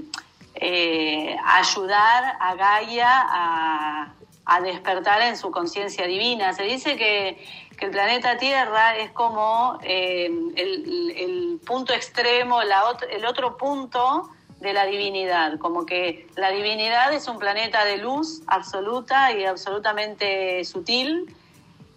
eh, 0.56 1.36
ayudar 1.46 2.36
a 2.40 2.54
Gaia 2.54 3.08
a, 3.08 4.12
a 4.44 4.60
despertar 4.60 5.22
en 5.22 5.36
su 5.36 5.50
conciencia 5.50 6.06
divina. 6.06 6.52
Se 6.52 6.64
dice 6.64 6.96
que, 6.96 7.42
que 7.78 7.86
el 7.86 7.92
planeta 7.92 8.36
Tierra 8.36 8.96
es 8.96 9.12
como 9.12 9.78
eh, 9.84 10.28
el, 10.56 11.60
punto 11.64 11.92
extremo, 11.92 12.62
la 12.62 12.82
el 13.10 13.26
otro 13.26 13.56
punto 13.56 14.30
de 14.60 14.72
la 14.72 14.86
divinidad, 14.86 15.58
como 15.58 15.86
que 15.86 16.26
la 16.34 16.50
divinidad 16.50 17.12
es 17.12 17.28
un 17.28 17.38
planeta 17.38 17.84
de 17.84 17.98
luz 17.98 18.42
absoluta 18.46 19.32
y 19.32 19.44
absolutamente 19.44 20.64
sutil, 20.64 21.34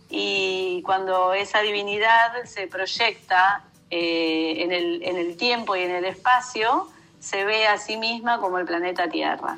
y 0.09 0.81
cuando 0.83 1.33
esa 1.33 1.61
divinidad 1.61 2.43
se 2.43 2.67
proyecta 2.67 3.63
eh, 3.89 4.55
en, 4.57 4.71
el, 4.73 5.01
en 5.03 5.17
el 5.17 5.37
tiempo 5.37 5.75
y 5.75 5.83
en 5.83 5.91
el 5.91 6.05
espacio, 6.05 6.89
se 7.19 7.45
ve 7.45 7.65
a 7.67 7.77
sí 7.77 7.97
misma 7.97 8.39
como 8.39 8.57
el 8.59 8.65
planeta 8.65 9.07
Tierra. 9.09 9.57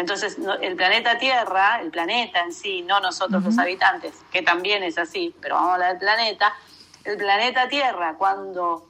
Entonces, 0.00 0.38
no- 0.38 0.54
el 0.54 0.76
planeta 0.76 1.18
Tierra, 1.18 1.80
el 1.82 1.90
planeta 1.90 2.40
en 2.40 2.52
sí, 2.54 2.82
no 2.82 3.00
nosotros 3.00 3.44
los 3.44 3.58
habitantes, 3.58 4.14
que 4.32 4.40
también 4.42 4.82
es 4.82 4.96
así, 4.96 5.34
pero 5.42 5.56
vamos 5.56 5.70
a 5.70 5.74
hablar 5.74 5.90
del 5.90 5.98
planeta, 6.00 6.54
el 7.04 7.16
planeta 7.18 7.68
Tierra, 7.68 8.14
cuando 8.16 8.86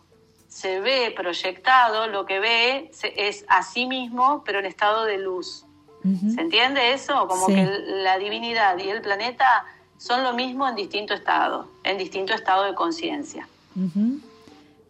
se 0.48 0.80
ve 0.80 1.12
proyectado, 1.16 2.06
lo 2.06 2.26
que 2.26 2.38
ve 2.40 2.90
es 3.16 3.44
a 3.48 3.62
sí 3.64 3.86
mismo, 3.86 4.42
pero 4.44 4.60
en 4.60 4.66
estado 4.66 5.04
de 5.04 5.18
luz. 5.18 5.64
¿Se 6.34 6.40
entiende 6.40 6.92
eso? 6.94 7.26
Como 7.28 7.46
Sí. 7.46 7.54
que 7.54 7.66
la 8.02 8.16
divinidad 8.18 8.78
y 8.78 8.88
el 8.88 9.02
planeta 9.02 9.64
son 9.98 10.22
lo 10.22 10.32
mismo 10.32 10.66
en 10.66 10.74
distinto 10.76 11.12
estado, 11.12 11.68
en 11.84 11.98
distinto 11.98 12.32
estado 12.32 12.62
de 12.64 12.74
conciencia. 12.74 13.46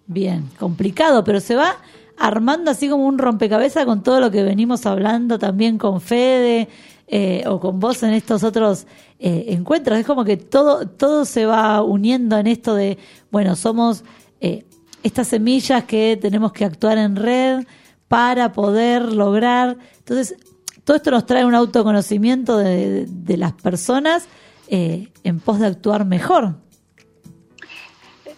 Bien, 0.07 0.49
complicado, 0.59 1.25
pero 1.25 1.41
se 1.41 1.57
va 1.57 1.77
armando 2.21 2.71
así 2.71 2.89
como 2.89 3.07
un 3.07 3.19
rompecabezas 3.19 3.87
con 3.87 4.03
todo 4.03 4.21
lo 4.21 4.31
que 4.31 4.43
venimos 4.43 4.85
hablando 4.85 5.39
también 5.39 5.79
con 5.79 6.01
Fede 6.01 6.69
eh, 7.09 7.43
o 7.47 7.59
con 7.59 7.81
vos 7.81 8.03
en 8.03 8.11
estos 8.11 8.45
otros 8.45 8.87
eh, 9.19 9.47
encuentros. 9.49 9.99
Es 9.99 10.07
como 10.07 10.25
que 10.25 10.37
todo, 10.37 10.87
todo 10.87 11.25
se 11.25 11.47
va 11.47 11.83
uniendo 11.83 12.37
en 12.39 12.47
esto 12.47 12.75
de, 12.75 12.99
bueno, 13.31 13.57
somos 13.57 14.05
eh, 14.41 14.67
estas 15.03 15.29
semillas 15.29 15.85
que 15.85 16.19
tenemos 16.21 16.53
que 16.53 16.67
actuar 16.67 16.99
en 16.99 17.17
red 17.17 17.65
para 18.07 18.53
poder 18.53 19.13
lograr. 19.13 19.79
Entonces, 19.99 20.37
todo 20.85 20.97
esto 20.97 21.11
nos 21.11 21.25
trae 21.25 21.45
un 21.45 21.55
autoconocimiento 21.55 22.59
de, 22.59 23.09
las 23.39 23.53
personas 23.55 24.27
eh, 24.69 25.09
en 25.25 25.41
pos 25.41 25.59
de 25.59 25.67
actuar 25.67 26.05
mejor. 26.05 26.57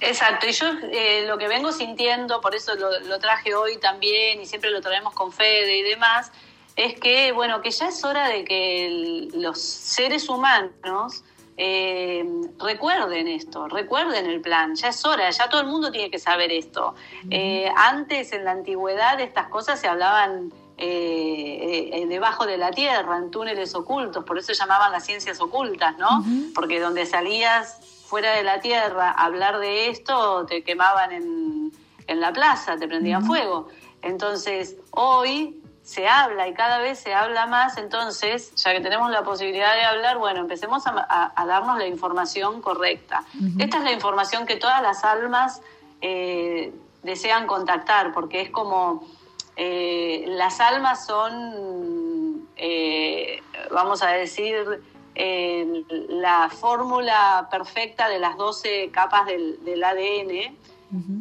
Exacto, 0.03 0.47
y 0.49 0.53
yo 0.53 0.67
eh, 0.91 1.25
lo 1.27 1.39
que 1.39 1.49
vengo 1.49 1.71
sintiendo, 1.73 2.41
por 2.41 2.55
eso 2.55 2.75
lo, 2.75 3.01
lo 3.01 3.19
traje 3.19 3.55
hoy 3.55 3.79
también 3.79 4.41
y 4.41 4.47
siempre 4.47 4.71
lo 4.71 4.81
traemos 4.81 5.15
con 5.15 5.33
Fede 5.33 5.79
y 5.79 5.83
demás, 5.83 6.33
es 6.77 6.99
que, 6.99 7.33
bueno, 7.33 7.61
que 7.61 7.71
ya 7.71 7.89
es 7.89 8.03
hora 8.05 8.29
de 8.29 8.45
que 8.45 8.87
el- 8.87 9.31
los 9.35 9.61
seres 9.61 10.29
humanos 10.29 11.23
eh, 11.59 12.25
recuerden 12.59 13.29
esto, 13.29 13.69
recuerden 13.69 14.25
el 14.27 14.41
plan, 14.41 14.75
ya 14.75 14.89
es 14.89 15.05
hora, 15.05 15.29
ya 15.31 15.49
todo 15.51 15.61
el 15.61 15.67
mundo 15.67 15.93
tiene 15.93 16.11
que 16.11 16.19
saber 16.19 16.51
esto. 16.51 16.95
Eh, 17.31 17.71
antes, 17.77 18.33
en 18.33 18.45
la 18.45 18.53
antigüedad, 18.53 19.21
estas 19.21 19.49
cosas 19.49 19.79
se 19.79 19.87
hablaban 19.87 20.51
eh, 20.79 21.91
eh, 21.93 22.07
debajo 22.07 22.47
de 22.47 22.57
la 22.57 22.71
tierra, 22.71 23.19
en 23.19 23.31
túneles 23.31 23.75
ocultos, 23.75 24.25
por 24.25 24.39
eso 24.39 24.47
se 24.49 24.55
llamaban 24.55 24.91
las 24.93 25.05
ciencias 25.05 25.41
ocultas, 25.41 25.97
¿no? 25.99 26.25
Porque 26.55 26.81
donde 26.81 27.05
salías 27.07 27.79
fuera 28.13 28.33
de 28.37 28.43
la 28.43 28.61
tierra 28.61 29.11
hablar 29.11 29.59
de 29.59 29.89
esto, 29.89 30.45
te 30.45 30.63
quemaban 30.63 31.13
en, 31.13 31.73
en 32.07 32.21
la 32.21 32.31
plaza, 32.31 32.77
te 32.77 32.87
prendían 32.87 33.25
fuego. 33.25 33.69
Entonces, 34.03 34.77
hoy 34.91 35.59
se 35.83 36.07
habla 36.07 36.47
y 36.47 36.53
cada 36.53 36.77
vez 36.77 36.99
se 36.99 37.15
habla 37.15 37.47
más, 37.47 37.79
entonces, 37.79 38.55
ya 38.57 38.73
que 38.73 38.83
tenemos 38.83 39.11
la 39.11 39.23
posibilidad 39.23 39.73
de 39.75 39.85
hablar, 39.85 40.19
bueno, 40.19 40.41
empecemos 40.41 40.87
a, 40.87 40.91
a- 41.09 41.33
a 41.35 41.47
darnos 41.47 41.79
la 41.79 41.87
información 41.87 42.61
correcta. 42.61 43.25
Esta 43.59 43.79
es 43.79 43.85
la 43.85 43.93
información 43.93 44.45
que 44.45 44.57
todas 44.57 44.83
las 44.83 45.05
almas 45.05 45.63
eh, 46.03 46.71
desean 47.03 47.47
contactar, 47.47 48.13
porque 48.13 48.43
es 48.43 48.51
como 48.51 49.09
eh, 49.57 50.25
las 50.27 50.61
almas 50.61 51.07
son, 51.07 52.47
eh, 52.57 53.43
vamos 53.71 54.03
a 54.03 54.09
decir, 54.09 54.83
eh, 55.15 55.85
la 56.09 56.49
fórmula 56.51 57.49
perfecta 57.51 58.09
de 58.09 58.19
las 58.19 58.37
12 58.37 58.91
capas 58.93 59.27
del, 59.27 59.63
del 59.65 59.85
ADN, 59.85 60.57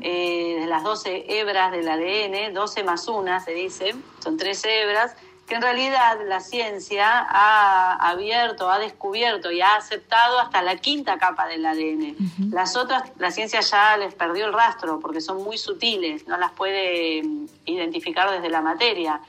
eh, 0.01 0.57
de 0.59 0.65
las 0.67 0.83
12 0.83 1.25
hebras 1.27 1.71
del 1.71 1.87
ADN, 1.87 2.53
12 2.53 2.83
más 2.83 3.07
una 3.07 3.39
se 3.39 3.53
dice, 3.53 3.95
son 4.19 4.37
13 4.37 4.81
hebras, 4.81 5.15
que 5.47 5.55
en 5.55 5.61
realidad 5.61 6.17
la 6.27 6.39
ciencia 6.39 7.25
ha 7.29 8.09
abierto, 8.09 8.69
ha 8.69 8.79
descubierto 8.79 9.51
y 9.51 9.59
ha 9.59 9.75
aceptado 9.75 10.39
hasta 10.39 10.61
la 10.61 10.77
quinta 10.77 11.17
capa 11.17 11.47
del 11.47 11.65
ADN. 11.65 12.15
Las 12.51 12.77
otras, 12.77 13.11
la 13.17 13.31
ciencia 13.31 13.59
ya 13.59 13.97
les 13.97 14.13
perdió 14.13 14.45
el 14.45 14.53
rastro 14.53 14.99
porque 15.01 15.19
son 15.19 15.43
muy 15.43 15.57
sutiles, 15.57 16.25
no 16.27 16.37
las 16.37 16.51
puede 16.51 17.21
mm, 17.23 17.45
identificar 17.65 18.31
desde 18.31 18.49
la 18.49 18.61
materia. 18.61 19.19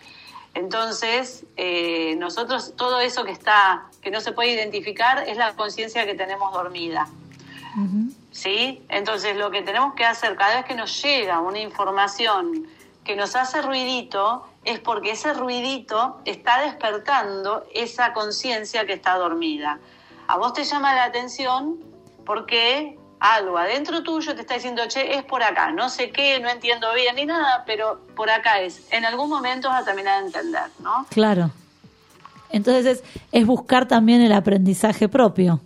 Entonces, 0.54 1.44
eh, 1.56 2.14
nosotros, 2.16 2.74
todo 2.76 3.00
eso 3.00 3.24
que 3.24 3.32
está, 3.32 3.86
que 4.02 4.10
no 4.10 4.20
se 4.20 4.32
puede 4.32 4.52
identificar, 4.52 5.26
es 5.26 5.36
la 5.36 5.54
conciencia 5.54 6.04
que 6.04 6.14
tenemos 6.14 6.52
dormida. 6.52 7.08
¿sí? 8.30 8.82
Entonces 8.88 9.36
lo 9.36 9.50
que 9.50 9.62
tenemos 9.62 9.94
que 9.94 10.04
hacer 10.04 10.36
cada 10.36 10.56
vez 10.56 10.64
que 10.64 10.74
nos 10.74 11.02
llega 11.02 11.40
una 11.40 11.58
información 11.58 12.66
que 13.04 13.16
nos 13.16 13.34
hace 13.34 13.62
ruidito 13.62 14.46
es 14.64 14.78
porque 14.78 15.12
ese 15.12 15.32
ruidito 15.32 16.20
está 16.24 16.62
despertando 16.62 17.64
esa 17.74 18.12
conciencia 18.12 18.86
que 18.86 18.92
está 18.92 19.16
dormida. 19.16 19.80
A 20.28 20.36
vos 20.36 20.52
te 20.52 20.64
llama 20.64 20.94
la 20.94 21.04
atención 21.04 21.78
porque 22.24 22.98
algo 23.22 23.56
adentro 23.56 24.02
tuyo 24.02 24.34
te 24.34 24.40
está 24.40 24.54
diciendo, 24.54 24.82
che, 24.88 25.14
es 25.14 25.22
por 25.22 25.44
acá, 25.44 25.70
no 25.70 25.88
sé 25.88 26.10
qué, 26.10 26.40
no 26.40 26.48
entiendo 26.50 26.92
bien 26.92 27.14
ni 27.14 27.24
nada, 27.24 27.62
pero 27.64 28.00
por 28.16 28.28
acá 28.28 28.60
es. 28.60 28.82
En 28.90 29.04
algún 29.04 29.30
momento 29.30 29.68
vas 29.68 29.82
a 29.82 29.84
terminar 29.84 30.20
de 30.20 30.26
entender, 30.26 30.70
¿no? 30.80 31.06
Claro. 31.08 31.52
Entonces 32.50 32.84
es, 32.84 33.04
es 33.30 33.46
buscar 33.46 33.86
también 33.86 34.22
el 34.22 34.32
aprendizaje 34.32 35.08
propio. 35.08 35.60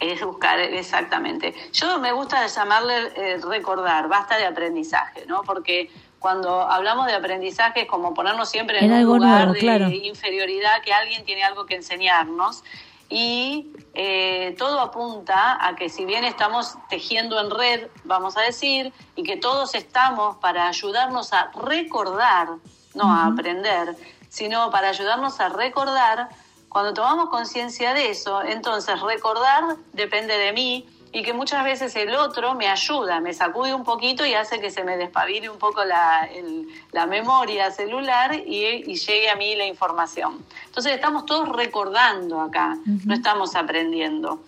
Es 0.00 0.20
buscar, 0.24 0.58
exactamente. 0.58 1.54
Yo 1.72 2.00
me 2.00 2.10
gusta 2.12 2.44
llamarle 2.48 3.12
eh, 3.14 3.40
recordar, 3.48 4.08
basta 4.08 4.36
de 4.36 4.44
aprendizaje, 4.44 5.24
¿no? 5.26 5.42
Porque 5.42 5.88
cuando 6.18 6.62
hablamos 6.62 7.06
de 7.06 7.14
aprendizaje 7.14 7.82
es 7.82 7.86
como 7.86 8.12
ponernos 8.12 8.50
siempre 8.50 8.78
en, 8.78 8.86
En 8.86 8.90
un 8.90 8.96
algo 8.98 9.16
lugar 9.18 9.36
nuevo, 9.44 9.52
de 9.52 9.60
claro. 9.60 9.88
inferioridad, 9.88 10.82
que 10.82 10.92
alguien 10.92 11.24
tiene 11.24 11.44
algo 11.44 11.64
que 11.64 11.76
enseñarnos. 11.76 12.64
Y 13.08 13.72
eh, 13.94 14.54
todo 14.58 14.80
apunta 14.80 15.64
a 15.64 15.76
que 15.76 15.88
si 15.88 16.04
bien 16.04 16.24
estamos 16.24 16.76
tejiendo 16.88 17.40
en 17.40 17.50
red, 17.50 17.88
vamos 18.04 18.36
a 18.36 18.42
decir, 18.42 18.92
y 19.14 19.22
que 19.22 19.36
todos 19.36 19.74
estamos 19.74 20.36
para 20.38 20.68
ayudarnos 20.68 21.32
a 21.32 21.50
recordar, 21.52 22.48
no 22.94 23.12
a 23.12 23.26
aprender, 23.26 23.96
sino 24.28 24.70
para 24.70 24.88
ayudarnos 24.88 25.38
a 25.40 25.48
recordar, 25.48 26.28
cuando 26.68 26.92
tomamos 26.92 27.30
conciencia 27.30 27.94
de 27.94 28.10
eso, 28.10 28.42
entonces 28.42 29.00
recordar 29.00 29.76
depende 29.92 30.36
de 30.36 30.52
mí 30.52 30.86
y 31.18 31.22
que 31.22 31.32
muchas 31.32 31.64
veces 31.64 31.96
el 31.96 32.14
otro 32.14 32.54
me 32.54 32.68
ayuda, 32.68 33.20
me 33.20 33.32
sacude 33.32 33.72
un 33.72 33.84
poquito 33.84 34.26
y 34.26 34.34
hace 34.34 34.60
que 34.60 34.70
se 34.70 34.84
me 34.84 34.98
despabile 34.98 35.48
un 35.48 35.58
poco 35.58 35.82
la, 35.82 36.24
el- 36.30 36.68
la 36.92 37.06
memoria 37.06 37.70
celular 37.70 38.34
y, 38.34 38.66
y 38.86 38.96
llegue 38.96 39.30
a 39.30 39.34
mí 39.36 39.56
la 39.56 39.64
información. 39.64 40.44
Entonces 40.66 40.92
estamos 40.92 41.24
todos 41.24 41.48
recordando 41.48 42.40
acá, 42.42 42.76
no 42.84 43.14
estamos 43.14 43.54
aprendiendo. 43.56 44.40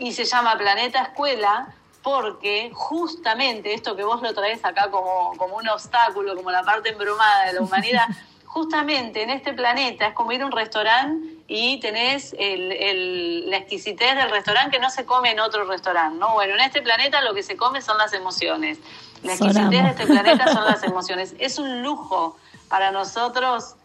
Y 0.00 0.10
se 0.12 0.24
llama 0.24 0.58
Planeta 0.58 1.02
Escuela 1.02 1.68
porque 2.02 2.70
justamente 2.74 3.72
esto 3.74 3.94
que 3.94 4.02
vos 4.02 4.20
lo 4.20 4.34
traes 4.34 4.64
acá 4.64 4.90
como, 4.90 5.34
como 5.36 5.56
un 5.56 5.68
obstáculo, 5.68 6.34
como 6.34 6.50
la 6.50 6.64
parte 6.64 6.88
embromada 6.88 7.46
de 7.46 7.52
la 7.52 7.60
humanidad, 7.60 8.06
justamente 8.58 9.22
en 9.22 9.30
este 9.30 9.52
planeta 9.52 10.08
es 10.08 10.14
como 10.14 10.32
ir 10.32 10.42
a 10.42 10.46
un 10.46 10.50
restaurante 10.52 11.28
y 11.46 11.78
tenés 11.78 12.34
el, 12.40 12.72
el- 12.72 13.48
la 13.50 13.58
exquisitez 13.58 14.16
del 14.16 14.30
restaurante 14.30 14.72
que 14.72 14.80
no 14.82 14.90
se 14.90 15.04
come 15.04 15.30
en 15.30 15.38
otro 15.38 15.64
restaurante, 15.64 16.18
¿no? 16.18 16.32
Bueno, 16.34 16.54
en 16.54 16.60
este 16.62 16.82
planeta 16.82 17.20
lo 17.22 17.34
que 17.34 17.44
se 17.44 17.56
come 17.56 17.80
son 17.82 17.98
las 17.98 18.12
emociones. 18.14 18.78
La 19.22 19.34
exquisitez 19.34 19.84
de 19.84 19.90
este 19.90 20.06
planeta 20.06 20.52
son 20.52 20.64
las 20.64 20.82
emociones. 20.82 21.34
Es 21.38 21.58
un 21.60 21.82
lujo 21.84 22.36
para 22.68 22.90
nosotros 22.90 23.76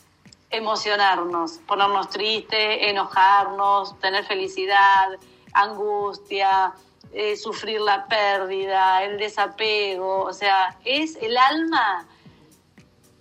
emocionarnos, 0.50 1.60
ponernos 1.68 2.10
tristes, 2.10 2.78
enojarnos, 2.82 4.00
tener 4.00 4.26
felicidad, 4.26 5.10
angustia, 5.54 6.74
eh, 7.14 7.36
sufrir 7.38 7.80
la 7.80 8.06
pérdida, 8.08 9.04
el 9.04 9.18
desapego, 9.20 10.22
o 10.24 10.34
sea, 10.34 10.76
es 10.84 11.16
el 11.22 11.38
alma 11.38 12.08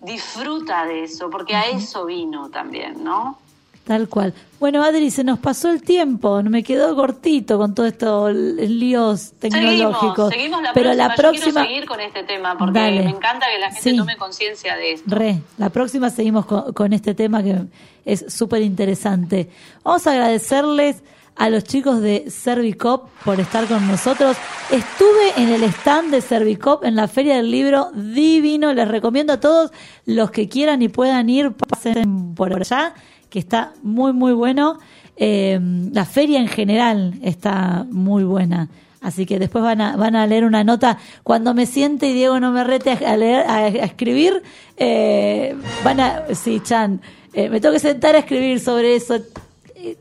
disfruta 0.02 0.84
de 0.84 1.04
eso, 1.04 1.30
porque 1.30 1.54
a 1.54 1.62
eso 1.70 2.06
vino 2.06 2.48
también, 2.50 3.02
¿no? 3.02 3.38
Tal 3.84 4.08
cual. 4.08 4.32
Bueno, 4.60 4.84
Adri, 4.84 5.10
se 5.10 5.24
nos 5.24 5.40
pasó 5.40 5.68
el 5.72 5.82
tiempo, 5.82 6.40
me 6.44 6.62
quedó 6.62 6.94
cortito 6.94 7.58
con 7.58 7.74
todo 7.74 7.84
esto, 7.86 8.28
l- 8.28 8.68
líos 8.68 9.32
tecnológicos. 9.40 10.30
Seguimos, 10.30 10.30
seguimos 10.30 10.62
la 10.62 10.72
pero 10.72 10.90
próxima. 10.90 11.08
la 11.08 11.16
Yo 11.16 11.20
próxima, 11.22 11.44
quiero 11.52 11.66
seguir 11.66 11.86
con 11.86 12.00
este 12.00 12.22
tema 12.22 12.56
porque 12.56 12.78
Dale. 12.78 13.02
me 13.02 13.10
encanta 13.10 13.46
que 13.52 13.58
la 13.58 13.66
gente 13.72 13.90
Sí. 13.90 13.96
tome 13.96 14.16
conciencia 14.16 14.76
de 14.76 14.92
esto. 14.92 15.12
re, 15.12 15.42
la 15.58 15.70
próxima 15.70 16.10
seguimos 16.10 16.46
con, 16.46 16.72
con 16.74 16.92
este 16.92 17.14
tema 17.14 17.42
que 17.42 17.58
es 18.04 18.24
súper 18.32 18.62
interesante. 18.62 19.48
Vamos 19.82 20.06
a 20.06 20.12
agradecerles 20.12 21.02
a 21.36 21.48
los 21.48 21.64
chicos 21.64 22.00
de 22.00 22.30
Servicop 22.30 23.08
por 23.24 23.40
estar 23.40 23.66
con 23.66 23.86
nosotros. 23.88 24.36
Estuve 24.70 25.32
en 25.36 25.48
el 25.48 25.62
stand 25.64 26.10
de 26.10 26.20
Servicop 26.20 26.84
en 26.84 26.96
la 26.96 27.08
Feria 27.08 27.36
del 27.36 27.50
Libro, 27.50 27.90
divino. 27.94 28.72
Les 28.72 28.88
recomiendo 28.88 29.32
a 29.32 29.40
todos 29.40 29.70
los 30.06 30.30
que 30.30 30.48
quieran 30.48 30.82
y 30.82 30.88
puedan 30.88 31.28
ir, 31.30 31.52
pasen 31.52 32.34
por 32.34 32.52
allá, 32.54 32.94
que 33.30 33.38
está 33.38 33.72
muy, 33.82 34.12
muy 34.12 34.32
bueno. 34.32 34.78
Eh, 35.16 35.58
la 35.92 36.04
feria 36.04 36.40
en 36.40 36.48
general 36.48 37.14
está 37.22 37.86
muy 37.90 38.24
buena. 38.24 38.68
Así 39.00 39.26
que 39.26 39.38
después 39.38 39.64
van 39.64 39.80
a, 39.80 39.96
van 39.96 40.14
a 40.14 40.26
leer 40.26 40.44
una 40.44 40.62
nota. 40.62 40.98
Cuando 41.24 41.54
me 41.54 41.66
siente 41.66 42.06
y 42.06 42.12
Diego 42.12 42.38
no 42.38 42.52
me 42.52 42.62
rete 42.62 42.92
a, 42.92 43.16
leer, 43.16 43.44
a 43.48 43.66
escribir, 43.68 44.42
eh, 44.76 45.56
van 45.84 46.00
a. 46.00 46.22
Sí, 46.34 46.60
Chan, 46.60 47.00
eh, 47.32 47.48
me 47.48 47.60
tengo 47.60 47.72
que 47.72 47.80
sentar 47.80 48.14
a 48.14 48.18
escribir 48.18 48.60
sobre 48.60 48.94
eso. 48.94 49.16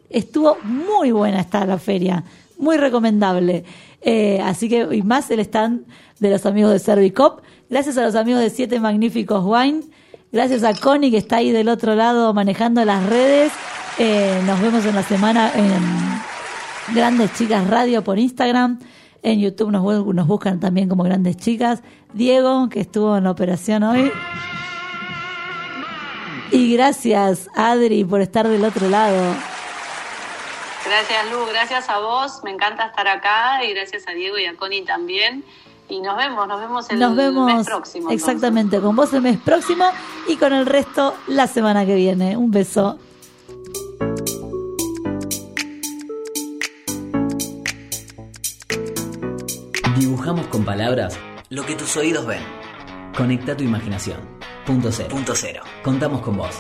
Estuvo 0.10 0.58
muy 0.64 1.12
buena 1.12 1.42
esta 1.42 1.66
la 1.66 1.78
feria, 1.78 2.24
muy 2.58 2.78
recomendable. 2.78 3.64
Eh, 4.02 4.40
así 4.44 4.70
que, 4.70 4.88
y 4.92 5.02
más 5.04 5.30
el 5.32 5.40
stand 5.42 5.86
de 6.20 6.30
los 6.30 6.46
amigos 6.46 6.72
de 6.72 6.80
Servicop. 6.80 7.42
Gracias 7.70 7.98
a 7.98 8.04
los 8.04 8.16
amigos 8.16 8.42
de 8.42 8.50
Siete 8.50 8.80
Magníficos 8.80 9.44
Wine. 9.46 9.82
Gracias 10.32 10.64
a 10.64 10.74
Connie 10.74 11.12
que 11.12 11.18
está 11.18 11.38
ahí 11.38 11.52
del 11.52 11.70
otro 11.70 11.96
lado 11.96 12.34
manejando 12.34 12.84
las 12.86 13.06
redes. 13.08 13.52
Eh, 13.98 14.42
nos 14.46 14.62
vemos 14.62 14.86
en 14.86 14.96
la 14.96 15.04
semana 15.04 15.52
en 15.56 16.96
Grandes 16.96 17.34
Chicas 17.34 17.68
Radio 17.70 18.04
por 18.04 18.18
Instagram. 18.18 18.80
En 19.24 19.40
YouTube 19.40 19.72
nos, 19.72 20.06
nos 20.16 20.28
buscan 20.28 20.60
también 20.60 20.90
como 20.90 21.04
Grandes 21.04 21.38
Chicas. 21.38 21.82
Diego, 22.14 22.70
que 22.70 22.82
estuvo 22.82 23.18
en 23.18 23.26
la 23.26 23.32
operación 23.32 23.84
hoy. 23.84 24.12
Y 26.52 26.74
gracias, 26.74 27.48
Adri, 27.56 28.04
por 28.04 28.22
estar 28.22 28.48
del 28.48 28.66
otro 28.66 28.90
lado. 28.90 29.51
Gracias, 30.92 31.32
Lu, 31.32 31.46
gracias 31.46 31.88
a 31.90 32.00
vos, 32.00 32.42
me 32.44 32.52
encanta 32.52 32.88
estar 32.88 33.08
acá 33.08 33.64
y 33.64 33.74
gracias 33.74 34.06
a 34.10 34.12
Diego 34.12 34.38
y 34.38 34.46
a 34.46 34.56
Connie 34.58 34.84
también. 34.84 35.46
Y 35.88 36.02
nos 36.02 36.18
vemos, 36.18 36.46
nos 36.50 36.60
vemos 36.60 36.90
el 36.90 37.00
Nos 37.00 37.16
vemos 37.16 37.46
mes 37.54 37.66
próximo. 37.66 38.10
entonces. 38.12 38.28
exactamente 38.28 38.80
con 38.82 38.96
vos 38.96 39.14
el 39.14 39.22
mes 39.22 39.38
próximo 39.40 39.86
y 40.28 40.36
con 40.36 40.52
el 40.52 40.66
resto 40.66 41.16
la 41.28 41.48
semana 41.48 41.86
que 41.86 41.96
viene. 41.96 42.36
Un 42.36 42.52
beso. 42.52 42.98
Dibujamos 49.98 50.48
con 50.48 50.64
palabras 50.64 51.18
lo 51.50 51.66
que 51.66 51.76
tus 51.76 51.96
oídos 51.98 52.26
ven. 52.26 52.44
Conecta 53.16 53.56
tu 53.56 53.64
imaginación. 53.64 54.20
Punto 54.66 54.92
cero. 54.92 55.10
Punto 55.10 55.34
cero. 55.36 55.64
Contamos 55.84 56.22
con 56.22 56.38
vos. 56.38 56.56